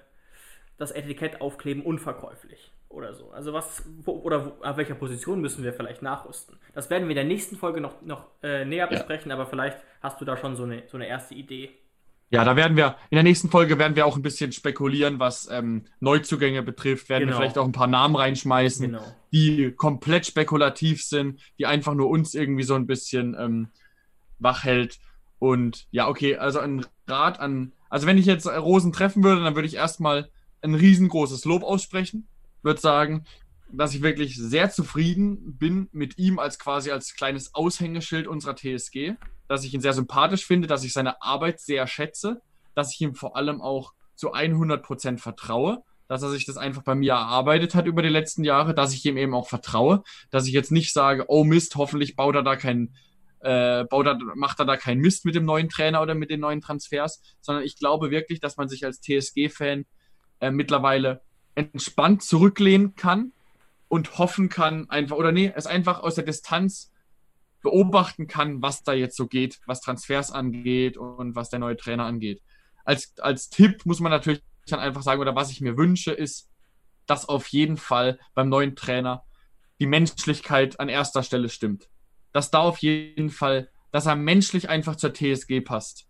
das 0.80 0.90
Etikett 0.90 1.40
aufkleben 1.40 1.82
unverkäuflich 1.82 2.72
oder 2.88 3.14
so? 3.14 3.30
Also 3.30 3.52
was 3.52 3.84
wo, 4.04 4.12
oder 4.12 4.46
wo, 4.46 4.64
auf 4.64 4.76
welcher 4.76 4.94
Position 4.94 5.40
müssen 5.40 5.62
wir 5.62 5.72
vielleicht 5.72 6.02
nachrüsten? 6.02 6.58
Das 6.74 6.90
werden 6.90 7.04
wir 7.04 7.10
in 7.10 7.16
der 7.16 7.24
nächsten 7.24 7.56
Folge 7.56 7.80
noch, 7.80 8.02
noch 8.02 8.26
äh, 8.42 8.64
näher 8.64 8.86
besprechen, 8.88 9.30
aber 9.30 9.46
vielleicht 9.46 9.78
hast 10.02 10.20
du 10.20 10.24
da 10.24 10.36
schon 10.36 10.56
so 10.56 10.64
eine, 10.64 10.82
so 10.88 10.96
eine 10.96 11.06
erste 11.06 11.34
Idee. 11.34 11.70
Ja, 12.32 12.44
da 12.44 12.54
werden 12.54 12.76
wir, 12.76 12.96
in 13.10 13.16
der 13.16 13.24
nächsten 13.24 13.50
Folge 13.50 13.76
werden 13.78 13.96
wir 13.96 14.06
auch 14.06 14.16
ein 14.16 14.22
bisschen 14.22 14.52
spekulieren, 14.52 15.18
was 15.18 15.50
ähm, 15.50 15.86
Neuzugänge 15.98 16.62
betrifft. 16.62 17.08
Werden 17.08 17.24
Genau. 17.24 17.32
wir 17.32 17.42
vielleicht 17.42 17.58
auch 17.58 17.64
ein 17.64 17.72
paar 17.72 17.88
Namen 17.88 18.14
reinschmeißen, 18.14 18.86
Genau. 18.86 19.02
die 19.32 19.72
komplett 19.72 20.26
spekulativ 20.26 21.02
sind, 21.02 21.40
die 21.58 21.66
einfach 21.66 21.92
nur 21.94 22.08
uns 22.08 22.34
irgendwie 22.34 22.62
so 22.62 22.74
ein 22.76 22.86
bisschen 22.86 23.36
ähm, 23.38 23.68
wach 24.38 24.62
hält. 24.62 25.00
Und 25.40 25.88
ja, 25.90 26.06
okay, 26.08 26.36
also 26.36 26.60
ein 26.60 26.86
Rat 27.08 27.40
an, 27.40 27.72
also 27.88 28.06
wenn 28.06 28.16
ich 28.16 28.26
jetzt 28.26 28.46
Rosen 28.46 28.92
treffen 28.92 29.24
würde, 29.24 29.42
dann 29.42 29.56
würde 29.56 29.66
ich 29.66 29.74
erstmal 29.74 30.30
ein 30.62 30.74
riesengroßes 30.74 31.44
Lob 31.44 31.62
aussprechen. 31.62 32.28
Würde 32.62 32.80
sagen, 32.80 33.24
dass 33.72 33.94
ich 33.94 34.02
wirklich 34.02 34.36
sehr 34.36 34.70
zufrieden 34.70 35.56
bin 35.56 35.88
mit 35.92 36.18
ihm 36.18 36.38
als 36.38 36.58
quasi 36.58 36.90
als 36.90 37.14
kleines 37.14 37.54
Aushängeschild 37.54 38.26
unserer 38.26 38.56
TSG, 38.56 39.14
dass 39.48 39.64
ich 39.64 39.74
ihn 39.74 39.80
sehr 39.80 39.92
sympathisch 39.92 40.46
finde, 40.46 40.66
dass 40.68 40.84
ich 40.84 40.92
seine 40.92 41.22
Arbeit 41.22 41.61
sehr 41.61 41.86
schätze, 41.86 42.42
dass 42.74 42.92
ich 42.92 43.00
ihm 43.00 43.14
vor 43.14 43.36
allem 43.36 43.61
auch 43.61 43.92
zu 44.14 44.34
100% 44.34 45.18
vertraue, 45.18 45.82
dass 46.08 46.22
er 46.22 46.30
sich 46.30 46.44
das 46.44 46.56
einfach 46.56 46.82
bei 46.82 46.94
mir 46.94 47.12
erarbeitet 47.12 47.74
hat 47.74 47.86
über 47.86 48.02
die 48.02 48.08
letzten 48.08 48.44
Jahre, 48.44 48.74
dass 48.74 48.92
ich 48.92 49.04
ihm 49.06 49.16
eben 49.16 49.34
auch 49.34 49.48
vertraue, 49.48 50.02
dass 50.30 50.46
ich 50.46 50.52
jetzt 50.52 50.72
nicht 50.72 50.92
sage, 50.92 51.24
oh 51.28 51.44
Mist, 51.44 51.76
hoffentlich 51.76 52.16
baut 52.16 52.34
er 52.34 52.42
da 52.42 52.56
keinen 52.56 52.94
äh, 53.40 53.84
baut 53.84 54.06
er, 54.06 54.18
macht 54.34 54.58
er 54.58 54.66
da 54.66 54.76
keinen 54.76 55.00
Mist 55.00 55.24
mit 55.24 55.34
dem 55.34 55.44
neuen 55.44 55.68
Trainer 55.68 56.02
oder 56.02 56.14
mit 56.14 56.30
den 56.30 56.40
neuen 56.40 56.61
Transfers, 56.61 57.22
sondern 57.40 57.64
ich 57.64 57.76
glaube 57.76 58.11
wirklich, 58.11 58.40
dass 58.40 58.56
man 58.56 58.68
sich 58.68 58.84
als 58.84 59.00
TSG-Fan 59.00 59.86
äh, 60.41 60.51
mittlerweile 60.51 61.22
entspannt 61.55 62.22
zurücklehnen 62.22 62.95
kann 62.95 63.32
und 63.88 64.18
hoffen 64.18 64.49
kann, 64.49 64.88
einfach, 64.91 65.16
oder 65.16 65.32
nee, 65.32 65.53
es 65.55 65.66
einfach 65.66 66.01
aus 66.01 66.14
der 66.14 66.24
Distanz 66.24 66.93
beobachten 67.62 68.26
kann, 68.26 68.62
was 68.62 68.82
da 68.82 68.93
jetzt 68.93 69.16
so 69.16 69.26
geht, 69.26 69.61
was 69.66 69.80
Transfers 69.80 70.30
angeht 70.30 70.97
und 70.97 71.34
was 71.34 71.51
der 71.51 71.59
neue 71.59 71.76
Trainer 71.76 72.05
angeht. 72.05 72.41
Als, 72.84 73.14
als 73.18 73.51
Tipp 73.51 73.84
muss 73.84 74.01
man 74.01 74.11
natürlich 74.11 74.43
dann 74.66 74.80
einfach 74.80 75.03
sagen, 75.03 75.20
oder 75.20 75.34
was 75.34 75.51
ich 75.51 75.61
mir 75.61 75.76
wünsche, 75.76 76.12
ist, 76.12 76.49
dass 77.07 77.28
auf 77.28 77.49
jeden 77.49 77.76
Fall 77.76 78.18
beim 78.34 78.49
neuen 78.49 78.76
Trainer 78.76 79.24
die 79.80 79.86
Menschlichkeit 79.86 80.78
an 80.78 80.88
erster 80.88 81.22
Stelle 81.22 81.49
stimmt. 81.49 81.88
Dass 82.32 82.51
da 82.51 82.61
auf 82.61 82.78
jeden 82.78 83.30
Fall, 83.30 83.68
dass 83.91 84.07
er 84.07 84.14
menschlich 84.14 84.68
einfach 84.68 84.97
zur 84.97 85.12
TSG 85.12 85.61
passt. 85.62 86.07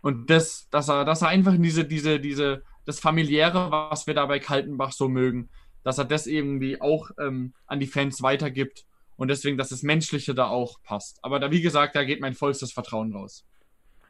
Und 0.00 0.30
das, 0.30 0.68
dass 0.70 0.88
er, 0.88 1.04
dass 1.04 1.22
er 1.22 1.28
einfach 1.28 1.54
in 1.54 1.62
diese, 1.62 1.84
diese, 1.84 2.18
diese, 2.18 2.64
das 2.84 3.00
familiäre, 3.00 3.70
was 3.70 4.06
wir 4.06 4.14
da 4.14 4.26
bei 4.26 4.38
Kaltenbach 4.38 4.92
so 4.92 5.08
mögen, 5.08 5.48
dass 5.84 5.98
er 5.98 6.04
das 6.04 6.26
irgendwie 6.26 6.80
auch 6.80 7.10
ähm, 7.20 7.54
an 7.66 7.80
die 7.80 7.86
Fans 7.86 8.22
weitergibt 8.22 8.84
und 9.16 9.28
deswegen, 9.28 9.56
dass 9.56 9.68
das 9.68 9.82
Menschliche 9.82 10.34
da 10.34 10.48
auch 10.48 10.82
passt. 10.82 11.18
Aber 11.22 11.38
da, 11.38 11.50
wie 11.50 11.62
gesagt, 11.62 11.96
da 11.96 12.04
geht 12.04 12.20
mein 12.20 12.34
vollstes 12.34 12.72
Vertrauen 12.72 13.12
raus. 13.12 13.46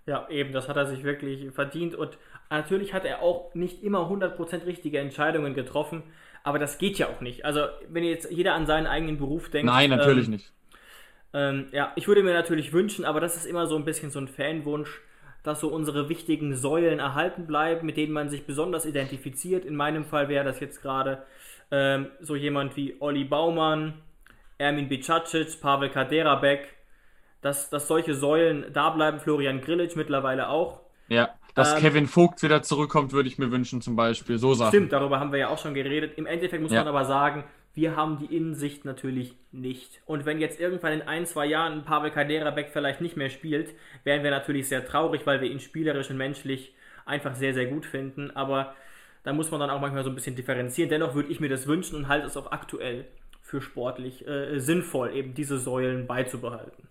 Ja, 0.06 0.28
eben, 0.30 0.52
das 0.52 0.68
hat 0.68 0.76
er 0.76 0.86
sich 0.86 1.04
wirklich 1.04 1.52
verdient 1.52 1.94
und 1.94 2.18
natürlich 2.50 2.92
hat 2.92 3.04
er 3.04 3.22
auch 3.22 3.54
nicht 3.54 3.82
immer 3.82 4.10
100% 4.10 4.66
richtige 4.66 4.98
Entscheidungen 4.98 5.54
getroffen, 5.54 6.02
aber 6.42 6.58
das 6.58 6.78
geht 6.78 6.98
ja 6.98 7.08
auch 7.08 7.20
nicht. 7.20 7.44
Also, 7.44 7.66
wenn 7.88 8.02
jetzt 8.02 8.30
jeder 8.30 8.54
an 8.54 8.66
seinen 8.66 8.88
eigenen 8.88 9.16
Beruf 9.16 9.48
denkt. 9.48 9.66
Nein, 9.66 9.90
natürlich 9.90 10.26
ähm, 10.26 10.32
nicht. 10.32 10.52
Ähm, 11.34 11.68
ja, 11.72 11.92
ich 11.94 12.08
würde 12.08 12.22
mir 12.22 12.34
natürlich 12.34 12.72
wünschen, 12.72 13.04
aber 13.04 13.20
das 13.20 13.36
ist 13.36 13.46
immer 13.46 13.66
so 13.66 13.76
ein 13.76 13.84
bisschen 13.84 14.10
so 14.10 14.18
ein 14.18 14.28
Fanwunsch, 14.28 15.00
dass 15.42 15.60
so 15.60 15.68
unsere 15.68 16.08
wichtigen 16.08 16.54
Säulen 16.54 16.98
erhalten 16.98 17.46
bleiben, 17.46 17.86
mit 17.86 17.96
denen 17.96 18.12
man 18.12 18.28
sich 18.28 18.46
besonders 18.46 18.86
identifiziert. 18.86 19.64
In 19.64 19.76
meinem 19.76 20.04
Fall 20.04 20.28
wäre 20.28 20.44
das 20.44 20.60
jetzt 20.60 20.82
gerade 20.82 21.22
ähm, 21.70 22.06
so 22.20 22.36
jemand 22.36 22.76
wie 22.76 22.96
Olli 23.00 23.24
Baumann, 23.24 23.94
Ermin 24.58 24.88
Bicacic, 24.88 25.60
Pavel 25.60 25.90
Kaderabek, 25.90 26.68
dass, 27.40 27.70
dass 27.70 27.88
solche 27.88 28.14
Säulen 28.14 28.66
da 28.72 28.90
bleiben, 28.90 29.18
Florian 29.18 29.60
Grillitsch 29.60 29.96
mittlerweile 29.96 30.48
auch. 30.48 30.80
Ja, 31.08 31.30
dass 31.54 31.74
Ähm, 31.74 31.80
Kevin 31.80 32.06
Vogt 32.06 32.42
wieder 32.42 32.62
zurückkommt, 32.62 33.12
würde 33.12 33.28
ich 33.28 33.38
mir 33.38 33.50
wünschen, 33.50 33.82
zum 33.82 33.96
Beispiel. 33.96 34.38
So 34.38 34.54
Sachen. 34.54 34.68
Stimmt, 34.70 34.92
darüber 34.92 35.18
haben 35.18 35.32
wir 35.32 35.40
ja 35.40 35.48
auch 35.48 35.58
schon 35.58 35.74
geredet. 35.74 36.16
Im 36.16 36.26
Endeffekt 36.26 36.62
muss 36.62 36.72
Ja. 36.72 36.80
man 36.80 36.88
aber 36.88 37.04
sagen, 37.04 37.44
wir 37.74 37.96
haben 37.96 38.18
die 38.18 38.34
Innensicht 38.34 38.84
natürlich 38.84 39.34
nicht. 39.50 40.02
Und 40.04 40.26
wenn 40.26 40.40
jetzt 40.40 40.60
irgendwann 40.60 40.92
in 40.92 41.02
ein, 41.02 41.26
zwei 41.26 41.46
Jahren 41.46 41.84
Pavel 41.84 42.10
Kaderabek 42.10 42.70
vielleicht 42.70 43.00
nicht 43.00 43.16
mehr 43.16 43.30
spielt, 43.30 43.74
wären 44.04 44.22
wir 44.22 44.30
natürlich 44.30 44.68
sehr 44.68 44.86
traurig, 44.86 45.26
weil 45.26 45.40
wir 45.40 45.50
ihn 45.50 45.60
spielerisch 45.60 46.10
und 46.10 46.18
menschlich 46.18 46.74
einfach 47.06 47.34
sehr, 47.34 47.54
sehr 47.54 47.66
gut 47.66 47.86
finden. 47.86 48.30
Aber 48.30 48.74
da 49.22 49.32
muss 49.32 49.50
man 49.50 49.60
dann 49.60 49.70
auch 49.70 49.80
manchmal 49.80 50.04
so 50.04 50.10
ein 50.10 50.14
bisschen 50.14 50.36
differenzieren. 50.36 50.90
Dennoch 50.90 51.14
würde 51.14 51.30
ich 51.30 51.40
mir 51.40 51.48
das 51.48 51.66
wünschen 51.66 51.96
und 51.96 52.08
halte 52.08 52.26
es 52.26 52.36
auch 52.36 52.52
aktuell 52.52 53.06
für 53.40 53.60
sportlich 53.60 54.26
äh, 54.26 54.58
sinnvoll, 54.58 55.14
eben 55.14 55.34
diese 55.34 55.58
Säulen 55.58 56.06
beizubehalten. 56.06 56.88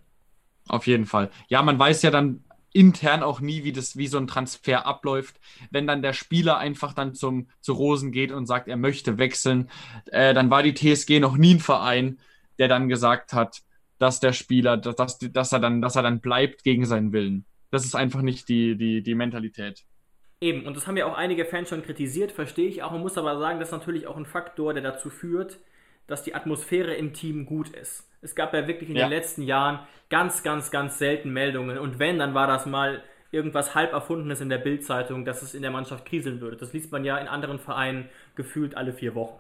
Auf 0.68 0.88
jeden 0.88 1.06
Fall. 1.06 1.30
Ja, 1.48 1.62
man 1.62 1.78
weiß 1.78 2.02
ja 2.02 2.12
dann 2.12 2.44
intern 2.74 3.24
auch 3.24 3.41
nie, 3.41 3.63
wie, 3.63 3.72
das, 3.72 3.97
wie 3.97 4.07
so 4.07 4.17
ein 4.17 4.28
Transfer 4.28 4.86
abläuft. 4.86 5.39
Wenn 5.69 5.88
dann 5.88 6.01
der 6.01 6.13
Spieler 6.13 6.57
einfach 6.57 6.93
dann 6.93 7.13
zum, 7.13 7.47
zu 7.59 7.74
Rosen 7.74 8.11
geht 8.11 8.32
und 8.32 8.45
sagt, 8.45 8.67
er 8.67 8.78
möchte 8.78 9.17
wechseln, 9.17 9.69
äh, 10.05 10.34
dann 10.34 10.49
war 10.49 10.63
die 10.63 10.74
TSG 10.74 11.19
noch 11.19 11.38
nie 11.38 11.55
ein 11.55 11.59
Verein, 11.59 12.19
der 12.59 12.67
dann 12.67 12.89
gesagt 12.89 13.34
hat, 13.34 13.61
dass 13.99 14.19
der 14.19 14.34
Spieler, 14.34 14.78
dass, 14.78 14.95
dass, 14.95 15.19
dass, 15.19 15.51
er, 15.51 15.59
dann, 15.59 15.82
dass 15.82 15.95
er 15.95 16.03
dann 16.03 16.22
bleibt 16.22 16.63
gegen 16.63 16.86
seinen 16.86 17.13
Willen. 17.13 17.45
Das 17.69 17.86
ist 17.86 17.95
einfach 17.95 18.22
nicht 18.22 18.49
die, 18.49 18.76
die, 18.76 19.01
die 19.03 19.15
Mentalität. 19.15 19.84
Eben, 20.41 20.65
und 20.65 20.76
das 20.76 20.88
haben 20.88 20.97
ja 20.97 21.05
auch 21.05 21.15
einige 21.15 21.45
Fans 21.45 21.69
schon 21.69 21.84
kritisiert, 21.84 22.32
verstehe 22.32 22.67
ich 22.67 22.82
auch. 22.82 22.91
Man 22.91 23.01
muss 23.01 23.17
aber 23.17 23.38
sagen, 23.38 23.59
das 23.59 23.67
ist 23.67 23.74
natürlich 23.74 24.07
auch 24.07 24.17
ein 24.17 24.26
Faktor, 24.26 24.74
der 24.74 24.82
dazu 24.82 25.11
führt, 25.11 25.59
dass 26.12 26.24
die 26.24 26.36
Atmosphäre 26.36 26.93
im 26.95 27.14
Team 27.14 27.45
gut 27.47 27.70
ist. 27.70 28.09
Es 28.22 28.36
gab 28.36 28.53
ja 28.53 28.68
wirklich 28.68 28.89
in 28.89 28.95
Ja. 28.95 29.07
den 29.07 29.09
letzten 29.09 29.43
Jahren 29.43 29.80
ganz, 30.09 30.43
ganz, 30.43 30.72
ganz 30.72 30.99
selten 30.99 31.32
Meldungen. 31.34 31.78
Und 31.80 31.99
wenn, 31.99 32.20
dann 32.20 32.34
war 32.36 32.47
das 32.47 32.66
mal 32.68 33.03
irgendwas 33.32 33.76
halb 33.76 33.93
erfundenes 33.93 34.41
in 34.41 34.49
der 34.49 34.57
Bildzeitung, 34.59 35.26
dass 35.26 35.41
es 35.41 35.53
in 35.55 35.62
der 35.64 35.72
Mannschaft 35.72 36.05
kriseln 36.05 36.41
würde. 36.41 36.57
Das 36.57 36.74
liest 36.74 36.91
man 36.91 37.05
ja 37.05 37.18
in 37.18 37.28
anderen 37.28 37.59
Vereinen 37.59 38.09
gefühlt 38.36 38.76
alle 38.78 38.93
vier 38.93 39.16
Wochen. 39.16 39.39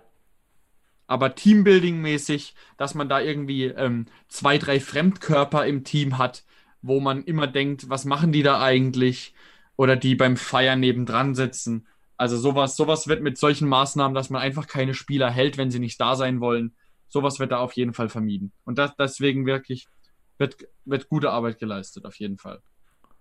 aber 1.07 1.35
Teambuilding-mäßig, 1.35 2.53
dass 2.77 2.93
man 2.95 3.09
da 3.09 3.19
irgendwie 3.19 3.65
ähm, 3.65 4.05
zwei, 4.29 4.57
drei 4.57 4.79
Fremdkörper 4.79 5.65
im 5.65 5.83
Team 5.83 6.17
hat, 6.17 6.45
wo 6.81 6.99
man 6.99 7.23
immer 7.23 7.47
denkt, 7.47 7.89
was 7.89 8.05
machen 8.05 8.31
die 8.31 8.43
da 8.43 8.61
eigentlich? 8.61 9.33
Oder 9.75 9.95
die 9.95 10.15
beim 10.15 10.37
Feiern 10.37 10.79
nebendran 10.79 11.35
sitzen. 11.35 11.87
Also 12.21 12.37
sowas, 12.37 12.75
sowas 12.75 13.07
wird 13.07 13.23
mit 13.23 13.39
solchen 13.39 13.67
Maßnahmen, 13.67 14.13
dass 14.13 14.29
man 14.29 14.43
einfach 14.43 14.67
keine 14.67 14.93
Spieler 14.93 15.31
hält, 15.31 15.57
wenn 15.57 15.71
sie 15.71 15.79
nicht 15.79 15.99
da 15.99 16.15
sein 16.15 16.39
wollen, 16.39 16.75
sowas 17.07 17.39
wird 17.39 17.51
da 17.51 17.57
auf 17.57 17.73
jeden 17.73 17.95
Fall 17.95 18.09
vermieden. 18.09 18.51
Und 18.63 18.77
das, 18.77 18.95
deswegen 18.95 19.47
wirklich 19.47 19.87
wird, 20.37 20.67
wird 20.85 21.09
gute 21.09 21.31
Arbeit 21.31 21.57
geleistet, 21.57 22.05
auf 22.05 22.19
jeden 22.19 22.37
Fall. 22.37 22.61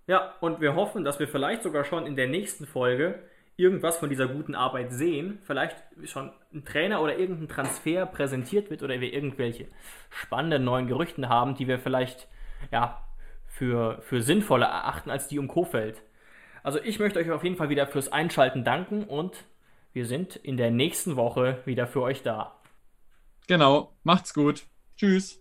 Ja, 0.06 0.34
und 0.40 0.60
wir 0.60 0.74
hoffen, 0.74 1.02
dass 1.02 1.18
wir 1.18 1.28
vielleicht 1.28 1.62
sogar 1.62 1.86
schon 1.86 2.04
in 2.04 2.14
der 2.14 2.28
nächsten 2.28 2.66
Folge 2.66 3.20
irgendwas 3.56 3.96
von 3.96 4.10
dieser 4.10 4.28
guten 4.28 4.54
Arbeit 4.54 4.92
sehen. 4.92 5.38
Vielleicht 5.46 5.82
schon 6.04 6.30
ein 6.52 6.66
Trainer 6.66 7.00
oder 7.00 7.16
irgendein 7.16 7.48
Transfer 7.48 8.04
präsentiert 8.04 8.68
wird 8.68 8.82
oder 8.82 9.00
wir 9.00 9.14
irgendwelche 9.14 9.68
spannenden 10.10 10.64
neuen 10.64 10.88
Gerüchten 10.88 11.30
haben, 11.30 11.54
die 11.54 11.68
wir 11.68 11.78
vielleicht 11.78 12.28
ja, 12.70 13.02
für, 13.46 14.02
für 14.02 14.20
sinnvoller 14.20 14.66
erachten 14.66 15.08
als 15.08 15.26
die 15.26 15.38
um 15.38 15.48
Kofeld. 15.48 16.02
Also 16.62 16.80
ich 16.82 16.98
möchte 16.98 17.18
euch 17.18 17.30
auf 17.30 17.44
jeden 17.44 17.56
Fall 17.56 17.68
wieder 17.68 17.86
fürs 17.86 18.12
Einschalten 18.12 18.64
danken 18.64 19.04
und 19.04 19.44
wir 19.92 20.06
sind 20.06 20.36
in 20.36 20.56
der 20.56 20.70
nächsten 20.70 21.16
Woche 21.16 21.58
wieder 21.64 21.86
für 21.86 22.02
euch 22.02 22.22
da. 22.22 22.60
Genau, 23.46 23.92
macht's 24.04 24.34
gut. 24.34 24.66
Tschüss. 24.96 25.40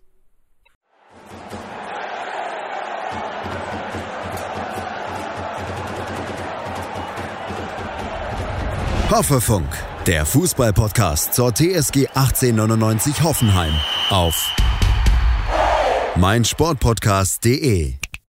Hoffefunk, 9.11 9.67
der 10.05 10.26
Fußballpodcast 10.26 11.34
zur 11.34 11.53
TSG 11.53 12.07
1899 12.13 13.24
Hoffenheim 13.24 13.74
auf 14.11 14.55
meinsportpodcast.de. 16.15 17.95